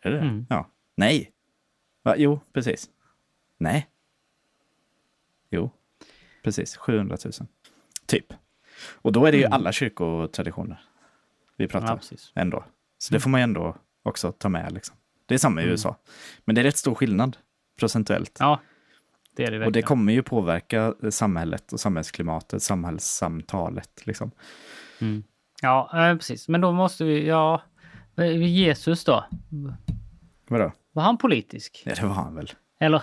Är 0.00 0.10
det 0.10 0.18
Mm. 0.18 0.46
Ja. 0.50 0.70
Nej. 0.94 1.32
Va? 2.02 2.14
Jo, 2.16 2.40
precis. 2.52 2.90
Nej. 3.58 3.86
Jo, 5.50 5.70
precis. 6.42 6.76
700 6.76 7.16
000. 7.24 7.32
Typ. 8.06 8.32
Och 8.92 9.12
då 9.12 9.26
är 9.26 9.32
det 9.32 9.38
ju 9.38 9.44
Mm. 9.44 9.52
alla 9.52 9.72
kyrkotraditioner 9.72 10.84
vi 11.56 11.68
pratar 11.68 11.86
Ja, 11.88 11.92
om 11.92 12.16
ändå. 12.34 12.64
Så 12.98 13.14
det 13.14 13.20
får 13.20 13.30
man 13.30 13.40
ju 13.40 13.42
ändå 13.42 13.76
också 14.02 14.32
ta 14.32 14.48
med. 14.48 14.72
Liksom. 14.72 14.96
Det 15.30 15.34
är 15.34 15.38
samma 15.38 15.60
i 15.60 15.64
Mm. 15.64 15.72
USA. 15.72 15.96
Men 16.44 16.54
det 16.54 16.60
är 16.60 16.62
rätt 16.62 16.76
stor 16.76 16.94
skillnad 16.94 17.36
procentuellt. 17.78 18.36
Ja, 18.40 18.60
det 19.36 19.42
är 19.42 19.46
det 19.46 19.50
verkligen. 19.58 19.66
och 19.66 19.72
det 19.72 19.82
kommer 19.82 20.12
ju 20.12 20.22
påverka 20.22 20.94
samhället 21.10 21.72
och 21.72 21.80
samhällsklimatet, 21.80 22.62
samhällssamtalet. 22.62 24.06
Liksom. 24.06 24.30
Mm. 25.00 25.22
Ja, 25.62 26.08
eh, 26.10 26.16
precis. 26.16 26.48
Men 26.48 26.60
då 26.60 26.72
måste 26.72 27.04
vi... 27.04 27.26
Ja, 27.26 27.62
eh, 28.16 28.46
Jesus 28.46 29.04
då? 29.04 29.24
Vadå? 30.48 30.72
Var 30.92 31.02
han 31.02 31.18
politisk? 31.18 31.82
Ja, 31.86 31.94
det 31.94 32.02
var 32.06 32.14
han 32.14 32.34
väl. 32.34 32.50
Eller? 32.80 33.02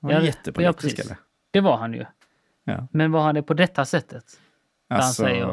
Var 0.00 0.10
Ja, 0.10 0.16
han 0.16 0.24
ja, 0.24 0.26
jättepolitisk 0.26 0.80
precis. 0.80 1.06
eller? 1.06 1.16
Det 1.50 1.60
var 1.60 1.76
han 1.76 1.94
ju. 1.94 2.04
Ja. 2.64 2.86
Men 2.92 3.12
var 3.12 3.22
han 3.22 3.34
det 3.34 3.42
på 3.42 3.54
detta 3.54 3.84
sättet? 3.84 4.24
han 4.88 4.98
Alltså, 5.00 5.22
säger- 5.22 5.46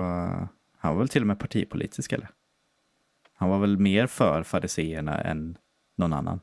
han 0.82 0.94
var 0.94 0.96
väl 0.96 1.10
till 1.10 1.22
och 1.24 1.28
med 1.28 1.40
partipolitisk 1.40 2.12
eller? 2.14 2.30
Han 3.34 3.50
var 3.50 3.60
väl 3.60 3.78
mer 3.78 4.08
för 4.08 4.44
fariseerna 4.44 5.22
än 5.22 5.58
någon 6.00 6.14
annan. 6.14 6.40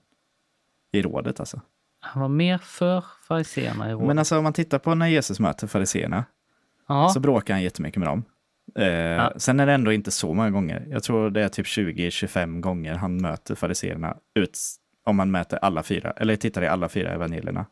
I 0.93 1.03
rådet 1.03 1.41
alltså. 1.41 1.61
Han 2.01 2.23
var 2.23 2.29
mer 2.29 2.59
för 2.59 3.05
fariséerna 3.29 3.91
i 3.91 3.93
rådet. 3.93 4.07
Men 4.07 4.19
alltså 4.19 4.39
om 4.39 4.45
man 4.45 4.53
tittar 4.53 4.79
på 4.79 4.95
när 4.95 5.07
Jesus 5.07 5.41
möter 5.41 5.67
fariseerna 5.67 6.25
ja. 6.89 7.09
så 7.09 7.21
bråkar 7.21 7.55
han 7.55 7.63
jättemycket 7.63 7.99
med 7.99 8.09
dem. 8.09 8.25
Eh, 8.75 9.29
Sen 9.37 9.61
är 9.61 9.67
det 9.67 9.73
ändå 9.73 9.93
inte 9.93 10.11
så 10.11 10.35
många 10.35 10.51
gånger. 10.51 10.87
Jag 10.91 11.03
tror 11.03 11.31
det 11.31 11.43
är 11.43 11.49
typ 11.49 11.67
20-25 11.67 12.61
gånger 12.61 12.95
han 12.95 13.17
möter 13.23 13.55
fariseerna 13.55 14.17
ut, 14.35 14.59
om 15.05 15.17
man 15.17 15.31
mäter 15.31 15.59
alla 15.63 15.83
fyra, 15.83 16.11
eller 16.11 16.37
tittar 16.37 16.63
i 16.63 16.67
alla 16.67 16.89
fyra 16.89 17.11
evangelierna. 17.11 17.67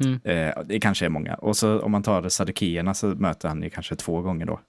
Mm. 0.00 0.20
Eh, 0.24 0.64
det 0.64 0.80
kanske 0.80 1.04
är 1.04 1.08
många. 1.08 1.34
Och 1.34 1.56
så 1.56 1.80
om 1.80 1.92
man 1.92 2.02
tar 2.02 2.28
saddukeerna 2.28 2.94
så 2.94 3.06
möter 3.06 3.48
han 3.48 3.62
ju 3.62 3.70
kanske 3.70 3.96
två 3.96 4.22
gånger 4.22 4.46
då. 4.46 4.60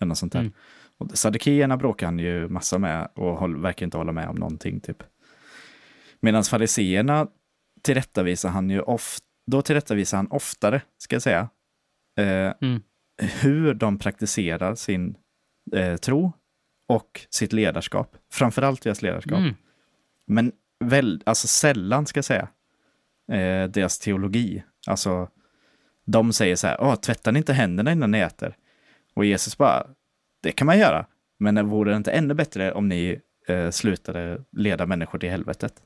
Eller 0.00 0.08
något 0.08 0.18
sånt 0.18 0.32
där. 0.32 0.40
Mm. 0.40 0.52
Och 0.98 1.18
saddukeerna 1.18 1.76
bråkar 1.76 2.06
han 2.06 2.18
ju 2.18 2.48
massa 2.48 2.78
med 2.78 3.08
och 3.14 3.36
håll, 3.36 3.56
verkar 3.56 3.86
inte 3.86 3.96
hålla 3.96 4.12
med 4.12 4.28
om 4.28 4.36
någonting 4.36 4.80
typ. 4.80 5.02
Medan 6.22 6.44
fariseerna 6.44 7.26
tillrättavisar 7.82 8.48
han 8.48 8.70
ju 8.70 8.80
ofta, 8.80 9.26
då 9.46 9.62
tillrättavisar 9.62 10.16
han 10.16 10.26
oftare, 10.30 10.82
ska 10.98 11.14
jag 11.16 11.22
säga, 11.22 11.48
eh, 12.18 12.52
Mm. 12.60 12.82
hur 13.40 13.74
de 13.74 13.98
praktiserar 13.98 14.74
sin 14.74 15.16
eh, 15.72 15.96
tro 15.96 16.32
och 16.88 17.26
sitt 17.30 17.52
ledarskap. 17.52 18.16
Framförallt 18.32 18.82
deras 18.82 19.02
ledarskap. 19.02 19.38
Mm. 19.38 19.54
Men 20.26 20.52
väl, 20.84 21.22
alltså 21.26 21.46
sällan 21.48 22.06
ska 22.06 22.18
jag 22.18 22.24
säga, 22.24 22.48
eh, 23.32 23.68
deras 23.70 23.98
teologi. 23.98 24.62
Alltså, 24.86 25.28
de 26.04 26.32
säger 26.32 26.56
så 26.56 26.66
här, 26.66 26.96
tvättar 26.96 27.32
ni 27.32 27.38
inte 27.38 27.52
händerna 27.52 27.92
innan 27.92 28.10
ni 28.10 28.18
äter? 28.18 28.56
Och 29.14 29.24
Jesus 29.24 29.58
bara, 29.58 29.86
det 30.42 30.52
kan 30.52 30.66
man 30.66 30.78
göra. 30.78 31.06
Men 31.38 31.68
vore 31.68 31.90
det 31.90 31.96
inte 31.96 32.12
ännu 32.12 32.34
bättre 32.34 32.72
om 32.72 32.88
ni 32.88 33.20
eh, 33.48 33.70
slutade 33.70 34.44
leda 34.52 34.86
människor 34.86 35.18
till 35.18 35.30
helvetet? 35.30 35.82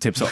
Typ 0.00 0.16
så. 0.16 0.26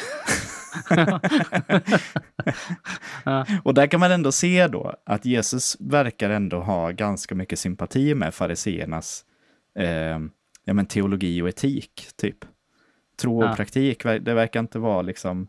Och 3.62 3.74
där 3.74 3.86
kan 3.86 4.00
man 4.00 4.12
ändå 4.12 4.32
se 4.32 4.66
då 4.66 4.94
att 5.04 5.24
Jesus 5.24 5.76
verkar 5.80 6.30
ändå 6.30 6.60
ha 6.60 6.90
ganska 6.90 7.34
mycket 7.34 7.58
sympati 7.58 8.14
med 8.14 8.34
fariseernas 8.34 9.24
eh, 9.78 10.18
ja, 10.64 10.74
men 10.74 10.86
teologi 10.86 11.42
och 11.42 11.48
etik, 11.48 12.08
typ. 12.16 12.36
Tro 13.20 13.38
och 13.38 13.44
Ja. 13.44 13.54
praktik, 13.56 14.02
det 14.04 14.34
verkar 14.34 14.60
inte 14.60 14.78
vara 14.78 15.02
liksom, 15.02 15.48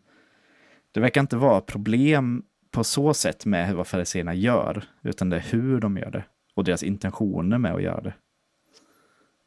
det 0.91 0.99
verkar 0.99 1.22
inte 1.22 1.38
vara 1.38 1.61
problem 1.61 2.43
på 2.72 2.84
så 2.84 3.13
sätt 3.13 3.45
med 3.45 3.76
vad 3.76 3.88
fariseerna 3.88 4.34
gör, 4.34 4.84
utan 5.03 5.30
det 5.30 5.36
är 5.38 5.45
hur 5.51 5.80
de 5.80 5.97
gör 5.97 6.11
det 6.11 6.24
och 6.55 6.63
deras 6.63 6.84
intentioner 6.84 7.57
med 7.57 7.74
att 7.74 7.82
göra 7.82 8.01
det. 8.01 8.13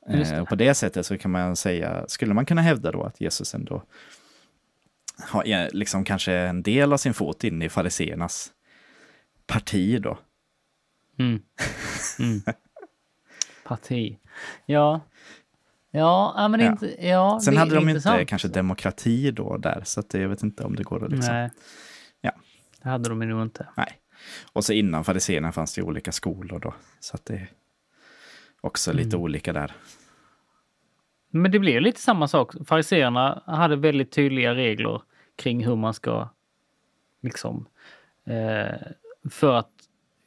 Just 0.08 0.30
det. 0.30 0.36
Eh, 0.36 0.42
och 0.42 0.48
på 0.48 0.54
det 0.54 0.74
sättet 0.74 1.06
så 1.06 1.18
kan 1.18 1.30
man 1.30 1.56
säga, 1.56 2.04
skulle 2.08 2.34
man 2.34 2.46
kunna 2.46 2.62
hävda 2.62 2.92
då 2.92 3.02
att 3.02 3.20
Jesus 3.20 3.54
ändå 3.54 3.82
har 5.28 5.74
liksom 5.74 6.04
kanske 6.04 6.32
en 6.32 6.62
del 6.62 6.92
av 6.92 6.96
sin 6.96 7.14
fot 7.14 7.44
in 7.44 7.62
i 7.62 7.68
fariseernas 7.68 8.52
parti 9.46 10.00
då. 10.02 10.18
Mm. 11.18 11.42
Mm. 12.18 12.40
Parti. 13.64 14.18
Ja. 14.66 15.00
Ja, 15.90 16.48
men 16.50 16.60
Ja. 16.60 16.66
inte... 16.70 17.06
Ja, 17.06 17.40
Sen 17.42 17.56
hade 17.56 17.74
de 17.74 17.78
inte 17.80 17.90
intressant. 17.90 18.28
kanske 18.28 18.48
demokrati 18.48 19.30
då 19.30 19.56
där, 19.56 19.82
så 19.84 20.00
att 20.00 20.14
jag 20.14 20.28
vet 20.28 20.42
inte 20.42 20.64
om 20.64 20.76
det 20.76 20.82
går 20.82 21.04
att 21.04 21.12
liksom. 21.12 21.34
Nej. 21.34 21.50
Ja. 22.20 22.32
Det 22.82 22.88
hade 22.88 23.08
de 23.08 23.18
nog 23.18 23.42
inte. 23.42 23.68
Nej. 23.76 23.98
Och 24.52 24.64
så 24.64 24.72
innan 24.72 25.04
fariséerna 25.04 25.52
fanns 25.52 25.74
det 25.74 25.82
olika 25.82 26.12
skolor 26.12 26.58
då, 26.58 26.74
så 27.00 27.14
att 27.16 27.24
det 27.24 27.34
är 27.34 27.50
också 28.60 28.92
lite 28.92 29.16
Mm. 29.16 29.20
olika 29.20 29.52
där. 29.52 29.72
Men 31.30 31.50
det 31.50 31.58
blir 31.58 31.80
lite 31.80 32.00
samma 32.00 32.28
sak. 32.28 32.52
Fariséerna 32.66 33.42
hade 33.46 33.76
väldigt 33.76 34.12
tydliga 34.12 34.54
regler 34.54 35.02
kring 35.42 35.64
hur 35.64 35.76
man 35.76 35.94
ska 35.94 36.28
liksom 37.20 37.66
eh, 38.24 38.76
för 39.30 39.54
att 39.54 39.70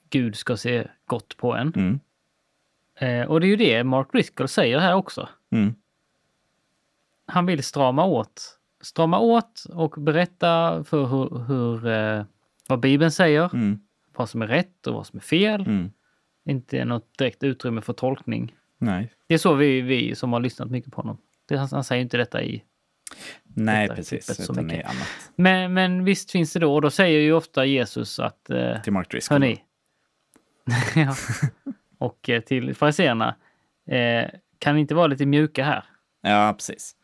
Gud 0.10 0.36
ska 0.36 0.58
se 0.58 0.88
gott 1.06 1.38
på 1.38 1.54
en. 1.56 1.74
Mm. 1.76 2.00
Eh, 2.96 3.28
och 3.28 3.40
det 3.40 3.46
är 3.46 3.50
ju 3.50 3.56
det 3.56 3.84
Mark 3.84 4.12
Driscoll 4.12 4.48
säger 4.48 4.80
här 4.80 4.96
också. 4.96 5.30
Mm. 5.50 5.76
Han 7.26 7.46
vill 7.46 7.64
strama 7.64 8.06
åt, 8.06 8.60
strama 8.82 9.20
åt 9.20 9.66
och 9.74 9.96
berätta 9.98 10.84
för 10.84 11.06
hur, 11.06 11.40
hur 11.46 11.88
eh, 11.88 12.26
vad 12.68 12.80
Bibeln 12.80 13.12
säger, 13.12 13.50
Mm. 13.54 13.80
vad 14.16 14.30
som 14.30 14.42
är 14.42 14.48
rätt 14.48 14.88
och 14.88 14.94
vad 14.94 15.08
som 15.08 15.18
är 15.18 15.24
fel. 15.24 15.62
Mm. 15.62 15.92
Inte 16.46 16.86
något 16.86 17.18
direkt 17.18 17.44
utrymme 17.44 17.82
för 17.82 17.94
tolkning. 17.94 18.56
Nej. 18.78 19.14
Det 19.28 19.34
är 19.34 19.38
så 19.38 19.54
vi, 19.54 19.82
vi 19.82 20.16
som 20.16 20.34
har 20.34 20.40
lyssnat 20.40 20.72
mycket 20.72 20.94
på 20.94 21.02
honom. 21.02 21.18
Det, 21.46 21.58
han, 21.58 21.68
han 21.72 21.84
säger 21.84 22.02
inte 22.02 22.18
detta 22.18 22.44
i... 22.44 22.64
Nej, 23.44 23.88
precis. 23.90 24.36
så 24.36 24.54
Utan 24.54 24.66
mycket. 24.66 24.86
annat. 24.86 25.08
Men, 25.36 25.74
men 25.74 26.04
visst 26.06 26.32
finns 26.32 26.54
det 26.54 26.60
då, 26.60 26.74
och 26.76 26.82
då 26.82 26.90
säger 26.92 27.20
ju 27.20 27.34
ofta 27.34 27.66
Jesus 27.66 28.20
att 28.20 28.50
eh, 28.50 28.82
Till 28.82 28.94
Mark 28.94 29.12
Driscoll. 29.12 29.42
Hörni. 29.42 29.64
ja. 30.96 31.16
Och 31.98 32.30
eh, 32.30 32.42
till 32.42 32.76
fariséerna. 32.76 33.36
Eh, 33.88 34.30
kan 34.60 34.76
ni 34.76 34.82
inte 34.82 34.96
vara 34.96 35.08
lite 35.08 35.26
mjuka 35.26 35.64
här? 35.64 35.86
Ja, 36.22 36.54
precis. 36.58 36.96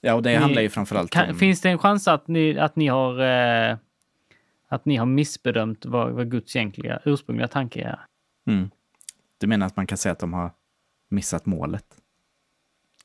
Ja, 0.00 0.14
och 0.14 0.22
det 0.22 0.30
Ni- 0.30 0.36
handlar 0.36 0.62
ju 0.62 0.68
framförallt 0.70 1.10
Kan, 1.10 1.30
om... 1.30 1.38
Finns 1.38 1.60
det 1.60 1.70
en 1.70 1.78
chans 1.78 2.08
att 2.08 2.28
ni, 2.28 2.58
att 2.58 2.76
ni 2.76 2.86
har 2.86 3.20
eh, 3.20 3.76
att 4.68 4.84
ni 4.84 4.96
har 4.96 5.06
missbedömt 5.06 5.84
vad, 5.86 6.12
vad 6.12 6.30
Guds 6.30 6.56
egentliga 6.56 7.00
ursprungliga 7.04 7.48
tanke 7.48 7.82
är? 7.82 8.00
Mm. 8.46 8.70
Du 9.38 9.46
menar 9.46 9.66
att 9.66 9.76
man 9.76 9.86
kan 9.86 9.98
säga 9.98 10.12
att 10.12 10.18
de 10.18 10.32
har 10.32 10.50
missat 11.08 11.46
målet? 11.46 11.84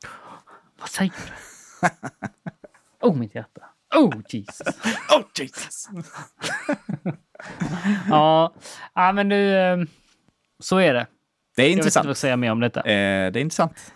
Vad 0.80 0.90
säger 0.90 1.12
du? 1.12 1.49
oh, 3.02 3.16
mitt 3.16 3.36
hjärta. 3.36 3.62
Oh, 3.96 4.14
Jesus. 4.30 4.62
Oh, 5.16 5.24
Jesus! 5.36 5.90
Ja, 8.10 8.54
ja 8.96 9.12
men 9.12 9.28
nu... 9.30 9.56
Eh, 9.58 9.78
så 10.60 10.78
är 10.78 10.94
det. 10.94 11.08
Det 11.56 11.62
är 11.64 11.66
Jag 11.66 11.70
vet 11.70 11.72
inte 11.72 11.80
intressant. 11.80 12.08
vad 12.08 12.18
säga 12.18 12.38
mer 12.38 12.52
om 12.52 12.60
detta. 12.60 12.80
Eh, 12.80 13.32
det 13.32 13.40
är 13.40 13.42
intressant. 13.42 13.94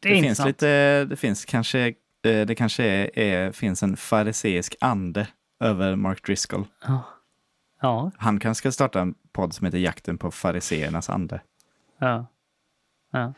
Det 0.00 0.08
Det, 0.08 0.08
är 0.08 0.12
finns 0.14 0.24
intressant. 0.24 0.46
lite, 0.46 1.04
det 1.04 1.16
finns 1.16 1.44
kanske, 1.44 1.80
eh, 2.26 2.46
det 2.46 2.54
kanske 2.54 2.84
är, 2.84 3.18
är, 3.18 3.52
finns 3.52 3.82
en 3.82 3.96
fariseisk 3.96 4.76
ande 4.80 5.28
över 5.60 5.96
Mark 5.96 6.24
Driscoll. 6.26 6.66
Ja, 7.80 8.10
Han 8.16 8.40
kanske 8.40 8.58
ska 8.58 8.72
starta 8.72 9.00
en 9.00 9.14
podd 9.32 9.54
som 9.54 9.64
heter 9.64 9.78
Jakten 9.78 10.18
på 10.18 10.30
fariseernas 10.30 11.10
ande. 11.10 11.40
Ja. 11.98 12.26
ja. 13.12 13.32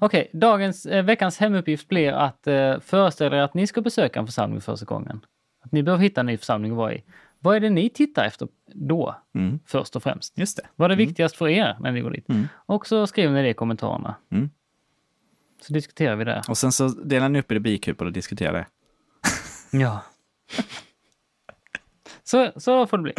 Okej, 0.00 0.30
dagens, 0.32 0.86
eh, 0.86 1.04
veckans 1.04 1.38
hemuppgift 1.38 1.88
blir 1.88 2.12
att 2.12 2.46
eh, 2.46 2.80
föreställa 2.80 3.36
er 3.36 3.40
att 3.40 3.54
ni 3.54 3.66
ska 3.66 3.80
besöka 3.80 4.20
en 4.20 4.26
församling 4.26 4.60
första 4.60 4.86
gången. 4.86 5.20
Att 5.64 5.72
ni 5.72 5.82
behöver 5.82 6.02
hitta 6.02 6.20
en 6.20 6.26
ny 6.26 6.36
församling 6.36 6.70
att 6.72 6.76
vara 6.78 6.94
i. 6.94 7.04
Vad 7.38 7.56
är 7.56 7.60
det 7.60 7.70
ni 7.70 7.88
tittar 7.90 8.24
efter 8.24 8.48
då, 8.74 9.16
Mm. 9.34 9.58
först 9.66 9.96
och 9.96 10.02
främst? 10.02 10.38
Just 10.38 10.56
det. 10.56 10.62
Vad 10.76 10.92
är 10.92 10.96
viktigast 10.96 11.36
för 11.36 11.48
er 11.48 11.76
när 11.80 11.92
ni 11.92 12.00
går 12.00 12.10
dit? 12.10 12.28
Mm. 12.28 12.48
Och 12.66 12.86
så 12.86 13.06
skriver 13.06 13.34
ni 13.34 13.42
det 13.42 13.48
i 13.48 13.54
kommentarerna. 13.54 14.14
Mm. 14.32 14.50
Så 15.62 15.72
diskuterar 15.72 16.16
vi 16.16 16.24
det. 16.24 16.42
Och 16.48 16.58
sen 16.58 16.72
så 16.72 16.88
delar 16.88 17.28
ni 17.28 17.38
upp 17.40 17.52
er 17.52 17.56
i 17.56 17.60
bikupor 17.60 18.06
och 18.06 18.12
diskuterar 18.12 18.52
det. 18.52 18.66
Ja. 19.78 20.02
så, 22.24 22.52
så 22.56 22.86
får 22.86 22.96
det 22.98 23.02
bli. 23.02 23.12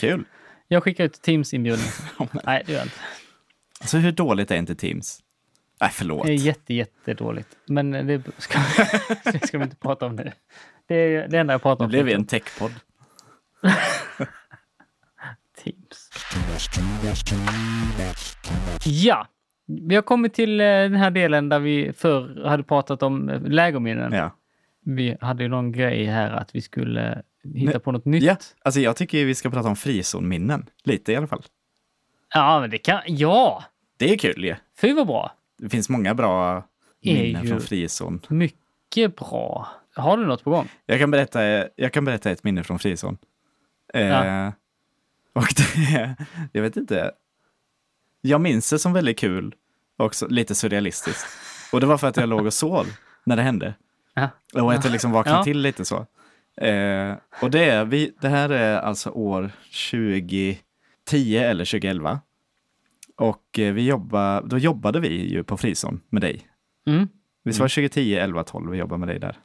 Kul! 0.00 0.24
Jag 0.68 0.82
skickar 0.82 1.04
ut 1.04 1.22
Teams-inbjudning. 1.22 1.88
Nej, 2.44 2.62
det 2.66 2.72
gör 2.72 2.78
jag 2.78 2.86
inte. 2.86 2.96
Alltså 3.80 3.96
hur 3.98 4.12
dåligt 4.12 4.50
är 4.50 4.56
inte 4.56 4.74
Teams? 4.74 5.20
Nej, 5.80 5.90
förlåt. 5.92 6.26
Det 6.26 6.32
är 6.32 6.36
jätte, 6.36 6.74
jättedåligt. 6.74 7.48
Men 7.66 7.90
det 7.90 8.22
ska, 8.38 8.58
det 9.32 9.46
ska 9.46 9.58
vi 9.58 9.64
inte 9.64 9.76
prata 9.76 10.06
om 10.06 10.16
nu. 10.16 10.32
Det 10.86 10.94
är 10.94 11.28
det 11.28 11.38
enda 11.38 11.54
jag 11.54 11.62
pratar 11.62 11.84
Nu 11.84 11.84
om. 11.84 11.90
blev 11.90 12.04
vi 12.04 12.12
en 12.12 12.26
techpodd. 12.26 12.72
Teams. 15.64 16.10
Ja, 18.84 19.26
vi 19.66 19.94
har 19.94 20.02
kommit 20.02 20.34
till 20.34 20.60
eh, 20.60 20.64
den 20.66 20.94
här 20.94 21.10
delen 21.10 21.48
där 21.48 21.58
vi 21.58 21.92
förr 21.92 22.44
hade 22.48 22.62
pratat 22.62 23.02
om 23.02 23.28
eh, 23.28 23.42
lägerminnen. 23.42 24.12
Ja. 24.12 24.30
Vi 24.84 25.16
hade 25.20 25.42
ju 25.42 25.48
någon 25.48 25.72
grej 25.72 26.04
här 26.04 26.30
att 26.30 26.54
vi 26.54 26.60
skulle 26.60 27.22
hitta 27.54 27.80
på 27.80 27.92
något 27.92 28.04
nytt. 28.04 28.22
ja, 28.22 28.36
alltså 28.62 28.80
jag 28.80 28.96
tycker 28.96 29.24
vi 29.24 29.34
ska 29.34 29.50
prata 29.50 29.68
om 29.68 29.76
frizonminnen. 29.76 30.66
Lite 30.84 31.12
i 31.12 31.16
alla 31.16 31.26
fall. 31.26 31.42
Ja, 32.34 32.60
men 32.60 32.70
det 32.70 32.78
kan... 32.78 33.00
Ja! 33.06 33.64
Det 33.96 34.12
är 34.12 34.18
kul 34.18 34.44
ju. 34.44 34.56
Fy 34.80 34.92
vad 34.92 35.06
bra! 35.06 35.32
Det 35.58 35.68
finns 35.68 35.88
många 35.88 36.14
bra 36.14 36.64
minnen 37.04 37.46
från 37.48 37.60
frizon. 37.60 38.20
Mycket 38.28 39.16
bra. 39.16 39.68
Har 39.94 40.16
du 40.16 40.26
något 40.26 40.44
på 40.44 40.50
gång? 40.50 40.68
Jag 40.86 40.98
kan 40.98 41.10
berätta, 41.10 41.42
jag 41.76 41.92
kan 41.92 42.04
berätta 42.04 42.30
ett 42.30 42.44
minne 42.44 42.64
från 42.64 42.78
frizon. 42.78 43.18
Eh, 43.94 44.06
Ja. 44.06 44.52
Och 45.32 45.46
det 45.56 45.96
är, 45.96 46.14
jag 46.52 46.62
vet 46.62 46.76
inte. 46.76 47.12
Jag 48.20 48.40
minns 48.40 48.70
det 48.70 48.78
som 48.78 48.92
väldigt 48.92 49.18
kul 49.18 49.54
och 49.98 50.14
lite 50.28 50.54
surrealistiskt. 50.54 51.26
Och 51.72 51.80
det 51.80 51.86
var 51.86 51.98
för 51.98 52.06
att 52.06 52.16
jag 52.16 52.28
låg 52.28 52.46
och 52.46 52.54
sov 52.54 52.86
när 53.24 53.36
det 53.36 53.42
hände. 53.42 53.74
Ja. 54.14 54.28
Och 54.62 54.72
att 54.72 54.84
jag 54.84 54.92
liksom 54.92 55.10
vaknade 55.12 55.38
Ja. 55.38 55.44
till 55.44 55.58
lite 55.58 55.84
så. 55.84 55.96
Eh, 56.60 57.14
och 57.42 57.50
det, 57.50 57.64
är, 57.64 57.84
vi, 57.84 58.12
det 58.20 58.28
här 58.28 58.48
är 58.48 58.76
alltså 58.78 59.10
år 59.10 59.50
2010 59.90 61.36
eller 61.36 61.64
2011. 61.64 62.20
Och 63.18 63.58
eh, 63.58 63.72
vi 63.72 63.86
jobba, 63.86 64.40
då 64.40 64.58
jobbade 64.58 65.00
vi 65.00 65.30
ju 65.32 65.44
på 65.44 65.56
Frison 65.56 66.00
med 66.08 66.22
dig. 66.22 66.46
Mm. 66.86 67.08
Visst 67.44 67.58
var 67.58 67.66
det 67.66 67.74
2010, 67.74 68.14
11, 68.14 68.44
12 68.44 68.70
vi 68.70 68.78
jobbade 68.78 68.98
med 68.98 69.08
dig 69.08 69.18
där? 69.18 69.36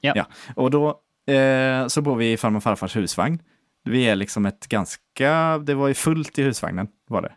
Ja. 0.00 0.26
Och 0.56 0.70
då 0.70 0.88
eh, 1.32 1.86
så 1.86 2.02
bor 2.02 2.16
vi 2.16 2.32
i 2.32 2.36
farmor 2.36 2.56
och 2.56 2.62
farfars 2.62 2.96
husvagn. 2.96 3.42
Vi 3.84 4.02
är 4.08 4.16
liksom 4.16 4.46
ett 4.46 4.68
ganska, 4.68 5.58
det 5.58 5.74
var 5.74 5.88
ju 5.88 5.94
fullt 5.94 6.38
i 6.38 6.42
husvagnen 6.42 6.88
var 7.08 7.22
det. 7.22 7.32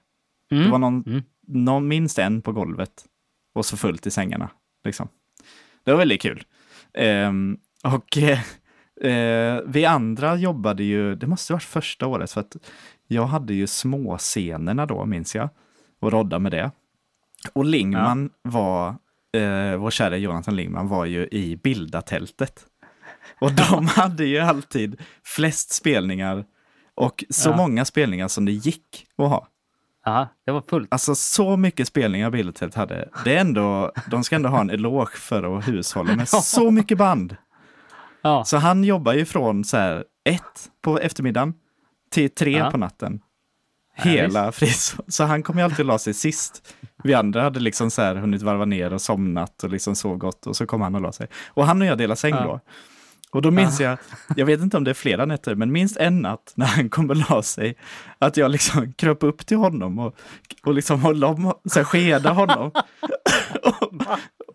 Mm. 0.52 0.64
Det 0.66 0.72
var 0.72 0.80
någon, 0.80 1.04
Mm. 1.08 1.24
någon, 1.48 1.88
minst 1.88 2.20
en 2.20 2.42
på 2.42 2.52
golvet 2.52 3.06
och 3.54 3.66
så 3.66 3.78
fullt 3.78 4.08
i 4.08 4.12
sängarna. 4.12 4.50
Liksom. 4.84 5.08
Det 5.84 5.92
var 5.92 5.98
väldigt 5.98 6.22
kul. 6.22 6.44
Ehm, 6.94 7.58
och 7.84 8.18
eh, 8.18 8.40
eh, 9.04 9.60
vi 9.66 9.86
andra 9.86 10.36
jobbade 10.36 10.84
ju, 10.84 11.16
det 11.16 11.28
måste 11.28 11.54
varit 11.54 11.64
första 11.64 12.08
året, 12.08 12.32
för 12.32 12.42
att 12.42 12.56
jag 13.08 13.26
hade 13.26 13.54
ju 13.54 13.68
småscenerna 13.68 14.86
då, 14.86 15.06
minns 15.06 15.36
jag, 15.36 15.50
och 16.00 16.12
rodda 16.12 16.40
med 16.40 16.52
det. 16.52 16.72
Och 17.54 17.66
Lingman 17.66 18.30
var, 18.42 18.88
eh, 19.38 19.76
vår 19.78 19.92
kära 19.92 20.18
Jonathan 20.18 20.56
Lingman 20.56 20.88
var 20.88 21.06
ju 21.06 21.28
i 21.32 21.56
Bildatältet. 21.64 22.66
Och 23.42 23.52
de 23.54 23.88
hade 23.96 24.26
ju 24.26 24.40
alltid 24.40 25.02
flest 25.24 25.72
spelningar 25.74 26.46
och 26.96 27.24
så 27.30 27.50
Ja. 27.50 27.56
många 27.58 27.86
spelningar 27.86 28.28
som 28.28 28.46
det 28.46 28.52
gick 28.52 29.08
att 29.18 29.30
ha. 29.30 29.48
Ja, 30.06 30.28
det 30.46 30.52
var 30.52 30.62
fullt. 30.70 30.94
Alltså 30.94 31.16
så 31.16 31.58
mycket 31.58 31.88
spelningar 31.88 32.30
Bildatältet 32.30 32.76
hade. 32.76 33.10
Det 33.24 33.36
är 33.36 33.42
ändå, 33.42 33.92
de 34.12 34.24
ska 34.24 34.36
ändå 34.36 34.50
ha 34.50 34.62
en 34.62 34.70
eloge 34.70 35.18
för 35.18 35.58
att 35.58 35.68
hushålla 35.68 36.16
med 36.16 36.30
så 36.30 36.72
mycket 36.72 36.98
band. 36.98 37.36
Ja. 38.22 38.44
Så 38.46 38.58
han 38.58 38.84
jobbar 38.84 39.14
ju 39.14 39.26
från 39.26 39.64
så 39.64 39.78
här 39.78 40.04
ett 40.30 40.70
på 40.82 41.00
eftermiddagen 41.00 41.54
till 42.12 42.30
tre 42.30 42.58
Ja. 42.58 42.72
på 42.72 42.78
natten. 42.78 43.20
Hela 43.96 44.52
frison. 44.52 45.06
Så 45.08 45.24
han 45.24 45.44
kom 45.44 45.58
ju 45.58 45.64
alltid 45.64 45.86
la 45.86 46.00
sig 46.00 46.14
sist. 46.14 46.76
Vi 47.04 47.14
andra 47.14 47.42
hade 47.42 47.60
liksom 47.60 47.92
så 47.92 48.02
här 48.02 48.16
hunnit 48.16 48.42
varva 48.42 48.66
ner 48.66 48.94
och 48.94 49.02
somnat 49.02 49.64
och 49.64 49.70
liksom 49.70 49.96
sov 49.96 50.18
gott 50.18 50.48
och 50.48 50.56
så 50.56 50.66
kom 50.66 50.82
han 50.82 50.96
och 50.96 51.02
la 51.02 51.12
sig. 51.12 51.28
Och 51.48 51.66
han 51.66 51.82
och 51.82 51.88
jag 51.88 51.98
delade 51.98 52.20
säng 52.20 52.34
Ja. 52.36 52.44
då. 52.44 52.60
Och 53.32 53.42
då 53.42 53.52
minns 53.52 53.80
jag, 53.80 53.98
jag 54.36 54.46
vet 54.46 54.62
inte 54.62 54.78
om 54.78 54.84
det 54.84 54.90
är 54.92 54.94
flera 54.96 55.26
nätter, 55.26 55.56
men 55.56 55.72
minst 55.72 55.98
en 55.98 56.20
natt 56.22 56.54
när 56.56 56.66
han 56.66 56.90
kom 56.90 57.10
och 57.10 57.16
la 57.30 57.42
sig, 57.42 57.76
att 58.20 58.38
jag 58.38 58.52
liksom 58.52 58.94
kröp 58.94 59.24
upp 59.24 59.46
till 59.46 59.58
honom 59.58 60.00
och, 60.00 60.16
och 60.66 60.74
liksom 60.74 61.00
höll 61.02 61.24
om, 61.24 61.54
så 61.66 61.80
här, 61.80 61.84
skeda 61.84 62.32
honom. 62.32 62.72
och, 63.64 63.94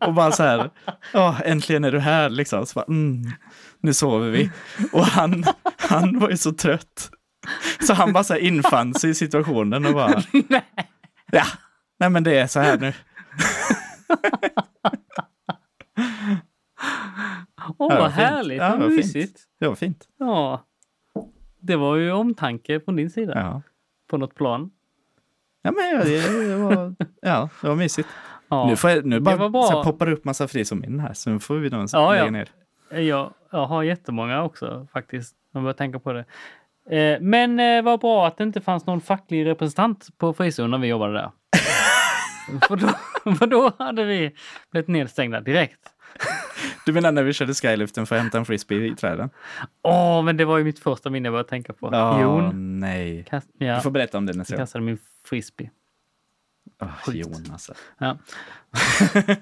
och 0.06 0.14
bara 0.14 0.32
så 0.32 0.42
här, 0.42 0.70
ja, 1.12 1.36
äntligen 1.44 1.84
är 1.84 1.92
du 1.92 1.98
här 1.98 2.28
liksom. 2.30 2.66
Så 2.66 2.74
bara, 2.74 2.84
mm, 2.88 3.22
nu 3.80 3.94
sover 3.94 4.30
vi. 4.30 4.50
Och 4.92 5.06
han, 5.06 5.44
han 5.78 6.18
var 6.18 6.30
ju 6.30 6.36
så 6.36 6.52
trött. 6.52 7.10
Så 7.86 7.94
han 7.94 8.12
bara 8.12 8.24
så 8.24 8.32
här 8.34 8.40
infann 8.40 8.94
sig 8.94 9.10
i 9.10 9.14
situationen 9.14 9.86
och 9.86 9.92
bara, 9.94 10.22
ja, 11.32 11.44
nej 11.98 12.10
men 12.10 12.24
det 12.24 12.38
är 12.38 12.46
så 12.46 12.60
här 12.60 12.78
nu. 12.78 12.92
Åh, 17.78 17.86
Ja, 17.94 17.98
vad 18.00 18.10
härligt. 18.10 18.58
Ja, 18.58 18.76
vad 18.76 18.90
mysigt. 18.90 19.40
Det 19.60 19.68
var 19.68 19.74
fint. 19.74 20.08
Ja. 20.18 20.64
Det 21.60 21.76
var 21.76 21.96
ju 21.96 22.12
omtanke 22.12 22.80
från 22.80 22.96
din 22.96 23.10
sida 23.10 23.32
Ja, 23.34 23.62
på 24.10 24.16
något 24.18 24.34
plan. 24.34 24.70
ja 25.62 25.70
men 25.72 26.00
det, 26.06 26.46
det, 26.48 26.56
var, 26.56 26.94
ja, 27.22 27.48
det 27.60 27.68
var 27.68 27.76
mysigt. 27.76 28.08
Ja. 28.48 28.66
Nu, 28.66 28.76
får 28.76 28.90
jag, 28.90 29.04
nu 29.06 29.20
bara 29.20 29.36
var 29.36 29.48
bra. 29.48 29.62
så 29.62 29.84
poppar 29.84 30.06
det 30.06 30.12
upp 30.12 30.24
massa 30.24 30.48
frizonminnen 30.48 31.00
här, 31.00 31.12
så 31.12 31.30
nu 31.30 31.38
får 31.40 31.54
vi 31.54 31.70
nog 31.70 31.88
Ja, 31.92 32.10
lägga 32.12 32.24
ja. 32.24 32.30
ner. 32.30 32.48
Jag, 32.90 33.32
jag 33.50 33.66
har 33.66 33.82
jättemånga 33.82 34.42
också 34.42 34.86
faktiskt. 34.92 35.34
Om 35.34 35.58
jag 35.58 35.62
börjar 35.62 35.74
tänka 35.74 35.98
på 35.98 36.12
det. 36.12 36.24
Eh, 36.98 37.20
men 37.20 37.60
eh, 37.60 37.82
vad 37.82 38.00
bra 38.00 38.26
att 38.26 38.36
det 38.38 38.44
inte 38.44 38.60
fanns 38.60 38.86
någon 38.86 39.00
facklig 39.00 39.46
representant 39.46 40.08
på 40.18 40.32
frizon 40.32 40.70
när 40.70 40.78
vi 40.78 40.88
jobbade 40.88 41.12
där. 41.12 41.30
för, 42.68 42.76
då, 42.76 42.88
för 43.34 43.46
då 43.46 43.72
hade 43.78 44.04
vi 44.04 44.34
blivit 44.70 44.88
nedstängda 44.88 45.40
direkt. 45.40 45.80
Du 46.86 46.92
menar 46.92 47.12
när 47.12 47.22
vi 47.22 47.32
körde 47.32 47.54
skyliften 47.54 48.06
för 48.06 48.16
att 48.16 48.22
hämta 48.22 48.38
en 48.38 48.44
frisbee 48.44 48.86
i 48.86 48.94
träden? 48.94 49.30
Åh, 49.82 50.22
men 50.22 50.36
det 50.36 50.44
var 50.44 50.58
ju 50.58 50.64
mitt 50.64 50.78
första 50.78 51.10
minne 51.10 51.26
jag 51.26 51.32
började 51.32 51.48
tänka 51.48 51.72
på. 51.72 51.86
Åh, 51.92 52.18
Jon 52.22 52.80
nej. 52.80 53.24
kast, 53.30 53.48
ja, 53.58 53.74
Du 53.74 53.80
får 53.80 53.90
berätta 53.90 54.18
om 54.18 54.26
det 54.26 54.32
nästa 54.32 54.54
gång. 54.56 54.62
kastade 54.62 54.84
min 54.84 54.98
frisbee. 55.24 55.70
Oh, 56.80 57.16
Jon 57.16 57.48
alltså. 57.52 57.74
Ja, 57.98 58.18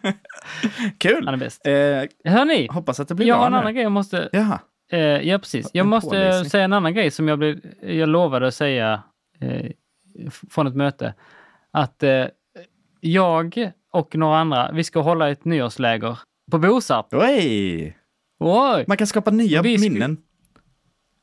Kul! 0.99 1.25
han 1.25 1.35
är 1.35 1.39
bäst. 1.39 1.67
Eh, 1.67 2.33
Hörni, 2.33 2.69
hoppas 2.71 3.01
att 3.01 3.09
det 3.09 3.15
blir 3.15 3.27
jag 3.27 3.35
har 3.37 3.47
en 3.47 3.53
nu. 3.53 3.59
annan 3.59 3.75
grej 3.75 3.83
jag 3.83 3.93
måste... 3.93 4.29
Jaha. 4.33 4.61
Eh, 4.93 4.99
ja, 5.01 5.39
precis. 5.39 5.71
Jag 5.73 5.85
En 5.85 5.89
måste 5.91 6.09
påvisning. 6.11 6.51
säga 6.51 6.65
en 6.65 6.73
annan 6.73 6.95
grej 6.95 7.11
som 7.11 7.29
jag, 7.29 7.39
blev, 7.39 7.61
jag 7.83 8.09
lovade 8.09 8.47
att 8.47 8.55
säga 8.55 9.03
eh, 9.41 9.71
från 10.51 10.67
ett 10.67 10.75
möte. 10.77 11.15
Att 11.71 12.03
eh, 12.03 12.25
jag 13.01 13.71
och 13.93 14.17
några 14.17 14.39
andra, 14.39 14.71
vi 14.73 14.85
ska 14.85 15.01
hålla 15.01 15.31
ett 15.31 15.45
nyårsläger 15.45 16.19
på 16.51 16.59
Bosarp. 16.59 17.07
Oj! 17.13 17.99
Oj! 18.41 18.85
Man 18.89 18.97
kan 18.97 19.07
skapa 19.07 19.31
nya 19.31 19.63
Vi 19.63 19.79
minnen. 19.79 20.17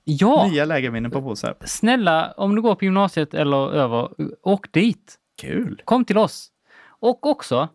Ja! 0.04 0.48
Nya 0.52 0.66
lägerminnen 0.66 1.12
på 1.12 1.22
Bosarp. 1.22 1.58
Snälla, 1.66 2.34
om 2.38 2.56
du 2.56 2.62
går 2.62 2.76
på 2.76 2.86
gymnasiet 2.86 3.34
eller 3.34 3.72
över, 3.74 4.10
åk 4.44 4.72
dit. 4.72 5.16
Kul! 5.40 5.82
Kom 5.86 6.06
till 6.06 6.18
oss. 6.18 6.52
Och 6.82 7.26
också, 7.28 7.68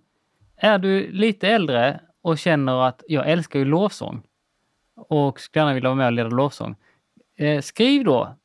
är 0.57 0.79
du 0.79 1.11
lite 1.13 1.49
äldre 1.49 2.01
och 2.23 2.39
känner 2.39 2.89
att 2.89 3.03
jag 3.09 3.31
älskar 3.31 3.59
ju 3.59 3.65
lovsång 3.65 4.23
och 4.97 5.41
skulle 5.41 5.61
gärna 5.63 5.75
vilja 5.75 5.89
vara 5.89 5.97
med 5.97 6.07
och 6.07 6.13
leda 6.13 6.29
lovsång. 6.29 6.77
Eh, 7.37 7.61
skriv 7.61 8.05
då 8.05 8.37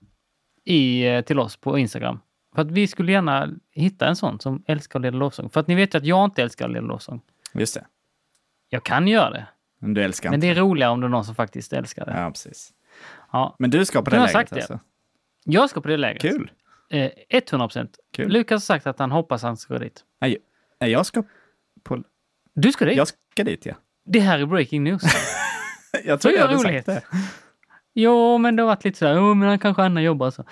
i, 0.65 1.07
eh, 1.07 1.21
till 1.21 1.39
oss 1.39 1.57
på 1.57 1.77
Instagram. 1.77 2.19
För 2.55 2.61
att 2.61 2.71
vi 2.71 2.87
skulle 2.87 3.11
gärna 3.11 3.49
hitta 3.71 4.07
en 4.07 4.15
sån 4.15 4.39
som 4.39 4.63
älskar 4.67 4.99
att 4.99 5.03
leda 5.03 5.17
lovsång. 5.17 5.49
För 5.49 5.59
att 5.59 5.67
ni 5.67 5.75
vet 5.75 5.93
ju 5.93 5.97
att 5.97 6.05
jag 6.05 6.25
inte 6.25 6.43
älskar 6.43 6.65
att 6.65 6.71
leda 6.71 6.85
lovsång. 6.85 7.21
Just 7.53 7.73
det. 7.73 7.85
Jag 8.69 8.83
kan 8.83 9.07
göra 9.07 9.29
det, 9.29 9.47
Men 9.79 9.93
du 9.93 10.03
älskar 10.03 10.29
men 10.29 10.37
inte. 10.37 10.47
det 10.47 10.51
är 10.51 10.55
roligare 10.55 10.91
om 10.91 11.01
det 11.01 11.07
är 11.07 11.09
någon 11.09 11.25
som 11.25 11.35
faktiskt 11.35 11.73
älskar 11.73 12.05
det. 12.05 12.13
Ja, 12.17 12.29
precis. 12.29 12.73
Ja. 13.31 13.55
Men 13.59 13.69
du 13.69 13.85
ska 13.85 14.01
på 14.01 14.09
det 14.09 14.15
lägret 14.15 14.33
jag 14.33 14.41
sagt 14.41 14.49
det. 14.49 14.55
alltså? 14.55 14.79
Jag 15.43 15.69
ska 15.69 15.81
på 15.81 15.87
det 15.87 15.97
lägret. 15.97 16.21
Kul! 16.21 16.51
Eh, 16.89 17.11
100 17.29 17.67
procent. 17.67 17.97
Lukas 18.17 18.55
har 18.69 18.75
sagt 18.75 18.87
att 18.87 18.99
han 18.99 19.11
hoppas 19.11 19.43
han 19.43 19.57
ska 19.57 19.73
gå 19.73 19.79
dit. 19.79 20.03
Nej, 20.21 20.37
nej, 20.81 20.91
jag 20.91 21.05
ska 21.05 21.23
på... 21.83 22.03
Du 22.55 22.71
ska 22.71 22.85
dit? 22.85 22.97
Jag 22.97 23.07
ska 23.07 23.43
dit, 23.43 23.65
ja. 23.65 23.73
Det 24.05 24.19
här 24.19 24.39
är 24.39 24.45
breaking 24.45 24.83
news. 24.83 25.03
Jag 26.05 26.21
tror 26.21 26.33
jag 26.33 26.41
hade 26.41 26.53
rolighet. 26.53 26.85
sagt 26.85 27.11
det. 27.11 27.17
Jo, 27.93 28.37
men 28.37 28.55
det 28.55 28.61
har 28.61 28.67
varit 28.67 28.83
lite 28.85 28.97
sådär, 28.97 29.15
jo, 29.15 29.33
men 29.33 29.49
han 29.49 29.59
kanske 29.59 29.83
Anna 29.83 30.01
jobbar 30.01 30.31
så. 30.31 30.45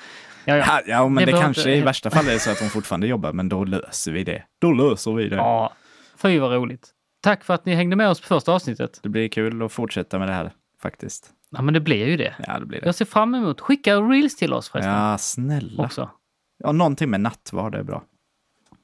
Ja, 0.46 0.56
ja. 0.58 0.82
Ja, 0.88 1.08
men 1.08 1.26
Det 1.26 1.32
det, 1.32 1.42
kanske 1.42 1.62
inte- 1.62 1.72
i 1.72 1.82
värsta 1.82 2.10
fall 2.10 2.28
är 2.30 2.38
så 2.38 2.52
att 2.52 2.60
hon 2.60 2.70
fortfarande 2.70 3.08
jobbar, 3.08 3.34
men 3.34 3.50
då 3.50 3.64
löser 3.64 4.12
vi 4.12 4.24
det. 4.24 4.44
Då 4.60 4.72
löser 4.72 5.12
vi 5.14 5.30
det. 5.30 5.36
ja. 5.36 5.74
Fy 6.18 6.40
vad 6.40 6.52
roligt. 6.52 6.90
Tack 7.22 7.44
för 7.44 7.54
att 7.54 7.66
ni 7.66 7.76
hängde 7.76 7.96
med 7.96 8.10
oss 8.10 8.22
på 8.22 8.28
första 8.28 8.52
avsnittet. 8.54 9.00
Det 9.04 9.10
blir 9.10 9.28
kul 9.30 9.62
att 9.64 9.72
fortsätta 9.72 10.20
med 10.20 10.28
det 10.28 10.34
här, 10.34 10.52
faktiskt. 10.82 11.32
Ja, 11.50 11.62
men 11.62 11.74
det 11.74 11.80
blir 11.80 12.08
ju 12.08 12.18
det. 12.18 12.36
Ja, 12.48 12.60
det 12.60 12.66
blir 12.66 12.80
det. 12.82 12.86
Jag 12.86 12.96
ser 12.96 13.06
fram 13.06 13.36
emot. 13.36 13.62
Skicka 13.62 13.96
reels 13.96 14.36
till 14.36 14.54
oss 14.54 14.70
förresten. 14.70 14.94
Ja, 14.94 15.18
snälla. 15.18 15.84
Också. 15.84 16.10
Ja, 16.58 16.72
någonting 16.72 17.10
med 17.10 17.22
nattvard 17.22 17.76
är 17.76 17.84
bra. 17.84 18.04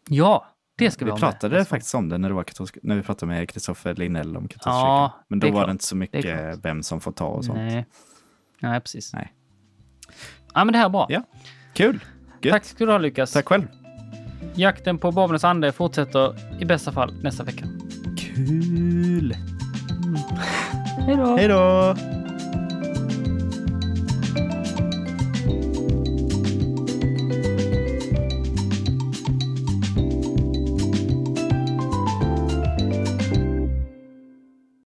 Ja, 0.09 0.45
det 0.77 0.91
ska 0.91 1.05
vi, 1.05 1.11
Vi 1.11 1.11
ha 1.11 1.17
pratade 1.17 1.55
med. 1.57 1.67
faktiskt 1.67 1.95
om 1.95 2.09
det 2.09 2.17
när, 2.17 2.29
det 2.29 2.35
var 2.35 2.43
katolsk, 2.43 2.77
när 2.83 2.95
vi 2.95 3.01
pratade 3.01 3.31
med 3.31 3.49
Kristoffer 3.49 3.95
Linnell 3.95 4.37
om 4.37 4.47
katolsk 4.47 4.67
Ja, 4.67 5.09
kyrkan. 5.13 5.25
Men 5.27 5.39
det 5.39 5.45
då 5.47 5.49
är 5.49 5.53
var 5.53 5.59
klart. 5.61 5.67
det 5.67 5.71
inte 5.71 5.83
så 5.85 5.95
Det 5.95 5.99
mycket 5.99 6.65
vem 6.65 6.83
som 6.83 6.99
får 7.01 7.11
ta 7.11 7.25
och 7.25 7.45
sånt. 7.45 7.57
Nej. 7.57 7.85
Nej, 8.59 8.79
precis. 8.79 9.13
Nej. 9.13 9.33
Ja, 10.53 10.63
men 10.65 10.71
det 10.73 10.77
här 10.77 10.85
är 10.85 10.89
bra. 10.89 11.05
Ja, 11.09 11.23
kul! 11.73 11.99
Gött. 12.41 12.51
Tack 12.53 12.65
ska 12.65 12.85
du 12.85 12.91
ha 12.91 12.97
Lukas. 12.97 13.31
Tack 13.33 13.47
själv! 13.47 13.67
Jakten 14.55 14.97
på 14.97 15.11
Babelens 15.11 15.43
ande 15.43 15.71
fortsätter 15.71 16.35
i 16.61 16.65
bästa 16.65 16.91
fall 16.91 17.13
nästa 17.23 17.43
vecka. 17.43 17.65
Kul! 18.17 19.33
Hej 21.05 21.15
då! 21.17 21.37
Hej 21.37 21.47
då! 21.47 21.95